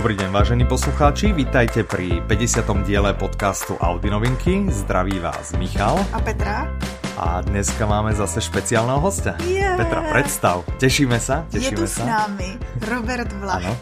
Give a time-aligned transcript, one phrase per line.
[0.00, 2.88] Dobrý deň, vážení poslucháči, vítajte pri 50.
[2.88, 4.64] diele podcastu Audi novinky.
[4.72, 6.00] Zdraví vás Michal.
[6.16, 6.72] A Petra.
[7.20, 9.36] A dneska máme zase špeciálneho hostia.
[9.44, 9.76] Yeah.
[9.76, 10.64] Petra, predstav.
[10.80, 11.44] Tešíme sa?
[11.52, 13.60] Tešíme Je tu s námi Robert Vlach.
[13.60, 13.76] Ano.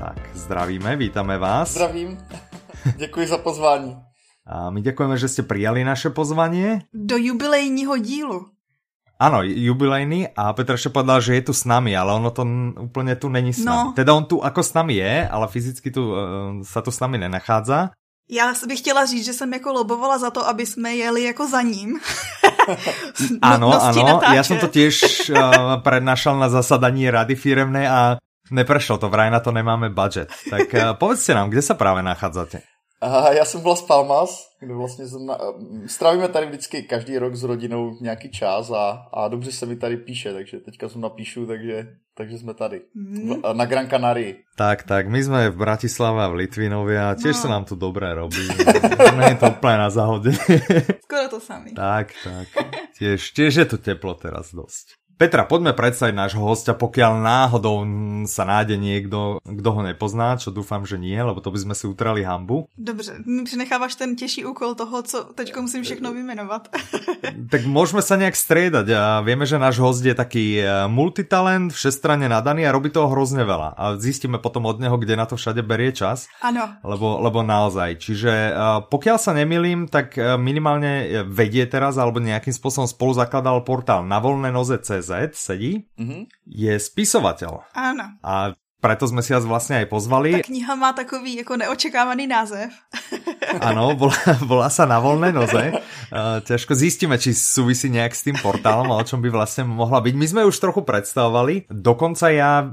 [0.00, 1.76] Tak, zdravíme, vítame vás.
[1.76, 2.16] Zdravím.
[2.96, 4.00] Děkuji za pozvání.
[4.48, 6.80] A my děkujeme, že jste přijali naše pozvání.
[6.96, 8.48] Do jubilejního dílu.
[9.20, 12.46] Ano, jubilejný a Petr povedal, že je tu s nami, ale ono to
[12.80, 13.84] úplně tu není s nami.
[13.84, 13.92] No.
[13.92, 16.16] Teda on tu jako s nami je, ale fyzicky tu, uh,
[16.64, 17.90] sa tu s nami nenachádza.
[18.30, 21.62] Já bych chtěla říct, že jsem jako lobovala za to, aby jsme jeli jako za
[21.62, 22.00] ním.
[23.42, 28.16] ano, no, ano, já jsem to těž uh, prednášal na zasadaní rady firemné a
[28.50, 30.32] neprešlo to, vraj na to nemáme budget.
[30.50, 32.60] Tak uh, povedzte nám, kde se právě nachádzate?
[33.00, 35.38] Aha, já jsem v Las Palmas, kde vlastně na,
[35.86, 39.96] strávíme tady vždycky každý rok s rodinou nějaký čas a, a dobře se mi tady
[39.96, 42.80] píše, takže teďka jsem napíšu, takže, takže jsme tady.
[42.94, 43.42] Mm.
[43.52, 44.44] Na Gran Canarii.
[44.56, 47.42] Tak, tak, my jsme v Bratislave a v Litvinově a těž no.
[47.42, 48.48] se nám tu dobré robí.
[49.16, 50.32] Není to úplně na zahodě.
[51.04, 51.72] Skoro to sami.
[51.72, 52.48] Tak, tak.
[52.98, 54.99] Těž, těž je to teplo teraz dost.
[55.20, 57.84] Petra, poďme predstaviť nášho hostia, pokiaľ náhodou
[58.24, 61.84] sa nájde niekto, kdo ho nepozná, čo dúfam, že nie, lebo to by sme si
[61.84, 62.64] utrali hambu.
[62.80, 66.72] Dobře, mi přenecháváš ten těžší úkol toho, co teď musím všechno vymenovat.
[67.52, 72.24] tak môžeme sa nejak striedať a vieme, že náš host je taký e, multitalent, všestranne
[72.24, 73.76] nadaný a robí toho hrozne veľa.
[73.76, 76.32] A zistíme potom od neho, kde na to všade berie čas.
[76.40, 76.80] Ano.
[76.80, 78.00] Lebo, lebo naozaj.
[78.00, 78.52] Čiže e,
[78.88, 84.48] pokiaľ sa nemilím, tak minimálne vedie teraz alebo nejakým spôsobom spolu zakladal portál na voľné
[84.48, 86.26] noze CZ sedí, mm-hmm.
[86.46, 87.58] je spisovatel.
[87.74, 88.04] Ano.
[88.22, 90.32] A preto jsme si vás vlastně aj pozvali.
[90.32, 92.72] Ta kniha má takový jako neočekávaný název.
[93.60, 95.72] ano, volá, volá sa Na volné noze.
[96.10, 100.02] Uh, ťažko zistíme, či súvisí nejak s tým portálom a o čom by vlastně mohla
[100.02, 100.14] byť.
[100.14, 102.66] My jsme už trochu predstavovali, dokonca ja,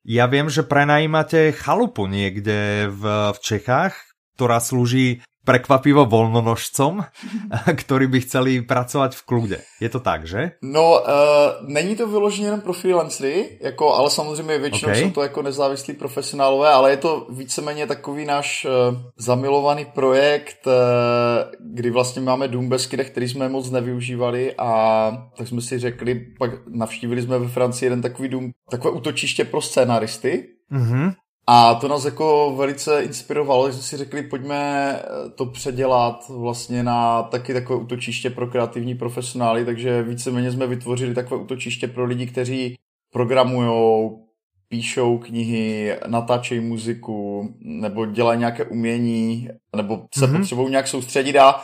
[0.00, 3.02] ja viem, že prenajímate chalupu niekde v,
[3.36, 3.92] v Čechách,
[4.40, 7.04] ktorá slúži prekvapivo volnonožcom,
[7.80, 9.58] ktorí by chceli pracovat v klude.
[9.80, 10.60] Je to tak, že?
[10.62, 11.08] No, uh,
[11.66, 15.02] není to vyloženě jenom pro freelancery, jako, ale samozřejmě většinou okay.
[15.02, 20.72] jsou to jako nezávislí profesionálové, ale je to víceméně takový náš uh, zamilovaný projekt, uh,
[21.74, 26.50] kdy vlastně máme dům bez který jsme moc nevyužívali a tak jsme si řekli, pak
[26.68, 31.14] navštívili jsme ve Francii jeden takový dům, takové útočiště pro scénaristy, mm-hmm.
[31.52, 36.82] A to nás jako velice inspirovalo, že jsme si řekli, pojďme eh, to předělat vlastně
[36.82, 42.26] na taky takové útočiště pro kreativní profesionály, takže víceméně jsme vytvořili takové útočiště pro lidi,
[42.26, 42.76] kteří
[43.12, 44.24] programujou,
[44.68, 50.38] píšou knihy, natáčejí muziku, nebo dělají nějaké umění, nebo se mm-hmm.
[50.38, 51.60] potřebují nějak soustředit a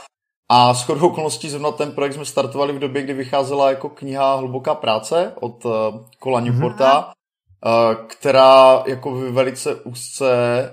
[0.48, 4.34] a s chodou okolností zrovna ten projekt jsme startovali v době, kdy vycházela jako kniha
[4.34, 5.66] Hluboká práce od
[6.18, 7.00] Kola eh, Newporta.
[7.00, 7.16] Mm-hmm
[8.06, 10.26] která jako velice úzce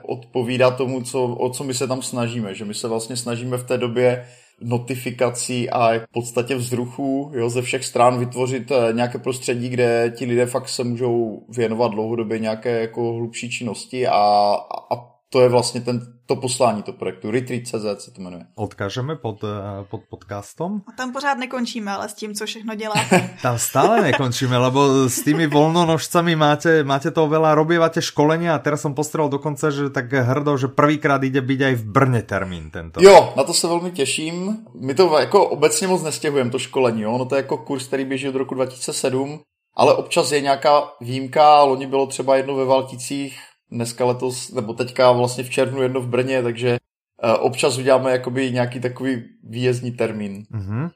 [0.03, 2.55] odpovídá tomu, co, o co my se tam snažíme.
[2.55, 4.27] Že my se vlastně snažíme v té době
[4.61, 10.25] notifikací a v podstatě vzruchů jo, ze všech stran vytvořit eh, nějaké prostředí, kde ti
[10.25, 14.55] lidé fakt se můžou věnovat dlouhodobě nějaké jako hlubší činnosti a,
[14.91, 17.31] a to je vlastně ten, to poslání to projektu.
[17.31, 18.45] Retreat.cz se to jmenuje.
[18.55, 19.49] Odkážeme pod, eh,
[19.89, 20.85] pod podcastom.
[20.85, 22.93] A tam pořád nekončíme, ale s tím, co všechno dělá.
[23.41, 28.85] tam stále nekončíme, lebo s tými volnonožcami máte, máte to veľa, robívate školenia a teraz
[28.85, 33.01] som postrel dokonce, že tak hrdo, že prvýkrát ide byť aj v Brně termín tento.
[33.01, 34.57] Jo, na to se velmi těším.
[34.77, 37.01] My to jako obecně moc nestěhujeme, to školení.
[37.01, 37.11] Jo?
[37.11, 39.39] Ono to je jako kurz, který běží od roku 2007,
[39.77, 41.63] ale občas je nějaká výjimka.
[41.63, 43.33] Loni bylo třeba jedno ve Valticích,
[43.73, 46.77] dneska letos, nebo teďka vlastně v červnu jedno v Brně, takže
[47.23, 50.43] uh, občas uděláme jakoby nějaký takový výjezdní termín.
[50.51, 50.89] Mm-hmm.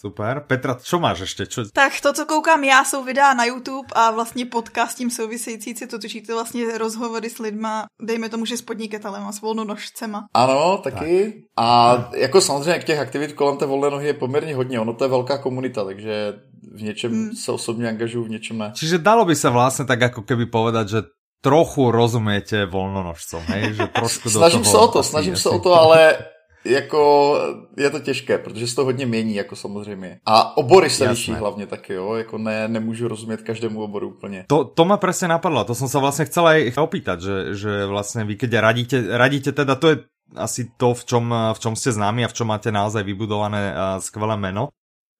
[0.00, 0.44] Super.
[0.46, 1.46] Petra, co máš ještě?
[1.46, 1.64] Čo...
[1.72, 5.86] Tak to, co koukám já, jsou videa na YouTube a vlastně podcast tím související, si
[5.86, 10.26] to točíte vlastně rozhovory s lidma, dejme tomu, že s podnikatelem a s volnonožcema.
[10.34, 11.32] Ano, taky.
[11.32, 11.64] Tak.
[11.64, 14.80] A jako samozřejmě těch aktivit kolem té volné nohy je poměrně hodně.
[14.80, 16.32] Ono to je velká komunita, takže
[16.74, 17.36] v něčem hmm.
[17.36, 18.72] se osobně angažuju, v něčem ne.
[18.74, 21.02] Čiže dalo by se vlastně tak jako keby povedat, že
[21.40, 23.74] trochu rozumiete voľnonožcom, hej?
[23.76, 26.16] Že trošku do snažím toho se o to, snažím se o to, ale
[26.64, 27.00] jako
[27.76, 30.20] je to těžké, protože se to hodně mění, jako samozřejmě.
[30.26, 31.10] A obory se Jasné.
[31.10, 34.44] liší hlavně taky, jo, jako ne, nemůžu rozumět každému oboru úplně.
[34.46, 38.28] To, to ma presne napadlo, to som sa vlastne chcel aj opýtať, že, že vlastne
[38.28, 39.96] vy keď radíte, radíte teda, to je
[40.36, 41.24] asi to, v čom,
[41.56, 43.72] v čom ste známi a v čom máte naozaj vybudované
[44.04, 44.70] skvelé meno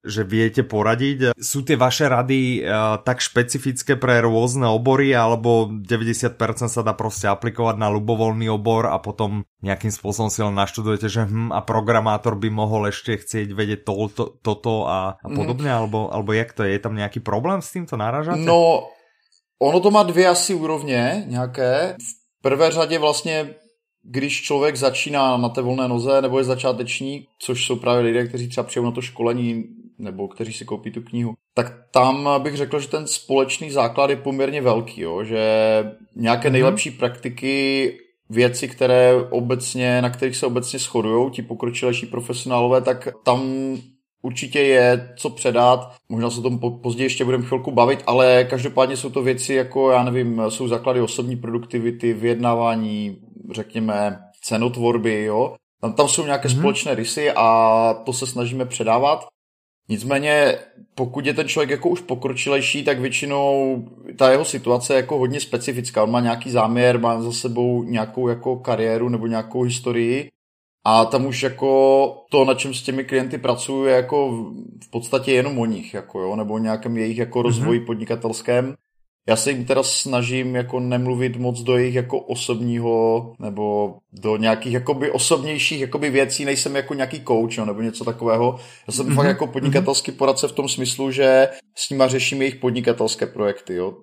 [0.01, 1.37] že viete poradiť.
[1.37, 6.37] Sú tie vaše rady uh, tak špecifické pre rôzne obory, alebo 90%
[6.73, 11.29] sa dá prostě aplikovať na ľubovoľný obor a potom nejakým spôsobom si len naštudujete, že
[11.29, 15.37] hm, a programátor by mohol ešte chcieť vedieť to, to, toto a, a mhm.
[15.37, 15.77] podobne, mm.
[15.77, 16.73] alebo, alebo jak to je?
[16.73, 18.41] Je tam nejaký problém s týmto náražáte?
[18.41, 18.89] No,
[19.61, 21.97] ono to má dvě asi úrovně nějaké.
[22.01, 23.55] V prvé řadě vlastně
[24.03, 28.49] když člověk začíná na té volné noze nebo je začáteční, což jsou právě lidé, kteří
[28.49, 29.65] třeba přijou na to školení
[30.01, 34.17] nebo kteří si koupí tu knihu, tak tam bych řekl, že ten společný základ je
[34.17, 35.25] poměrně velký, jo?
[35.25, 35.43] že
[36.17, 36.53] nějaké mm-hmm.
[36.53, 37.93] nejlepší praktiky,
[38.31, 43.43] věci, které obecně, na kterých se obecně shodují ti pokročilejší profesionálové, tak tam
[44.23, 45.93] určitě je co předat.
[46.09, 49.91] Možná se o tom později ještě budeme chvilku bavit, ale každopádně jsou to věci jako,
[49.91, 53.17] já nevím, jsou základy osobní produktivity, vyjednávání,
[53.53, 55.57] řekněme, cenotvorby, jo.
[55.81, 56.59] Tam, tam jsou nějaké mm-hmm.
[56.59, 59.27] společné rysy a to se snažíme předávat.
[59.91, 60.59] Nicméně,
[60.95, 63.85] pokud je ten člověk jako už pokročilejší, tak většinou
[64.17, 66.03] ta jeho situace je jako hodně specifická.
[66.03, 70.29] On má nějaký záměr, má za sebou nějakou jako kariéru nebo nějakou historii
[70.85, 74.31] a tam už jako to, na čem s těmi klienty pracuju, je jako
[74.85, 77.87] v podstatě jenom o nich, jako jo, nebo o nějakém jejich jako rozvoji mm-hmm.
[77.87, 78.75] podnikatelském.
[79.29, 84.73] Já se jim teda snažím jako nemluvit moc do jejich jako osobního nebo do nějakých
[84.73, 88.59] jakoby osobnějších jakoby věcí, nejsem jako nějaký coach jo, nebo něco takového.
[88.87, 89.15] Já jsem mm-hmm.
[89.15, 93.75] fakt jako podnikatelský poradce v tom smyslu, že s nima řeším jejich podnikatelské projekty.
[93.75, 93.95] Jo.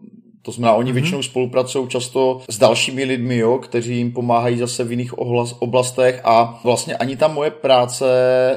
[0.41, 0.93] To znamená, oni mm-hmm.
[0.93, 5.13] většinou spolupracují často s dalšími lidmi, jo, kteří jim pomáhají zase v jiných
[5.59, 8.05] oblastech a vlastně ani ta moje práce,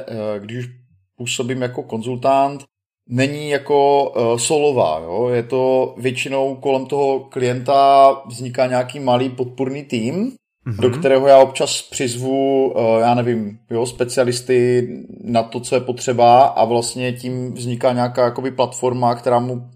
[0.07, 0.71] eh, když už
[1.17, 2.63] působím jako konzultant,
[3.11, 4.99] není jako uh, solová.
[5.03, 5.29] Jo?
[5.29, 10.31] Je to většinou kolem toho klienta vzniká nějaký malý podpůrný tým,
[10.67, 10.81] mm-hmm.
[10.81, 14.87] do kterého já občas přizvu, uh, já nevím, jo, specialisty
[15.23, 19.69] na to, co je potřeba a vlastně tím vzniká nějaká jakoby platforma, která mu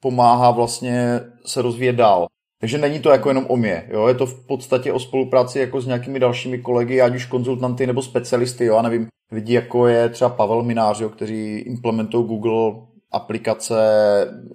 [0.00, 2.26] pomáhá vlastně se rozvíjet dál.
[2.60, 4.06] Takže není to jako jenom o mě, jo?
[4.06, 8.02] je to v podstatě o spolupráci jako s nějakými dalšími kolegy, ať už konzultanty nebo
[8.02, 8.76] specialisty, jo?
[8.76, 11.08] a nevím, lidi jako je třeba Pavel Minář, jo?
[11.08, 13.74] kteří implementují Google aplikace,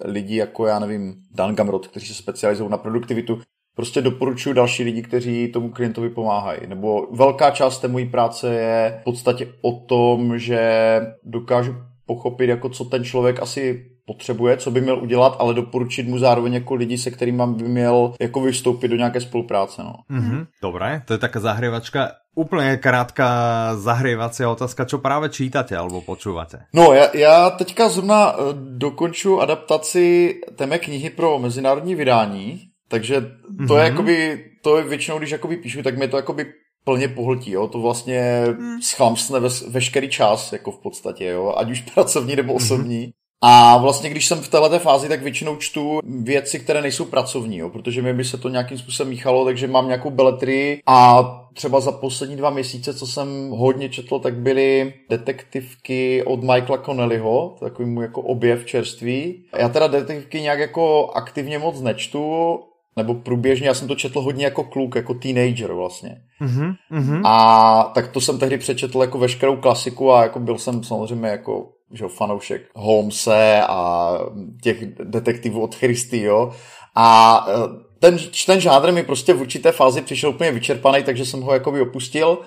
[0.06, 3.40] lidi jako já nevím, Dan Gamrot, kteří se specializují na produktivitu,
[3.76, 6.60] prostě doporučuji další lidi, kteří tomu klientovi pomáhají.
[6.68, 11.76] Nebo velká část té mojí práce je v podstatě o tom, že dokážu
[12.06, 16.54] pochopit, jako co ten člověk asi potřebuje, co by měl udělat, ale doporučit mu zároveň
[16.54, 19.84] jako lidi, se kterými by měl jako vystoupit do nějaké spolupráce.
[19.84, 19.94] No.
[20.12, 22.12] Mm-hmm, dobré, to je taká zahrievačka.
[22.36, 23.30] Úplně krátká
[23.76, 26.66] zahrievací otázka, co právě čítáte alebo počúvate?
[26.74, 28.42] No, já, já teďka zrovna eh,
[28.78, 32.60] dokonču adaptaci té mé knihy pro mezinárodní vydání,
[32.90, 33.78] takže to mm-hmm.
[33.78, 33.92] je mhm.
[33.92, 36.46] jakoby, to je většinou, když jakoby píšu, tak mě to jakoby
[36.84, 38.82] plně pohltí, jo, to vlastně mm.
[38.82, 42.58] schlamsne ve, veškerý čas, jako v podstatě, jo, ať už pracovní nebo mhm.
[42.58, 43.08] osobní.
[43.08, 43.19] Mm-hmm.
[43.42, 47.70] A vlastně, když jsem v této fázi, tak většinou čtu věci, které nejsou pracovní, jo,
[47.70, 51.92] protože mi by se to nějakým způsobem míchalo, takže mám nějakou beletrii a třeba za
[51.92, 58.02] poslední dva měsíce, co jsem hodně četl, tak byly detektivky od Michaela Connellyho, takový mu
[58.02, 59.46] jako objev čerství.
[59.58, 62.56] Já teda detektivky nějak jako aktivně moc nečtu,
[62.98, 66.22] nebo průběžně, já jsem to četl hodně jako kluk, jako teenager vlastně.
[66.42, 67.22] Mm-hmm, mm-hmm.
[67.26, 71.68] A tak to jsem tehdy přečetl jako veškerou klasiku a jako byl jsem samozřejmě jako
[71.94, 74.12] že fanoušek Holmese a
[74.64, 76.54] těch detektivů od Christy, jo.
[76.96, 77.54] A e,
[78.00, 81.82] ten, ten žánr mi prostě v určité fázi přišel úplně vyčerpaný, takže jsem ho jakoby
[81.82, 82.38] opustil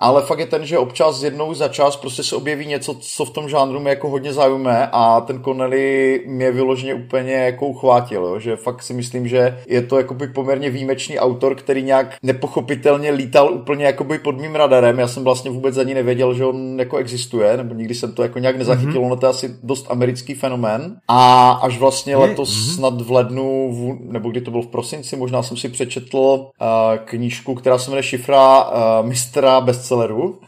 [0.00, 3.30] ale fakt je ten, že občas jednou za čas prostě se objeví něco, co v
[3.30, 8.38] tom žánru mě jako hodně zajímá a ten Connelly mě vyloženě úplně jako uchvátil, jo?
[8.38, 13.52] že fakt si myslím, že je to jakoby poměrně výjimečný autor, který nějak nepochopitelně lítal
[13.54, 17.56] úplně jakoby pod mým radarem, já jsem vlastně vůbec ani nevěděl, že on jako existuje,
[17.56, 19.06] nebo nikdy jsem to jako nějak nezachytil, mm-hmm.
[19.06, 22.74] ono to je asi dost americký fenomén a až vlastně letos mm-hmm.
[22.74, 26.46] snad v lednu, v, nebo kdy to bylo v prosinci, možná jsem si přečetl uh,
[27.04, 30.40] knížku, která se jmenuje Šifra uh, mistra bez bestsellerů.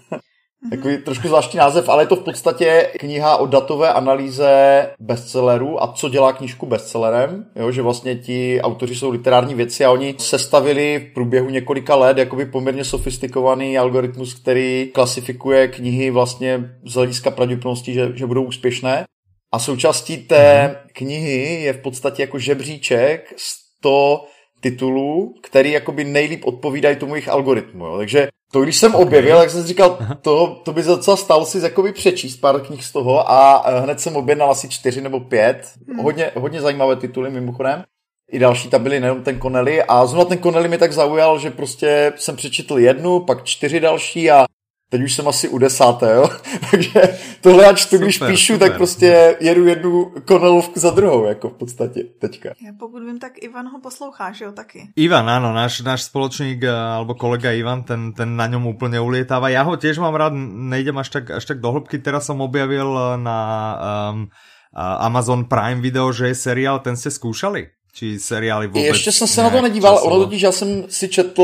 [0.71, 5.93] Takový trošku zvláštní název, ale je to v podstatě kniha o datové analýze bestsellerů a
[5.93, 7.47] co dělá knížku bestsellerem.
[7.57, 12.19] Jo, že vlastně ti autoři jsou literární věci a oni sestavili v průběhu několika let
[12.19, 19.05] jakoby poměrně sofistikovaný algoritmus, který klasifikuje knihy vlastně z hlediska pravděpodobnosti, že, že budou úspěšné.
[19.53, 20.77] A součástí té mhm.
[20.93, 24.25] knihy je v podstatě jako žebříček 100
[24.63, 27.87] titulů, který jakoby nejlíp odpovídají tomu jejich algoritmu.
[27.87, 27.99] Jo.
[27.99, 31.59] Takže to, když jsem objevil, tak jsem si říkal, to, to by docela stalo si
[31.59, 35.73] jakoby přečíst pár knih z toho a eh, hned jsem objednal asi čtyři nebo pět.
[35.89, 35.99] Hmm.
[35.99, 37.85] Hodně, hodně zajímavé tituly mimochodem.
[38.33, 39.83] I další tam byly, nejenom ten Connelly.
[39.83, 44.31] A zrovna ten Connelly mi tak zaujal, že prostě jsem přečetl jednu, pak čtyři další
[44.31, 44.45] a
[44.93, 46.29] teď už jsem asi u desáté, jo?
[46.71, 48.69] takže tohle já čtu, když píšu, super.
[48.69, 52.49] tak prostě jedu jednu konelovku za druhou, jako v podstatě teďka.
[52.49, 54.89] Já pokud vím, tak Ivan ho posloucháš, jo, taky.
[54.97, 59.49] Ivan, ano, náš, náš společník, eh, alebo kolega Ivan, ten, ten na něm úplně ulietává.
[59.49, 62.99] Já ho těž mám rád, nejdem až tak, až tak do hĺbky, teraz jsem objavil
[63.01, 63.79] eh, na
[64.13, 64.29] um,
[64.77, 67.69] Amazon Prime video, že je seriál, ten jste zkoušeli?
[67.93, 68.85] Či seriály vůbec?
[68.85, 71.43] Ještě jsem se na to nedíval, ono totiž, já jsem si četl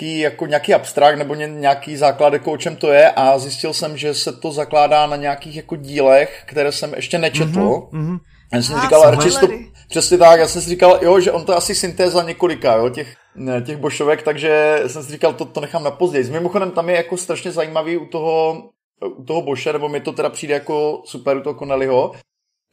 [0.00, 3.96] nějaký, jako nějaký abstrakt nebo nějaký základ, jako o čem to je a zjistil jsem,
[3.96, 7.60] že se to zakládá na nějakých jako dílech, které jsem ještě nečetl.
[7.92, 8.18] Mm-hmm.
[8.52, 9.48] Já jsem ah, říkal, radši to,
[9.88, 12.88] přesně tak, já jsem si říkal, jo, že on to je asi syntéza několika, jo,
[12.88, 16.30] těch, ne, těch bošovek, takže jsem si říkal, to, to nechám na později.
[16.30, 18.62] Mimochodem tam je jako strašně zajímavý u toho,
[19.16, 22.12] u toho Boše, nebo mi to teda přijde jako super u toho Connellyho,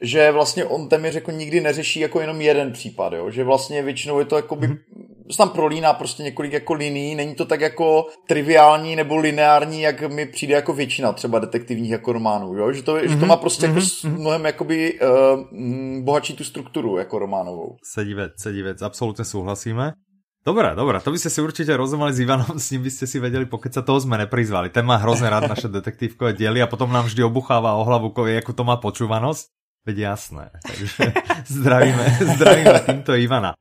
[0.02, 3.30] že vlastně on téměř jako nikdy neřeší jako jenom jeden případ, jo?
[3.30, 4.56] že vlastně většinou je to jako
[5.20, 5.36] mm-hmm.
[5.36, 10.26] tam prolíná prostě několik jako liní, není to tak jako triviální nebo lineární, jak mi
[10.26, 12.72] přijde jako většina třeba detektivních jako románů, jo?
[12.72, 13.08] Že, to, mm-hmm.
[13.08, 13.40] že to má mhm.
[13.40, 14.02] prostě mm-hmm.
[14.02, 14.20] jako mhm.
[14.20, 15.08] mnohem jakoby uh,
[16.04, 17.76] bohatší tu strukturu jako románovou.
[17.94, 19.92] Sedivec, sedivec, absolutně souhlasíme.
[20.40, 23.20] Dobre, dobre, to by ste si určite rozumeli s Ivanom, s ním by ste si
[23.20, 24.72] vedeli, pokud sa toho sme neprizvali.
[24.72, 28.52] Ten má hrozně rád naše detektívkové diely a potom nám vždy obucháva o hlavu, ako
[28.56, 29.52] to má počúvanosť.
[29.84, 30.50] Veď jasné.
[30.64, 31.12] Takže
[31.60, 32.04] zdravíme,
[32.36, 33.52] zdravíme týmto Ivana.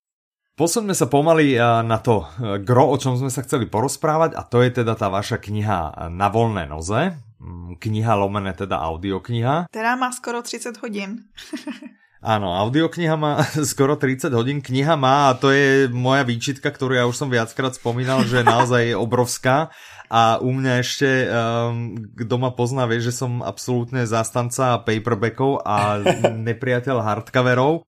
[0.59, 4.43] Posuňme sa pomaly eh, na to eh, gro, o čom sme sa chceli porozprávať a
[4.43, 7.15] to je teda tá vaša kniha Na volné noze.
[7.39, 9.71] Mm, kniha lomené teda audiokniha.
[9.71, 11.23] Která má skoro 30 hodin.
[12.19, 13.39] Áno, audiokniha má
[13.71, 17.71] skoro 30 hodín, kniha má a to je moja výčitka, ktorú ja už som viackrát
[17.79, 19.71] spomínal, že je naozaj obrovská
[20.11, 26.01] a u mňa ešte, um, kdo ma pozná, vie, že som absolútne zástanca paperbackov a
[26.35, 27.87] nepriateľ hardcoverov.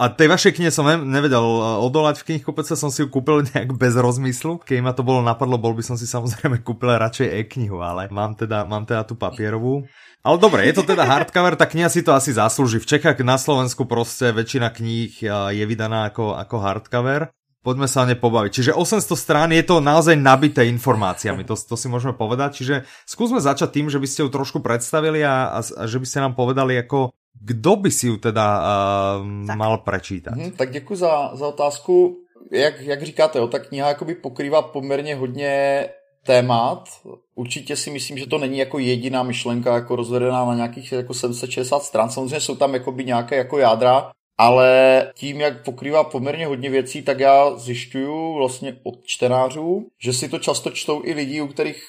[0.00, 3.76] A tej vašej knihe som nevedel uh, odolať v knihkupece, som si ju kúpil nejak
[3.76, 4.58] bez rozmyslu.
[4.64, 8.32] Keď ma to bolo napadlo, bol by som si samozrejme kúpil radšej e-knihu, ale mám
[8.32, 9.84] teda, mám teda tu papierovú.
[10.22, 12.78] Ale dobre, je to teda hardcover, tá kniha si to asi zaslúži.
[12.78, 17.28] V Čechách na Slovensku proste väčšina kníh uh, je vydaná ako, ako hardcover.
[17.62, 18.50] Poďme sa o ne pobaviť.
[18.50, 22.58] Čiže 800 strán je to naozaj nabité informáciami, to, to si môžeme povedať.
[22.58, 22.74] Čiže
[23.06, 26.18] skúsme začať tým, že by ste ju trošku predstavili a, a, a že by ste
[26.26, 30.34] nám povedali, ako kdo by si ju teda uh, mal prečítať.
[30.34, 32.18] Hmm, tak děkuji za, za otázku.
[32.52, 35.86] Jak, jak říkáte, jo, ta kniha jakoby pokrývá poměrně hodně
[36.26, 36.88] témat.
[37.34, 41.82] Určitě si myslím, že to není jako jediná myšlenka jako rozvedená na nějakých jako 760
[41.82, 42.10] stran.
[42.10, 47.20] Samozřejmě jsou tam jakoby nějaké jako jádra, ale tím, jak pokrývá poměrně hodně věcí, tak
[47.20, 51.82] já zjišťuju vlastně od čtenářů, že si to často čtou i lidi, u kterých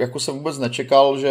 [0.00, 1.30] jako jsem vůbec nečekal, že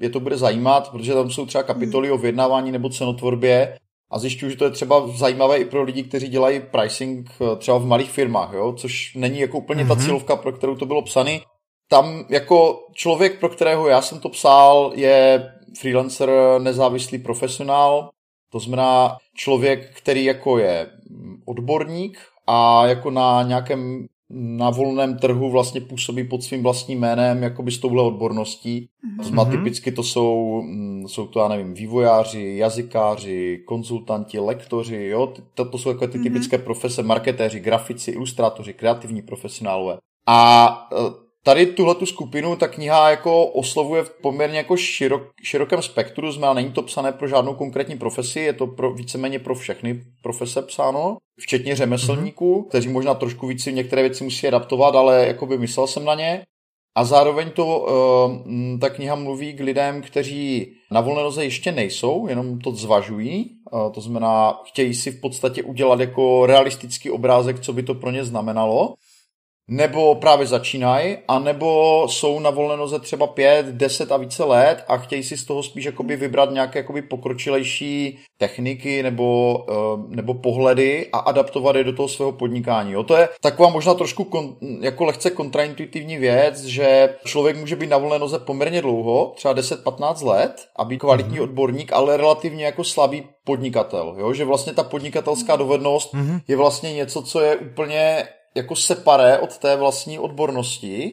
[0.00, 3.78] je to bude zajímat, protože tam jsou třeba kapitoly o vyjednávání nebo cenotvorbě
[4.10, 7.78] a zjišťuju, že to je třeba zajímavé i pro lidi, kteří dělají pricing eh, třeba
[7.78, 8.72] v malých firmách, jo?
[8.72, 9.88] což není jako úplně mm-hmm.
[9.88, 10.04] ta mhm.
[10.04, 11.40] cílovka, pro kterou to bylo psané.
[11.88, 15.48] Tam jako člověk, pro kterého já jsem to psal, je
[15.80, 18.10] freelancer, nezávislý profesionál,
[18.52, 20.90] to znamená člověk, který jako je
[21.46, 27.70] odborník a jako na nějakém na volném trhu vlastně působí pod svým vlastním jménem jakoby
[27.70, 28.88] s touhle odborností.
[29.20, 29.50] Mm-hmm.
[29.50, 35.78] Typicky to jsou, mm, jsou to, já nevím, vývojáři, jazykáři, konzultanti, lektoři, jo, to, to
[35.78, 36.22] jsou jako ty mm-hmm.
[36.22, 39.98] typické profese, marketéři, grafici, ilustrátoři, kreativní profesionálové.
[40.26, 45.82] A e, tady tuhle tu skupinu ta kniha jako oslovuje v poměrně jako širok, širokém
[45.82, 50.02] spektru, znamená, není to psané pro žádnou konkrétní profesi, je to pro, víceméně pro všechny
[50.22, 52.68] profese psáno, včetně řemeslníků, mm-hmm.
[52.68, 56.42] kteří možná trošku víc některé věci musí adaptovat, ale jako by myslel jsem na ně.
[56.96, 62.26] A zároveň to, uh, ta kniha mluví k lidem, kteří na volné noze ještě nejsou,
[62.28, 63.50] jenom to zvažují.
[63.72, 68.10] Uh, to znamená, chtějí si v podstatě udělat jako realistický obrázek, co by to pro
[68.10, 68.94] ně znamenalo
[69.68, 74.96] nebo právě začínají, anebo jsou na volné noze třeba pět, deset a více let a
[74.96, 81.08] chtějí si z toho spíš jakoby vybrat nějaké jakoby pokročilejší techniky nebo, eh, nebo pohledy
[81.12, 82.92] a adaptovat je do toho svého podnikání.
[82.92, 87.90] Jo, to je taková možná trošku kon, jako lehce kontraintuitivní věc, že člověk může být
[87.90, 91.42] na volné noze poměrně dlouho, třeba 10-15 let a být kvalitní mm-hmm.
[91.42, 94.14] odborník, ale relativně jako slabý podnikatel.
[94.18, 94.32] Jo?
[94.32, 96.40] Že vlastně ta podnikatelská dovednost mm-hmm.
[96.48, 101.12] je vlastně něco, co je úplně jako separé od té vlastní odbornosti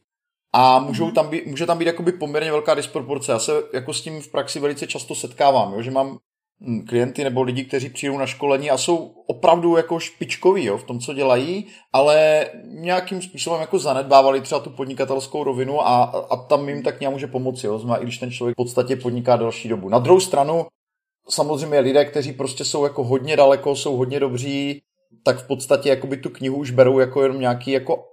[0.54, 1.14] a můžou mhm.
[1.14, 3.32] tam být, může tam být jakoby poměrně velká disproporce.
[3.32, 6.18] Já se jako s tím v praxi velice často setkávám, jo, že mám
[6.62, 10.84] hm, klienty nebo lidi, kteří přijdou na školení a jsou opravdu jako špičkoví jo, v
[10.84, 16.70] tom, co dělají, ale nějakým způsobem jako zanedbávali třeba tu podnikatelskou rovinu a, a tam
[16.70, 19.70] jim tak nějak může pomoci, jo, znamená, i když ten člověk v podstatě podniká další
[19.70, 19.90] dobu.
[19.90, 20.66] Na druhou stranu,
[21.30, 24.82] samozřejmě lidé, kteří prostě jsou jako hodně daleko, jsou hodně dobří,
[25.24, 28.06] tak v podstatě jakoby tu knihu už berou jako jenom nějaký jako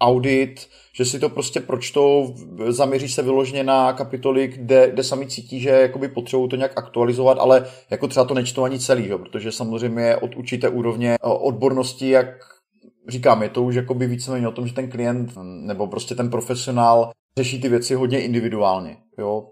[0.00, 2.34] audit, že si to prostě pročtou,
[2.68, 7.38] zaměří se vyloženě na kapitoly, kde, kde sami cítí, že jakoby potřebují to nějak aktualizovat,
[7.38, 12.26] ale jako třeba to nečtou ani celý, jo, protože samozřejmě od určité úrovně odbornosti, jak
[13.08, 17.10] říkám, je to už jakoby víceméně o tom, že ten klient nebo prostě ten profesionál
[17.38, 19.50] řeší ty věci hodně individuálně, jo.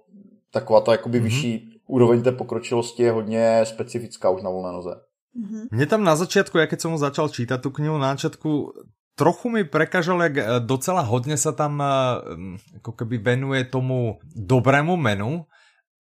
[0.51, 1.25] Taková ta jakoby mm-hmm.
[1.25, 4.95] vyšší úroveň té pokročilosti je hodně specifická už na volné noze.
[5.33, 5.73] Mm-hmm.
[5.73, 8.77] Mne tam na začiatku, ja keď som začal čítať tú knihu, na začiatku
[9.17, 11.87] trochu mi prekažal, jak eh, docela hodně sa tam eh,
[12.37, 15.49] mm, ako keby venuje tomu dobrému menu,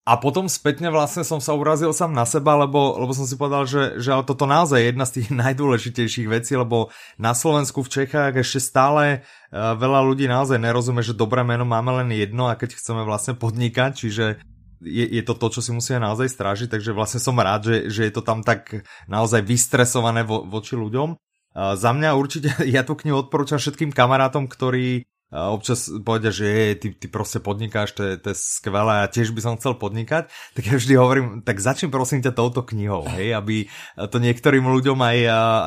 [0.02, 3.70] a potom spätne vlastne som sa urazil sám na seba, lebo, lebo som si povedal,
[3.70, 6.90] že, že ale toto naozaj je jedna z tých najdôležitejších vecí, lebo
[7.22, 12.02] na Slovensku, v Čechách ešte stále uh, veľa ľudí naozaj nerozumie, že dobré meno máme
[12.02, 14.42] len jedno a keď chceme vlastne podnikať, čiže
[14.82, 18.02] je, je to to, čo si musíme naozaj strážiť, takže vlastne som rád, že, že
[18.10, 21.14] je to tam tak naozaj vystresované vo, voči ľuďom.
[21.52, 26.44] Uh, za mňa určite, ja tu knihu odporúčam všetkým kamarátom, ktorí a občas povedia, že
[26.44, 29.74] je, ty, ty prostě podnikáš, to je, to je skvelé a tiež by som chcel
[29.80, 33.64] podnikať, tak ja vždy hovorím, tak začni prosím ťa touto knihou, hej, aby
[34.12, 35.18] to niektorým ľuďom aj,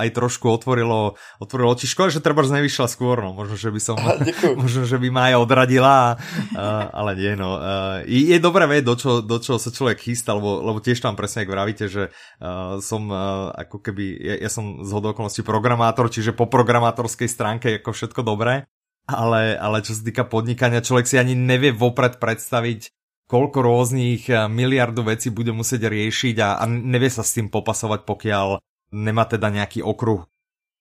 [0.06, 1.90] aj trošku otvorilo, otvorilo oči.
[1.90, 3.98] Škoda, že treba nevyšla skôr, no, možno, že by som,
[4.62, 7.58] možno, že by ma aj odradila, uh, ale nie, no.
[7.58, 11.02] Uh, je, je dobré vedieť, do čo, do čo sa človek chystá, lebo, lebo tiež
[11.02, 15.42] tam presne, ak vravíte, že uh, som uh, ako keby, ja, ja som z hodokonosti
[15.42, 18.70] programátor, čiže po programátorskej stránke ako všetko dobré,
[19.06, 22.90] ale, ale čo sa týka podnikania, človek si ani nevie vopred predstaviť,
[23.26, 28.06] koľko rôznych eh, miliardu vecí bude musieť riešiť a, a nevie sa s tým popasovať,
[28.06, 28.62] pokiaľ
[28.94, 30.26] nemá teda nejaký okruh,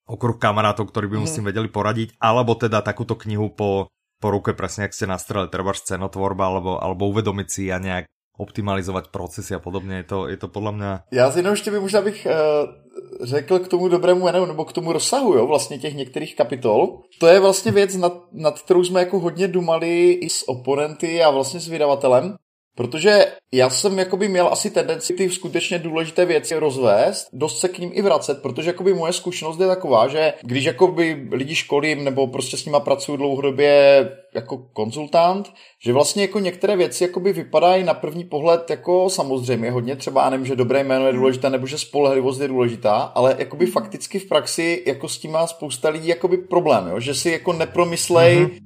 [0.04, 1.50] okruh kamarátov, ktorí by mu s tým mhm.
[1.52, 3.88] vedeli poradiť, alebo teda takúto knihu po,
[4.20, 9.08] po ruke, presne jak ste nastreli, treba scenotvorba, alebo, alebo uvedomiť si a nejak optimalizovat
[9.08, 9.96] procesy a podobně.
[9.96, 10.98] Je to, je to podle mě...
[11.10, 14.92] Já jenom ještě by možná bych uh, řekl k tomu dobrému jménu, nebo k tomu
[14.92, 16.98] rozsahu, jo, vlastně těch některých kapitol.
[17.20, 21.30] To je vlastně věc, nad, nad kterou jsme jako hodně dumali i s oponenty a
[21.30, 22.36] vlastně s vydavatelem,
[22.76, 27.78] Protože já jsem jakoby měl asi tendenci ty skutečně důležité věci rozvést, dost se k
[27.78, 32.26] ním i vracet, protože jakoby moje zkušenost je taková, že když jakoby lidi školím nebo
[32.26, 35.52] prostě s nima pracuju dlouhodobě jako konzultant,
[35.84, 40.30] že vlastně jako některé věci jakoby vypadají na první pohled jako samozřejmě hodně, třeba já
[40.30, 44.28] nevím, že dobré jméno je důležité nebo že spolehlivost je důležitá, ale jakoby fakticky v
[44.28, 47.00] praxi jako s tím má spousta lidí jakoby problém, jo?
[47.00, 48.63] že si jako nepromyslej mm-hmm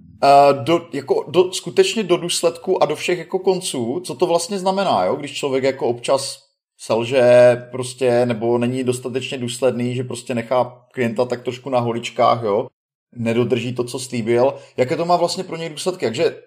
[0.63, 5.05] Do, jako do, skutečně do důsledku a do všech jako konců, co to vlastně znamená,
[5.05, 5.17] jo?
[5.17, 6.49] když člověk jako občas
[6.81, 7.23] selže
[7.71, 12.69] prostě, nebo není dostatečně důsledný, že prostě nechá klienta tak trošku na holičkách, jo?
[13.15, 16.07] nedodrží to, co slíbil, jaké to má vlastně pro něj důsledky.
[16.07, 16.43] Takže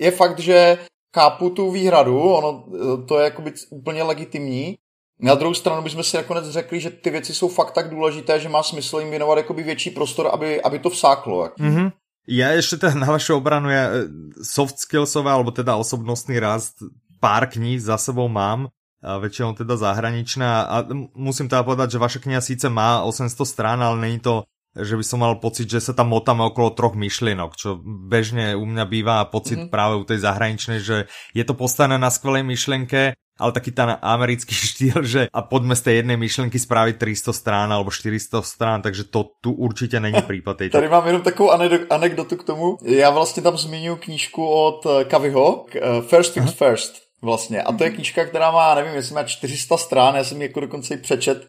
[0.00, 0.78] je fakt, že
[1.14, 4.76] chápu tu výhradu, ono eh, to je jakoby úplně legitimní,
[5.22, 8.48] na druhou stranu bychom si nakonec řekli, že ty věci jsou fakt tak důležité, že
[8.48, 11.48] má smysl jim věnovat jakoby větší prostor, aby, aby to vsáklo.
[11.48, 11.92] Mm-hmm.
[12.28, 14.12] Ja ešte teda na vašu obranu, ja e,
[14.44, 16.80] soft skillsové, alebo teda osobnostný rast,
[17.20, 18.68] pár kníh za sebou mám,
[19.00, 20.84] a väčšinou teda zahraničné a
[21.16, 25.02] musím teda povedať, že vaša kniha síce má 800 strán, ale není to že by
[25.02, 29.26] som mal pocit, že sa tam motáme okolo troch myšlienok, čo bežne u mňa býva
[29.26, 29.74] pocit mm -hmm.
[29.74, 34.54] práve u tej zahraničnej, že je to postavené na skvelej myšlenke ale taký ten americký
[34.70, 39.04] štýl, že a poďme z tej jednej myšlenky spraviť 300 strán alebo 400 strán, takže
[39.04, 40.56] to tu určitě není případ.
[40.56, 40.78] Tejto.
[40.78, 41.50] Tady mám jenom takovou
[41.90, 42.78] anekdotu k tomu.
[42.84, 46.70] Já vlastně tam zmiňuji knížku od Kaviho, eh, eh, First Things Aha.
[46.70, 47.62] First vlastně.
[47.62, 50.60] A to je knížka, která má, nevím, jestli má 400 strán, já jsem ji jako
[50.60, 51.46] dokonce i přečet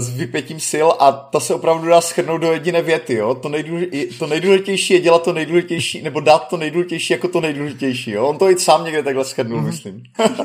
[0.00, 3.34] s vypětím sil a ta se opravdu dá schrnout do jediné věty, jo.
[3.34, 8.10] To, nejdůležitější, to nejdůležitější je dělat to nejdůležitější, nebo dát to nejdůležitější jako to nejdůležitější,
[8.10, 8.26] jo.
[8.26, 9.66] On to i sám někde takhle schrnul, mm.
[9.66, 10.02] myslím.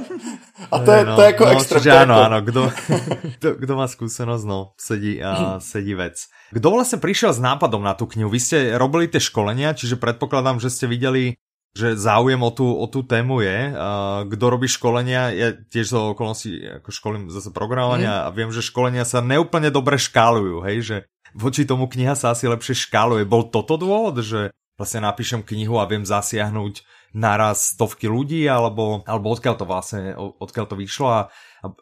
[0.72, 2.02] a to je, no, to je jako no, extra.
[2.02, 2.14] Ano, jako...
[2.14, 2.72] ano, kdo,
[3.40, 6.14] kdo, kdo má zkušenost, no, sedí, a sedí vec.
[6.52, 8.30] Kdo vlastně přišel s nápadom na tu knihu?
[8.30, 11.34] Vy jste robili ty školenia, čiže předpokládám, že jste viděli
[11.74, 13.74] že záujem o tú, o tú tému je.
[14.30, 18.24] Kto robí školenia, ja tiež zo okolností ako školím zase programovania mm.
[18.26, 20.98] a viem, že školenia sa neúplne dobre škálujú, hej, že
[21.34, 23.26] voči tomu kniha sa asi lepšie škáluje.
[23.26, 29.34] Bol toto dôvod, že vlastne napíšem knihu a viem zasiahnuť naraz stovky ľudí, alebo, alebo
[29.34, 31.22] odkiaľ to vlastne, odkiaľ to vyšlo a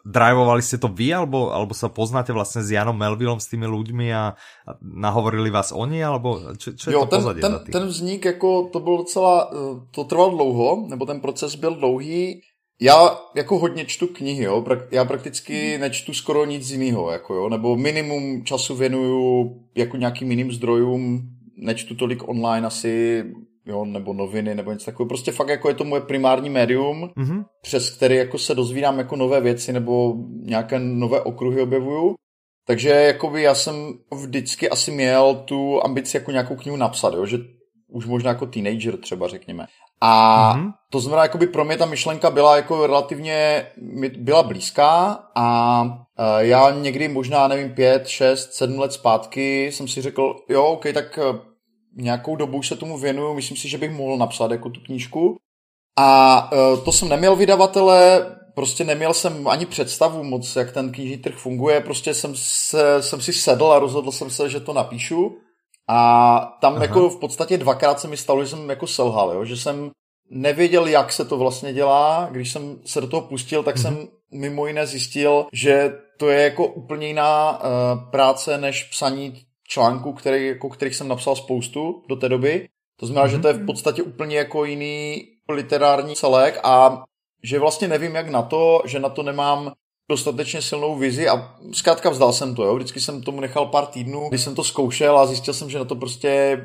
[0.06, 4.06] drivovali ste to vy, alebo, alebo sa poznáte vlastne s Janom Melvillom, s tými ľuďmi
[4.14, 8.24] a, a nahovorili vás oni, alebo čo, čo je jo, to ten, ten, ten vznik,
[8.24, 12.42] jako to bylo docela, eh, to trvalo dlouho, nebo ten proces byl dlouhý,
[12.80, 17.76] já jako hodně čtu knihy, jo, já prakticky nečtu skoro nic jiného, jako jo, nebo
[17.76, 21.22] minimum času věnuju jako nějakým jiným zdrojům,
[21.56, 23.24] nečtu tolik online asi,
[23.66, 25.08] jo, nebo noviny, nebo něco takového.
[25.08, 27.44] Prostě fakt jako je to moje primární médium, mm-hmm.
[27.62, 32.14] přes který jako se dozvídám jako nové věci nebo nějaké nové okruhy objevuju.
[32.66, 37.38] Takže jakoby já jsem vždycky asi měl tu ambici jako nějakou knihu napsat, jo, že
[37.88, 39.66] už možná jako teenager třeba řekněme.
[40.00, 40.72] A mm-hmm.
[40.90, 43.66] to znamená, jakoby pro mě ta myšlenka byla jako relativně,
[44.18, 45.84] byla blízká a
[46.38, 51.18] já někdy možná, nevím, pět, šest, sedm let zpátky jsem si řekl, jo, ok, tak
[51.96, 55.36] nějakou dobu se tomu věnuju, myslím si, že bych mohl napsat jako tu knížku.
[55.98, 61.16] A uh, to jsem neměl vydavatele, prostě neměl jsem ani představu moc, jak ten knižní
[61.16, 65.36] trh funguje, prostě jsem, se, jsem si sedl a rozhodl jsem se, že to napíšu
[65.88, 66.82] a tam Aha.
[66.82, 69.44] jako v podstatě dvakrát se mi stalo, že jsem jako selhal, jo?
[69.44, 69.90] že jsem
[70.30, 72.28] nevěděl, jak se to vlastně dělá.
[72.30, 73.82] Když jsem se do toho pustil, tak mm-hmm.
[73.82, 80.12] jsem mimo jiné zjistil, že to je jako úplně jiná uh, práce než psaní článků,
[80.12, 82.68] který, jako kterých jsem napsal spoustu do té doby.
[82.96, 83.36] To znamená, mm-hmm.
[83.36, 83.66] že to je v mhm.
[83.66, 87.04] podstatě úplně jako jiný literární celek a
[87.42, 89.72] že vlastně nevím, jak na to, že na to nemám
[90.08, 92.76] dostatečně silnou vizi a zkrátka vzdal jsem to, jo.
[92.76, 95.84] Vždycky jsem tomu nechal pár týdnů, když jsem to zkoušel a zjistil jsem, že na
[95.84, 96.62] to prostě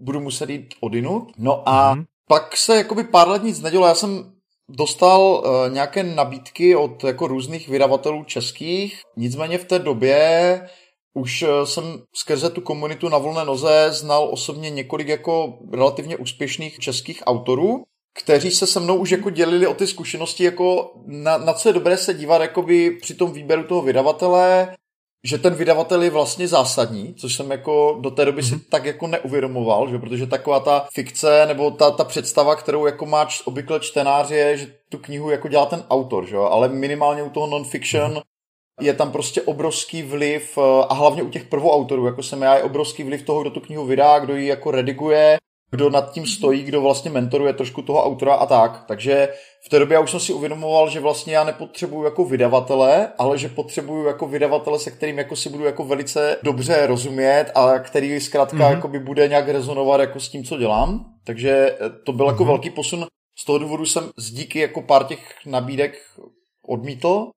[0.00, 1.32] budu muset jít odinut.
[1.38, 2.04] No a mm-hmm.
[2.28, 3.86] pak se jakoby pár let nic nedělo.
[3.86, 4.32] Já jsem
[4.68, 10.60] dostal uh, nějaké nabídky od jako různých vydavatelů českých, nicméně v té době
[11.14, 16.78] už uh, jsem skrze tu komunitu na volné noze znal osobně několik jako relativně úspěšných
[16.78, 17.82] českých autorů,
[18.14, 21.72] kteří se se mnou už jako dělili o ty zkušenosti, jako na, na co je
[21.72, 24.76] dobré se dívat jakoby při tom výběru toho vydavatele,
[25.24, 28.60] že ten vydavatel je vlastně zásadní, což jsem jako do té doby si mhm.
[28.70, 29.98] tak jako neuvědomoval, že?
[29.98, 34.56] protože taková ta fikce nebo ta, ta představa, kterou jako má č, obvykle čtenář je,
[34.56, 36.36] že tu knihu jako dělá ten autor, že?
[36.36, 38.20] ale minimálně u toho non-fiction mhm.
[38.80, 42.62] Je tam prostě obrovský vliv eh, a hlavně u těch prvoautorů, jako jsem já, je
[42.62, 45.36] obrovský vliv toho, kdo tu knihu vydá, kdo ji jako rediguje,
[45.70, 48.84] kdo nad tím stojí, kdo vlastně mentoruje trošku toho autora a tak.
[48.88, 49.28] Takže
[49.66, 53.38] v té době já už jsem si uvědomoval, že vlastně já nepotřebuju jako vydavatele, ale
[53.38, 58.20] že potřebuju jako vydavatele, se kterým jako si budu jako velice dobře rozumět a který
[58.20, 58.70] zkrátka mm-hmm.
[58.70, 61.04] jako by bude nějak rezonovat jako s tím, co dělám.
[61.24, 62.46] Takže to byl jako mm-hmm.
[62.46, 63.06] velký posun.
[63.38, 65.98] Z toho důvodu jsem z díky jako pár těch nabídek
[66.68, 67.30] odmítl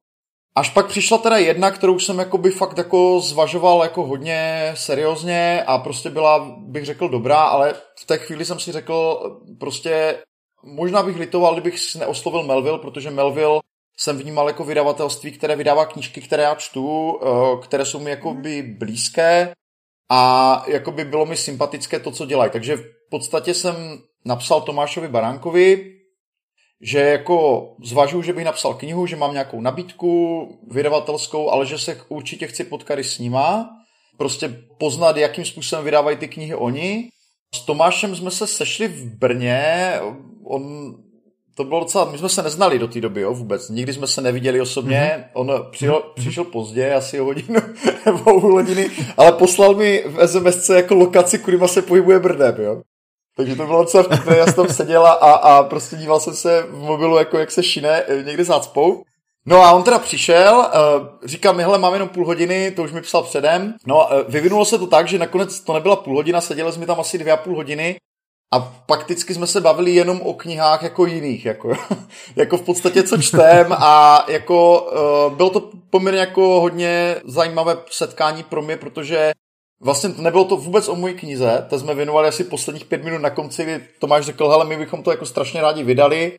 [0.58, 5.64] Až pak přišla teda jedna, kterou jsem jako by fakt jako zvažoval jako hodně seriózně
[5.68, 9.20] a prostě byla, bych řekl, dobrá, ale v té chvíli jsem si řekl,
[9.60, 10.18] prostě
[10.64, 13.60] možná bych litoval, kdybych neoslovil Melville, protože Melville
[13.98, 17.28] jsem vnímal jako vydavatelství, které vydává knížky, které já čtu, eh,
[17.64, 19.54] které jsou mi jako by blízké
[20.12, 22.52] a jako by bylo mi sympatické to, co dělají.
[22.52, 23.76] Takže v podstatě jsem
[24.26, 25.97] napsal Tomášovi Baránkovi,
[26.82, 32.02] že jako zvažuji, že bych napsal knihu, že mám nějakou nabídku vydavatelskou, ale že se
[32.10, 33.70] určitě chci potkat s nima,
[34.18, 37.10] prostě poznat, jakým způsobem vydávají ty knihy oni.
[37.56, 39.94] S Tomášem jsme se sešli v Brně,
[40.44, 40.96] on
[41.56, 43.70] to bylo docela, my jsme se neznali do té doby, jo, vůbec.
[43.70, 45.16] Nikdy jsme se neviděli osobně.
[45.18, 45.30] Mm-hmm.
[45.34, 46.22] On přijel, mm-hmm.
[46.22, 47.60] přišel pozdě, asi o hodinu
[48.06, 52.82] nebo o hodiny, ale poslal mi v SMSce jako lokaci, kudy se pohybuje Brnem, jo.
[53.38, 56.66] Takže to bylo docela vtipné, já jsem tam seděla a, a prostě díval jsem se
[56.70, 59.04] v mobilu, jako jak se šine eh, někde zácpou.
[59.46, 62.92] No a on teda přišel, uh, říkal mi, hele, mám jenom půl hodiny, to už
[62.92, 63.74] mi psal předem.
[63.86, 67.00] No uh, vyvinulo se to tak, že nakonec to nebyla půl hodina, seděli jsme tam
[67.00, 67.96] asi dvě a půl hodiny
[68.54, 71.74] a fakticky jsme se bavili jenom o knihách jako jiných, jako,
[72.36, 74.88] jako v podstatě co čtem a jako
[75.36, 79.32] bylo to poměrně jako hodně zajímavé setkání pro mě, protože
[79.82, 83.30] Vlastně nebylo to vůbec o mojí knize, to jsme věnovali asi posledních pět minut na
[83.30, 86.38] konci, kdy Tomáš řekl, hele, my bychom to jako strašně rádi vydali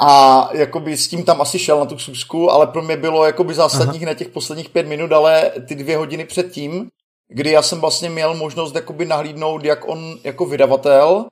[0.00, 3.54] a jakoby s tím tam asi šel na tu schůzku, ale pro mě bylo jakoby
[3.54, 4.12] zásadních Aha.
[4.12, 6.88] na těch posledních pět minut, ale ty dvě hodiny předtím,
[7.28, 11.26] kdy já jsem vlastně měl možnost jakoby nahlídnout, jak on jako vydavatel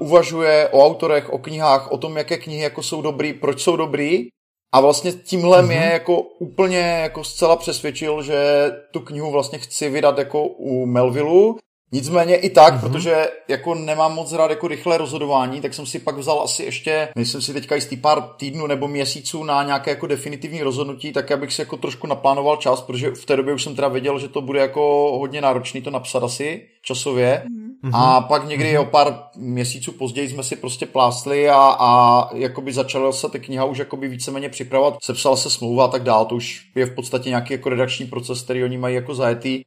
[0.00, 4.28] uvažuje o autorech, o knihách, o tom, jaké knihy jako jsou dobrý, proč jsou dobrý
[4.74, 5.66] a vlastně tímhle mm-hmm.
[5.66, 11.58] mě jako úplně jako zcela přesvědčil, že tu knihu vlastně chci vydat jako u Melvillu.
[11.92, 12.80] Nicméně i tak, mm-hmm.
[12.80, 17.08] protože jako nemám moc rád jako rychlé rozhodování, tak jsem si pak vzal asi ještě,
[17.16, 21.52] nejsem si teďka jistý pár týdnů nebo měsíců na nějaké jako definitivní rozhodnutí, tak abych
[21.52, 24.40] si jako trošku naplánoval čas, protože v té době už jsem teda věděl, že to
[24.40, 27.42] bude jako hodně náročný to napsat asi časově.
[27.46, 27.63] Mm-hmm.
[27.84, 27.90] Mm-hmm.
[27.94, 28.80] A pak někdy mm-hmm.
[28.80, 33.64] o pár měsíců později jsme si prostě plásli a, a jakoby začala se ta kniha
[33.64, 37.28] už jakoby víceméně připravovat, sepsala se smlouva a tak dál, to už je v podstatě
[37.28, 39.62] nějaký jako redakční proces, který oni mají jako zajetý.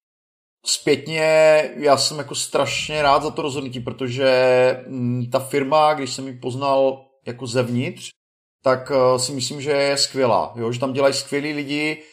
[0.65, 1.21] Zpětně
[1.75, 4.30] já jsem jako strašně rád za to rozhodnutí, protože
[4.88, 8.10] mm, ta firma, když jsem ji poznal jako zevnitř,
[8.63, 10.71] tak uh, si myslím, že je skvělá, jo?
[10.71, 12.03] že tam dělají skvělí lidi,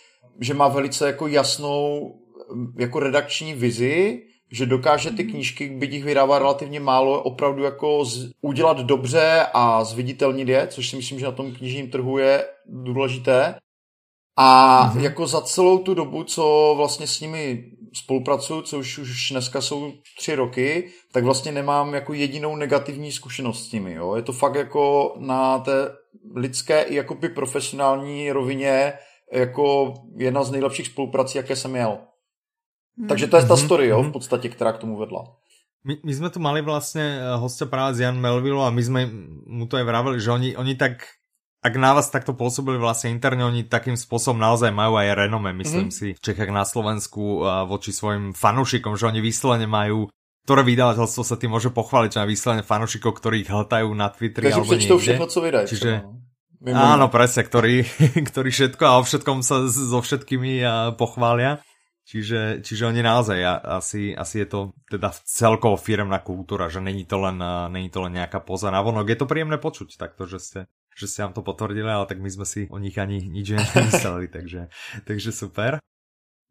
[0.41, 2.15] že má velice jako jasnou
[2.53, 4.23] mm, jako redakční vizi,
[4.55, 9.85] že dokáže ty knížky, byť jich vydává relativně málo, opravdu jako z, udělat dobře a
[9.85, 13.55] zviditelnit je, což si myslím, že na tom knižním trhu je důležité.
[14.37, 14.49] A
[14.87, 15.01] mm-hmm.
[15.01, 17.65] jako za celou tu dobu, co vlastně s nimi
[17.95, 23.69] spolupracuju, co už, už dneska jsou tři roky, tak vlastně nemám jako jedinou negativní zkušenost
[23.69, 23.93] s nimi.
[23.93, 24.17] Jo?
[24.17, 25.73] Je to fakt jako na té
[26.37, 28.93] lidské i jako by profesionální rovině
[29.33, 31.99] jako jedna z nejlepších spoluprací, jaké jsem měl.
[32.99, 33.09] Hmm.
[33.09, 33.65] Takže to je ta mhm.
[33.65, 34.13] story, jo, v mhm.
[34.13, 35.25] podstatě, která k tomu vedla.
[35.85, 39.11] My, my jsme tu mali vlastně eh, hostia právě z Jan Melville a my jsme
[39.47, 40.93] mu to aj vravili, že oni, oni tak
[41.65, 45.89] ak na vás takto pôsobili vlastne interne, oni takým spôsobom naozaj majú aj renome, myslím
[45.89, 45.97] mm-hmm.
[45.97, 50.13] si, v Čechách na Slovensku a voči svojim fanúšikom, že oni vyslovene majú
[50.45, 54.53] ktoré vydavateľstvo sa tým môže pochváliť, že má vyslovene fanúšikov, ktorí ich hltajú na Twitteri
[54.53, 55.01] Takže alebo niekde.
[55.01, 55.67] všechno, co vydajú.
[55.73, 55.91] Čiže,
[56.61, 57.89] Mimo áno, presne, ktorí,
[58.31, 60.61] ktorí všetko a o všetkom sa so všetkými
[61.01, 61.65] pochvália.
[62.05, 64.61] Čiže, čiže oni naozaj, asi, asi je to
[64.93, 67.41] teda celkovo firemná kultúra, že není to len,
[67.73, 69.09] není to len nejaká poza na vonok.
[69.09, 70.61] Je to príjemné počuť takto, že ste,
[70.93, 74.29] že ste nám to potvrdili, ale tak my sme si o nich ani nič nemysleli,
[74.29, 74.69] takže,
[75.09, 75.81] takže super.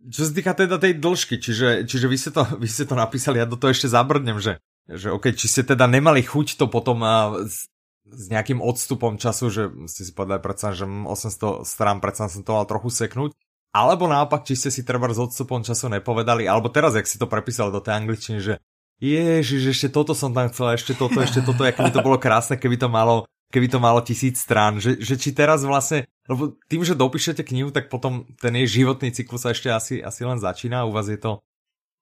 [0.02, 3.38] Čo sa týka teda tej dĺžky, čiže, čiže vy, ste to, vy ste to napísali,
[3.38, 4.58] ja do toho ešte zabrdnem, že,
[4.89, 7.06] že OK, či ste teda nemali chuť to potom
[7.46, 7.70] s,
[8.10, 12.58] s nejakým odstupom času, že ste si povedali predsa, že 800 strán predsa som to
[12.58, 13.38] mal trochu seknúť,
[13.74, 17.26] alebo naopak, či ste si treba s odstupom času nepovedali, alebo teraz, jak si to
[17.26, 18.54] prepísal do tej angličtiny, že
[19.02, 22.56] ježiš, ešte toto som tam chcel, ešte toto, ešte toto, aké by to bolo krásne,
[22.56, 26.86] keby to malo, keby to malo tisíc strán, že, že či teraz vlastne, lebo tým,
[26.86, 30.86] že dopíšete knihu, tak potom ten jej životný cyklus sa ešte asi, asi len začína,
[30.86, 31.42] u vás je to,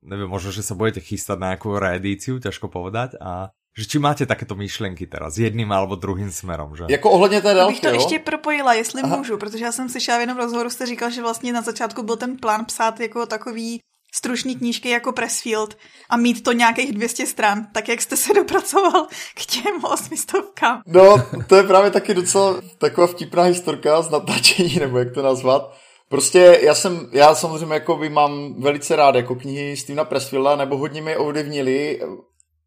[0.03, 4.25] neviem, možno, že sa budete chystať na nejakú reedíciu, ťažko povedať, a že či máte
[4.25, 6.83] takéto myšlenky teraz, jedným alebo druhým smerom, že?
[6.89, 7.93] Jako ohledně té délky, Bych to jo?
[7.93, 9.17] ještě propojila, jestli Aha.
[9.17, 12.15] můžu, protože já jsem slyšela v jednom rozhovoru, jste říkal, že vlastně na začátku byl
[12.17, 13.79] ten plán psát jako takový
[14.13, 15.77] stručný knížky jako Pressfield
[16.09, 20.81] a mít to nějakých 200 stran, tak jak jste se dopracoval k těm osmistovkám?
[20.87, 21.15] No,
[21.47, 25.73] to je právě taky docela taková vtipná historka z natáčení, nebo jak to nazvat.
[26.09, 30.77] Prostě já jsem, já samozřejmě jako by mám velice rád jako knihy Stevena Pressfielda, nebo
[30.77, 31.99] hodně mi ovlivnili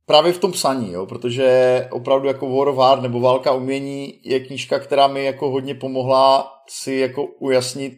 [0.07, 4.41] právě v tom psaní, jo, protože opravdu jako War of Art nebo Válka umění je
[4.41, 7.95] knížka, která mi jako hodně pomohla si jako ujasnit,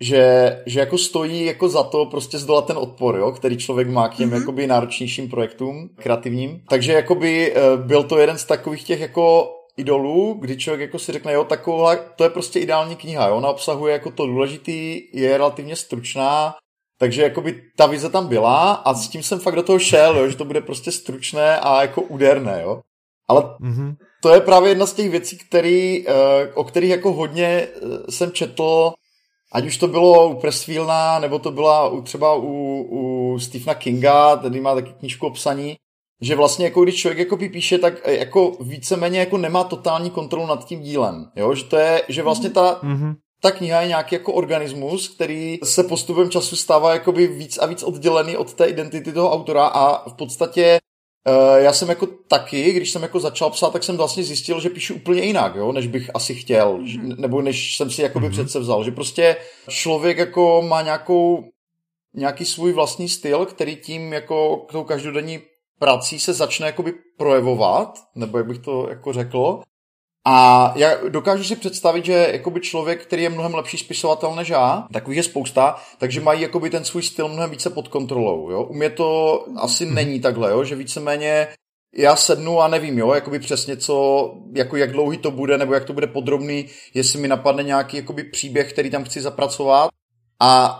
[0.00, 4.08] že, že jako stojí jako za to prostě zdolat ten odpor, jo, který člověk má
[4.08, 4.40] k těm mm-hmm.
[4.40, 6.62] jakoby náročnějším projektům, kreativním.
[6.68, 11.12] Takže jakoby eh, byl to jeden z takových těch jako idolů, kdy člověk jako si
[11.12, 15.38] řekne, jo, taková, to je prostě ideální kniha, jo, ona obsahuje jako to důležitý, je
[15.38, 16.54] relativně stručná,
[16.98, 20.28] takže jakoby ta vize tam byla a s tím jsem fakt do toho šel, jo,
[20.28, 22.80] že to bude prostě stručné a jako úderné, jo.
[23.28, 23.96] Ale mm-hmm.
[24.22, 28.32] to je právě jedna z těch věcí, který, eh, o kterých jako hodně eh, jsem
[28.32, 28.92] četl,
[29.52, 34.36] ať už to bylo u Pressfielda, nebo to byla u, třeba u, u Stephena Kinga,
[34.36, 35.76] který má taky knížku o psaní,
[36.20, 40.46] že vlastně jako když člověk jako píše, tak eh, jako víceméně jako nemá totální kontrolu
[40.46, 44.14] nad tím dílem, jo, že to je, že vlastně ta, mm-hmm ta kniha je nějaký
[44.14, 49.12] jako organismus, který se postupem času stává jakoby víc a víc oddělený od té identity
[49.12, 50.78] toho autora a v podstatě
[51.28, 54.70] uh, já jsem jako taky, když jsem jako začal psát, tak jsem vlastně zjistil, že
[54.70, 57.18] píšu úplně jinak, jo, než bych asi chtěl, mm-hmm.
[57.18, 58.32] nebo než jsem si jakoby mm-hmm.
[58.32, 59.36] přece vzal, že prostě
[59.68, 61.44] člověk jako má nějakou
[62.14, 65.38] nějaký svůj vlastní styl, který tím jako tou každodenní
[65.78, 69.60] prací se začne jakoby projevovat, nebo jak bych to jako řekl.
[70.26, 74.86] A já dokážu si představit, že jakoby člověk, který je mnohem lepší spisovatel než já,
[74.92, 78.50] takových je spousta, takže mají jakoby ten svůj styl mnohem více pod kontrolou.
[78.50, 78.62] Jo?
[78.62, 79.94] U mě to asi mhm.
[79.94, 80.64] není takhle, jo?
[80.64, 81.48] že víceméně
[81.96, 85.84] já sednu a nevím, jo, jakoby přesně co, jako jak dlouhý to bude, nebo jak
[85.84, 89.90] to bude podrobný, jestli mi napadne nějaký jakoby příběh, který tam chci zapracovat.
[90.40, 90.78] A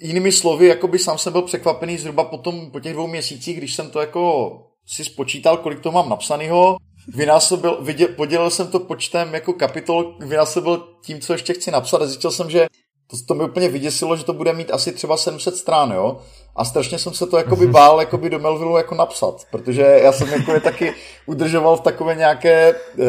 [0.00, 3.90] jinými slovy, jakoby sám jsem byl překvapený zhruba potom, po těch dvou měsících, když jsem
[3.90, 4.52] to jako
[4.86, 6.76] si spočítal, kolik to mám napsaného,
[7.08, 12.06] vynásobil, viděl, podělil jsem to počtem jako kapitol, vynásobil tím, co ještě chci napsat a
[12.06, 12.66] zjistil jsem, že
[13.06, 16.20] to, to mi úplně vyděsilo, že to bude mít asi třeba 700 strán, jo.
[16.56, 20.28] A strašně jsem se to jakoby bál jakoby do Melvillu jako napsat, protože já jsem
[20.28, 20.94] jako je taky
[21.26, 23.04] udržoval v takové nějaké uh,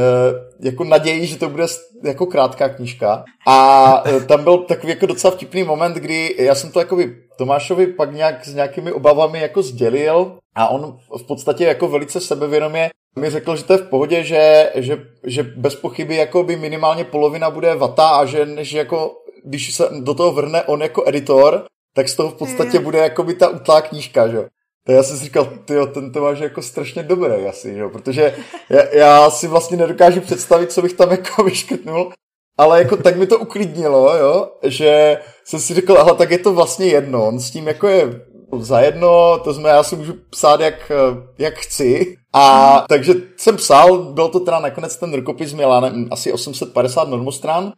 [0.60, 1.66] jako naději, že to bude
[2.04, 3.24] jako krátká knížka.
[3.48, 7.88] A uh, tam byl takový jako docela vtipný moment, kdy já jsem to jakoby Tomášovi
[7.88, 13.30] pak nějak s nějakými obavami jako sdělil a on v podstatě jako velice sebevědomě mi
[13.30, 17.50] řekl, že to je v pohodě, že, že, že bez pochyby jako by minimálně polovina
[17.50, 19.12] bude vata a že, že jako
[19.44, 23.24] když se do toho vrne on jako editor, tak z toho v podstatě bude jako
[23.24, 24.46] by ta utlá knížka, že
[24.86, 28.36] to já jsem si říkal, tyjo, ten to máš jako strašně dobré asi, jo, protože
[28.70, 32.12] já, já, si vlastně nedokážu představit, co bych tam jako vyškrtnul,
[32.58, 36.54] ale jako tak mi to uklidnilo, jo, že jsem si řekl, ale tak je to
[36.54, 38.22] vlastně jedno, on s tím jako je
[38.60, 40.92] zajedno, to znamená, já si můžu psát, jak,
[41.38, 42.18] jak chci.
[42.34, 47.74] A takže jsem psal, byl to teda nakonec ten rukopis Milanem, asi 850 normostran.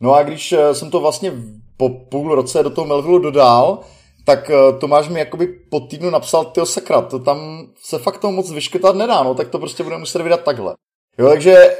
[0.00, 1.32] No a když eh, jsem to vlastně
[1.76, 3.78] po půl roce do toho Melvillu dodal,
[4.24, 8.32] tak eh, Tomáš mi jakoby po týdnu napsal, tyho sakra, to tam se fakt toho
[8.32, 10.74] moc vyškrtat nedá, no, tak to prostě budeme muset vydat takhle.
[11.18, 11.76] Jo, takže eh,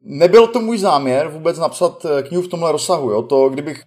[0.00, 3.82] nebyl to můj záměr vůbec napsat knihu v tomhle rozsahu, jo, to kdybych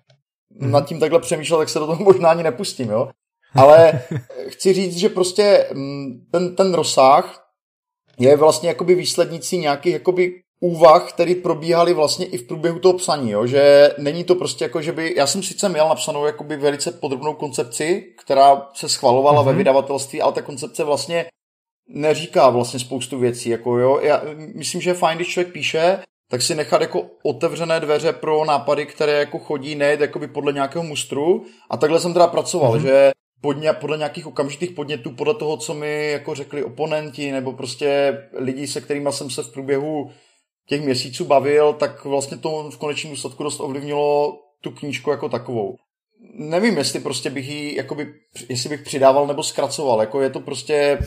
[0.61, 0.69] mm-hmm.
[0.69, 3.09] nad tím takhle přemýšlel, tak se do toho možná ani nepustím, jo.
[3.55, 4.01] Ale
[4.47, 7.49] chci říct, že prostě mm, ten, ten rozsah
[8.19, 13.31] je vlastně jakoby výslednicí nějakých jakoby úvah, které probíhaly vlastně i v průběhu toho psaní,
[13.31, 13.47] jo?
[13.47, 17.33] že není to prostě jako, že by, já jsem sice měl napsanou jakoby velice podrobnou
[17.33, 19.45] koncepci, která se schvalovala mm-hmm.
[19.45, 19.57] ve mhm.
[19.57, 21.25] vydavatelství, ale ta koncepce vlastně
[21.87, 24.21] neříká vlastně spoustu věcí, jako jo, já
[24.55, 28.85] myslím, že je fajn, když člověk píše, tak si nechat jako otevřené dveře pro nápady,
[28.85, 32.81] které jako chodí, nejet jakoby podle nějakého mustru a takhle jsem teda pracoval, mm-hmm.
[32.81, 38.17] že podně, podle nějakých okamžitých podnětů, podle toho, co mi jako řekli oponenti, nebo prostě
[38.33, 40.11] lidi, se kterými jsem se v průběhu
[40.67, 45.75] těch měsíců bavil, tak vlastně to v konečném důsledku dost ovlivnilo tu knížku jako takovou.
[46.33, 48.13] Nevím, jestli prostě bych ji, jakoby,
[48.49, 50.99] jestli bych přidával nebo zkracoval, jako je to prostě,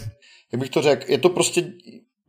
[0.52, 1.72] jak bych to řekl, je to prostě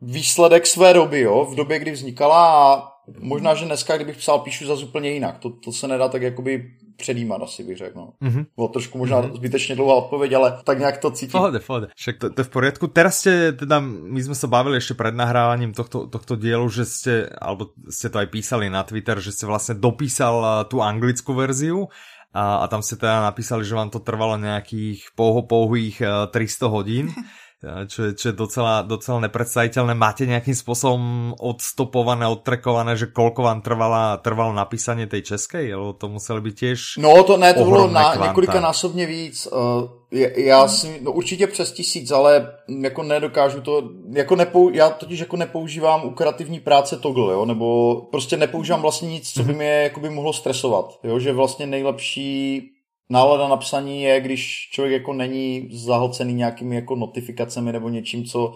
[0.04, 4.66] výsledek své doby, jo, v době, kdy vznikala a možná, že dneska, kdybych psal, píšu
[4.66, 5.38] za úplně jinak.
[5.38, 8.00] To, to se nedá tak jakoby předjímat, asi bych řekl.
[8.00, 8.14] No.
[8.22, 8.46] Mm-hmm.
[8.56, 9.36] Bylo trošku možná mm-hmm.
[9.36, 11.32] zbytečně dlouhá odpověď, ale tak nějak to cítím.
[11.32, 11.88] Pohode, pohode.
[11.96, 12.88] Však to, to je v poriadku.
[12.88, 17.30] Teraz ste, teda, my jsme se bavili ještě před nahrávaním tohto, tohto dielu, že jste,
[17.42, 21.90] alebo jste to aj písali na Twitter, že jste vlastně dopísal eh, tu anglickou verziu
[22.34, 26.70] a, a tam ste teda napísali, že vám to trvalo nějakých pouho pouhých 300 eh,
[26.70, 27.14] hodín.
[27.64, 29.96] čo je, čo je docela, docela nepredstaviteľné.
[29.96, 35.72] Máte nejakým spôsobom odstopované, odtrekované, že koľko vám trvala, trvalo napísanie tej českej?
[35.72, 39.48] Lebo to museli byť tiež No to ne, to bylo na, několika násobně víc.
[39.48, 40.04] Uh,
[40.36, 45.38] já si, no určitě přes tisíc, ale jako nedokážu to, jako nepou, já totiž jako
[45.38, 49.58] nepoužívám u kreativní práce toggle, jo, nebo prostě nepoužívám vlastně nic, co by mhm.
[49.58, 52.70] mě jakoby mohlo stresovat, jo, že vlastně nejlepší
[53.10, 58.54] nálada na psaní je, když člověk jako není zahlcený nějakými jako notifikacemi nebo něčím, co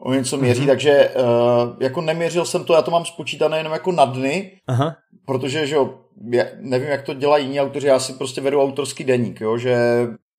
[0.00, 0.66] o něco měří, mm-hmm.
[0.66, 4.96] takže uh, jako neměřil jsem to, já to mám spočítané jenom jako na dny, Aha.
[5.26, 5.98] protože, že jo,
[6.32, 9.76] já nevím, jak to dělají jiní autoři, já si prostě vedu autorský deník, jo, že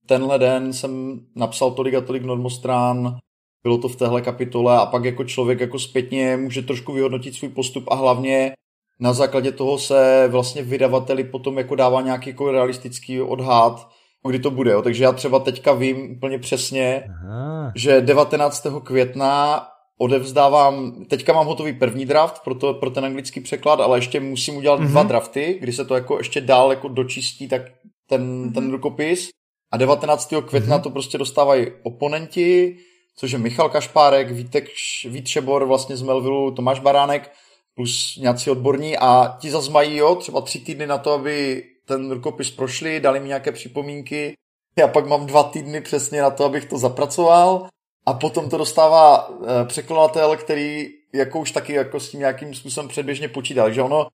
[0.06, 3.18] tenhle den jsem napsal tolik a tolik normostrán,
[3.64, 7.50] bylo to v téhle kapitole a pak jako člověk jako zpětně může trošku vyhodnotit svůj
[7.50, 8.52] postup a hlavně
[9.00, 13.90] na základě toho se vlastně vydavateli potom jako dává nějaký jako realistický odhad,
[14.28, 14.72] kdy to bude.
[14.72, 14.82] Jo.
[14.82, 17.72] Takže já třeba teďka vím úplně přesně, Aha.
[17.76, 18.68] že 19.
[18.84, 24.20] května odevzdávám, teďka mám hotový první draft pro, to, pro ten anglický překlad, ale ještě
[24.20, 24.88] musím udělat mm-hmm.
[24.88, 27.62] dva drafty, kdy se to jako ještě dál jako dočistí tak
[28.08, 28.54] ten, mm-hmm.
[28.54, 29.30] ten rukopis.
[29.72, 30.34] A 19.
[30.46, 30.82] května mm-hmm.
[30.82, 32.78] to prostě dostávají oponenti,
[33.16, 34.66] což je Michal Kašpárek, Vítek,
[35.06, 37.32] Vít Šebor vlastně z Melvilu, Tomáš Baránek,
[37.80, 42.12] plus nějací odborní a ti zase mají jo, třeba tři týdny na to, aby ten
[42.12, 44.34] rukopis prošli, dali mi nějaké připomínky.
[44.78, 47.68] Já pak mám dva týdny přesně na to, abych to zapracoval
[48.06, 52.88] a potom to dostává e, překladatel, který jako už taky jako s tím nějakým způsobem
[52.88, 53.64] předběžně počítá.
[53.64, 54.08] Takže ono,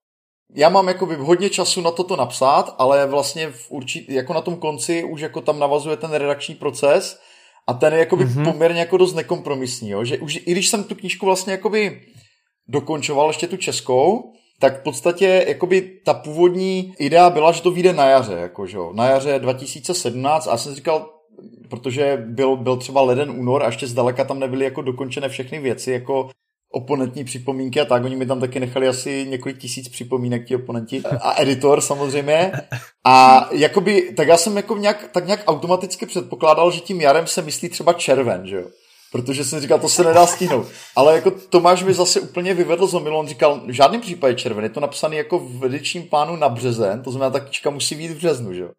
[0.56, 4.56] já mám jako hodně času na toto napsat, ale vlastně v určit, jako na tom
[4.56, 7.20] konci už jako tam navazuje ten redakční proces
[7.68, 8.52] a ten je jakoby mm-hmm.
[8.52, 10.04] poměrně jako dost nekompromisní, jo?
[10.04, 12.02] že už i když jsem tu knížku vlastně jakoby
[12.68, 17.94] dokončoval ještě tu českou, tak v podstatě jakoby ta původní idea byla, že to vyjde
[17.94, 21.10] na jaře, jako, že jo, na jaře 2017 a já jsem říkal,
[21.70, 25.92] protože byl, byl třeba leden, únor a ještě zdaleka tam nebyly jako dokončené všechny věci,
[25.92, 26.30] jako
[26.72, 31.04] oponentní připomínky a tak, oni mi tam taky nechali asi několik tisíc připomínek, ti oponenti
[31.22, 32.52] a editor samozřejmě.
[33.06, 37.42] A jakoby, tak já jsem jako nějak, tak nějak automaticky předpokládal, že tím jarem se
[37.42, 38.66] myslí třeba červen, že jo
[39.16, 40.68] protože jsem říkal, to se nedá stihnout.
[40.96, 44.64] Ale jako Tomáš mi zase úplně vyvedl z omilu, on říkal, v žádném případě červen,
[44.64, 48.12] je to napsané jako v edičním plánu na březen, to znamená, ta knížka musí být
[48.12, 48.70] v březnu, že jo.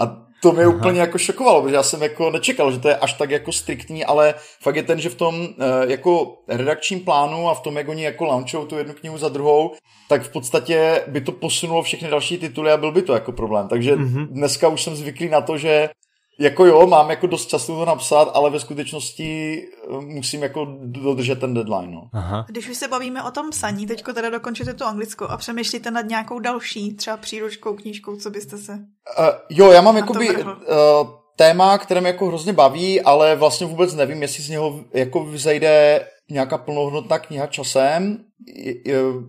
[0.00, 0.74] A to mě Aha.
[0.74, 4.04] úplně jako šokovalo, protože já jsem jako nečekal, že to je až tak jako striktní,
[4.04, 7.88] ale fakt je ten, že v tom eh, jako redakčním plánu a v tom, jak
[7.88, 9.74] oni jako launchou tu jednu knihu za druhou,
[10.08, 13.68] tak v podstatě by to posunulo všechny další tituly a byl by to jako problém.
[13.68, 14.26] Takže mm-hmm.
[14.26, 15.88] dneska už jsem zvyklý na to, že
[16.38, 21.40] jako jo, mám jako dost času to napsat, ale ve skutečnosti eh, musím jako dodržet
[21.40, 21.92] ten deadline.
[21.92, 22.08] No.
[22.12, 22.46] Aha.
[22.48, 26.06] Když už se bavíme o tom psaní, teďko teda dokončíte tu anglickou a přemýšlíte nad
[26.06, 28.72] nějakou další, třeba příručkou, knížkou, co byste se...
[28.72, 30.44] Uh, jo, já mám jakoby uh,
[31.36, 36.06] téma, které mě jako hrozně baví, ale vlastně vůbec nevím, jestli z něho jako vzejde
[36.30, 38.24] nějaká plnohodnotná kniha časem.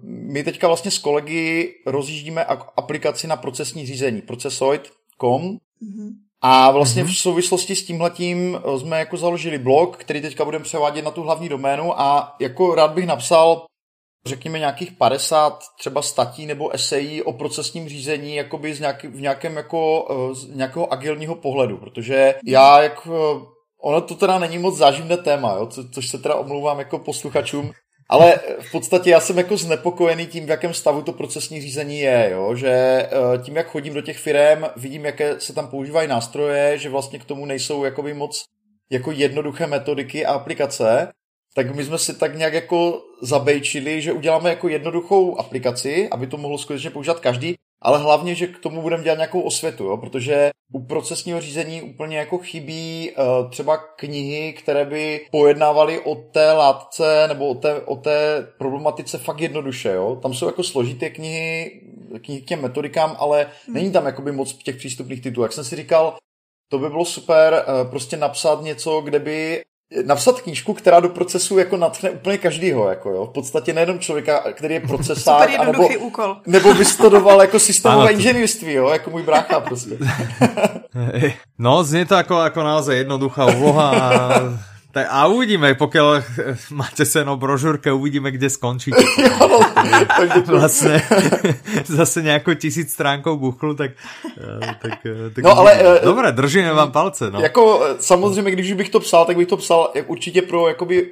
[0.04, 2.46] My teďka vlastně s kolegy rozjíždíme
[2.78, 7.14] aplikaci na procesní řízení, procesoid.com, mm-hmm a vlastně mm-hmm.
[7.14, 11.24] v souvislosti s tímhletím eh, jsme jako založili blog, který teďka budeme převádět na tu
[11.24, 13.66] hlavní doménu a jako rád bych napsal
[14.26, 19.58] řekněme nějakých 50 třeba statí nebo esejí o procesním řízení jakoby z nějaký, v nějakém
[19.58, 23.46] jako eh, z nějakého agilního pohledu, protože já jak eh,
[23.82, 27.72] ono to teda není moc záživné téma, jo, co, což se teda omlouvám jako posluchačům,
[28.10, 32.30] ale v podstatě já jsem jako znepokojený tím, v jakém stavu to procesní řízení je,
[32.32, 32.56] jo?
[32.56, 33.10] že eh,
[33.44, 37.26] tím, jak chodím do těch firm, vidím, jaké se tam používají nástroje, že vlastně k
[37.26, 38.46] tomu nejsou jakoby moc
[38.90, 41.12] jako jednoduché metodiky a aplikace
[41.54, 46.38] tak my jsme si tak nějak jako zabejčili, že uděláme jako jednoduchou aplikaci, aby to
[46.38, 49.98] mohlo skutečně používat každý, ale hlavně, že k tomu budeme dělat nějakou osvětu, jo?
[49.98, 56.52] protože u procesního řízení úplně jako chybí uh, třeba knihy, které by pojednávaly o té
[56.52, 59.90] látce nebo o té, o té problematice fakt jednoduše.
[59.90, 60.16] Jo?
[60.22, 61.82] Tam jsou jako složité knihy,
[62.22, 63.76] knihy k těm metodikám, ale hmm.
[63.76, 65.44] není tam jakoby moc těch přístupných titulů.
[65.44, 66.18] Jak jsem si říkal,
[66.72, 69.62] to by bylo super uh, prostě napsat něco, kde by
[70.06, 73.26] napsat knížku, která do procesu jako natchne úplně každýho, jako jo.
[73.26, 76.38] V podstatě nejenom člověka, který je procesák, nebo, úkol.
[76.46, 79.98] nebo vystudoval jako systémové inženýrství, jo, jako můj brácha prostě.
[81.60, 84.42] no, zní to jako, jako naozaj jednoduchá úloha a
[85.04, 85.98] tak a uvidíme, pokud
[86.72, 88.98] máte o brožurke, uvidíme, kde skončíte.
[90.46, 91.02] vlastně
[91.86, 93.92] zase nějakou tisíc stránkou buchlu, tak,
[94.38, 97.32] eh, tak, eh, tak no, ale, eh, Dobré, držíme vám palce.
[97.32, 97.40] No.
[97.40, 101.12] Jako samozřejmě, když bych to psal, tak bych to psal určitě pro jakoby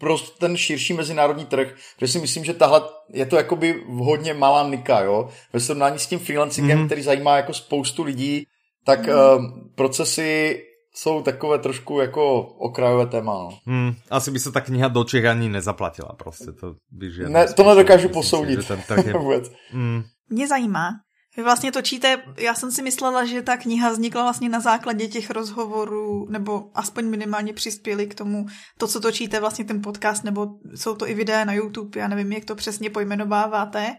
[0.00, 2.80] pro ten širší mezinárodní trh, protože si myslím, že tahle
[3.12, 6.86] je to jakoby hodně malá nika, jo, ve srovnání s tím freelancingem, mm-hmm.
[6.86, 8.46] který zajímá jako spoustu lidí,
[8.84, 9.38] tak mm-hmm.
[9.38, 9.44] uh,
[9.74, 10.62] procesy
[10.96, 13.32] jsou takové trošku jako okrajové téma.
[13.32, 13.58] No.
[13.66, 16.52] Hmm, asi by se ta kniha do Čech ani nezaplatila prostě.
[16.52, 18.62] To, by ne, to nedokážu posoudit.
[18.62, 19.14] Si, ten je...
[19.70, 20.02] hmm.
[20.30, 20.90] Mě zajímá,
[21.36, 25.30] vy vlastně točíte, já jsem si myslela, že ta kniha vznikla vlastně na základě těch
[25.30, 28.46] rozhovorů, nebo aspoň minimálně přispěli k tomu,
[28.78, 32.32] to, co točíte, vlastně ten podcast, nebo jsou to i videa na YouTube, já nevím,
[32.32, 33.96] jak to přesně pojmenováváte.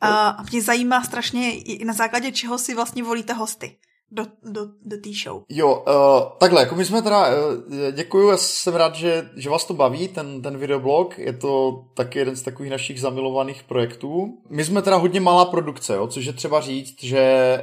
[0.00, 1.52] A, a mě zajímá strašně,
[1.84, 3.76] na základě čeho si vlastně volíte hosty
[4.14, 5.42] do, do, do té show.
[5.48, 9.64] Jo, uh, takhle, jako my jsme teda, uh, děkuju, já jsem rád, že, že vás
[9.64, 14.38] to baví, ten, ten videoblog, je to taky jeden z takových našich zamilovaných projektů.
[14.50, 17.58] My jsme teda hodně malá produkce, jo, což je třeba říct, že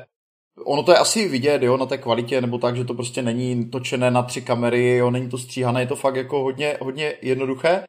[0.66, 3.70] Ono to je asi vidět, jo, na té kvalitě, nebo tak, že to prostě není
[3.70, 7.84] točené na tři kamery, jo, není to stříhané, je to fakt jako hodně, hodně jednoduché.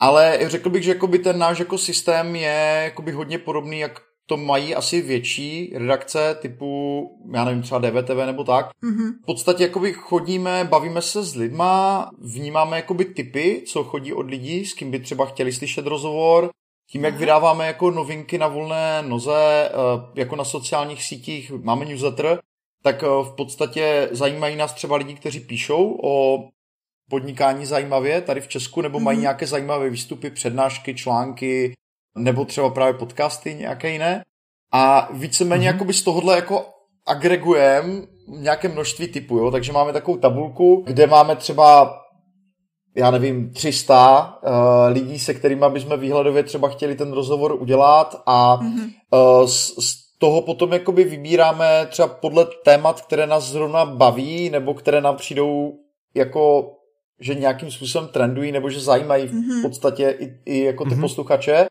[0.00, 4.00] Ale řekl bych, že jakoby ten náš jako systém je jakoby hodně podobný, jak
[4.30, 8.70] to mají asi větší redakce typu, já nevím, třeba DVTV nebo tak.
[8.82, 9.12] Mm-hmm.
[9.22, 14.66] V podstatě jakoby chodíme, bavíme se s lidma, vnímáme jakoby typy, co chodí od lidí,
[14.66, 16.50] s kým by třeba chtěli slyšet rozhovor,
[16.90, 19.72] tím, jak vydáváme jako novinky na volné noze, eh,
[20.20, 22.38] jako na sociálních sítích, máme newsletter,
[22.82, 26.44] tak eh, v podstatě zajímají nás třeba lidi, kteří píšou o
[27.10, 29.20] podnikání zajímavě tady v Česku, nebo mají mm-hmm.
[29.20, 31.74] nějaké zajímavé výstupy, přednášky, články,
[32.18, 34.24] nebo třeba právě podcasty nějaké jiné.
[34.72, 35.72] A víceméně mm-hmm.
[35.72, 36.66] jakoby z tohohle jako
[37.06, 39.50] agregujeme nějaké množství typů, jo?
[39.50, 42.00] takže máme takovou tabulku, kde máme třeba
[42.96, 48.22] já nevím, 300 uh, eh, lidí, se kterými bychom výhledově třeba chtěli ten rozhovor udělat
[48.26, 48.90] a mm-hmm.
[49.40, 54.74] uh, z, z toho potom jakoby vybíráme třeba podle témat, které nás zrovna baví, nebo
[54.74, 55.72] které nám přijdou
[56.14, 56.72] jako,
[57.20, 59.62] že nějakým způsobem trendují, nebo že zajímají v mm-hmm.
[59.62, 61.00] podstatě i, i jako ty mm-hmm.
[61.00, 61.66] posluchače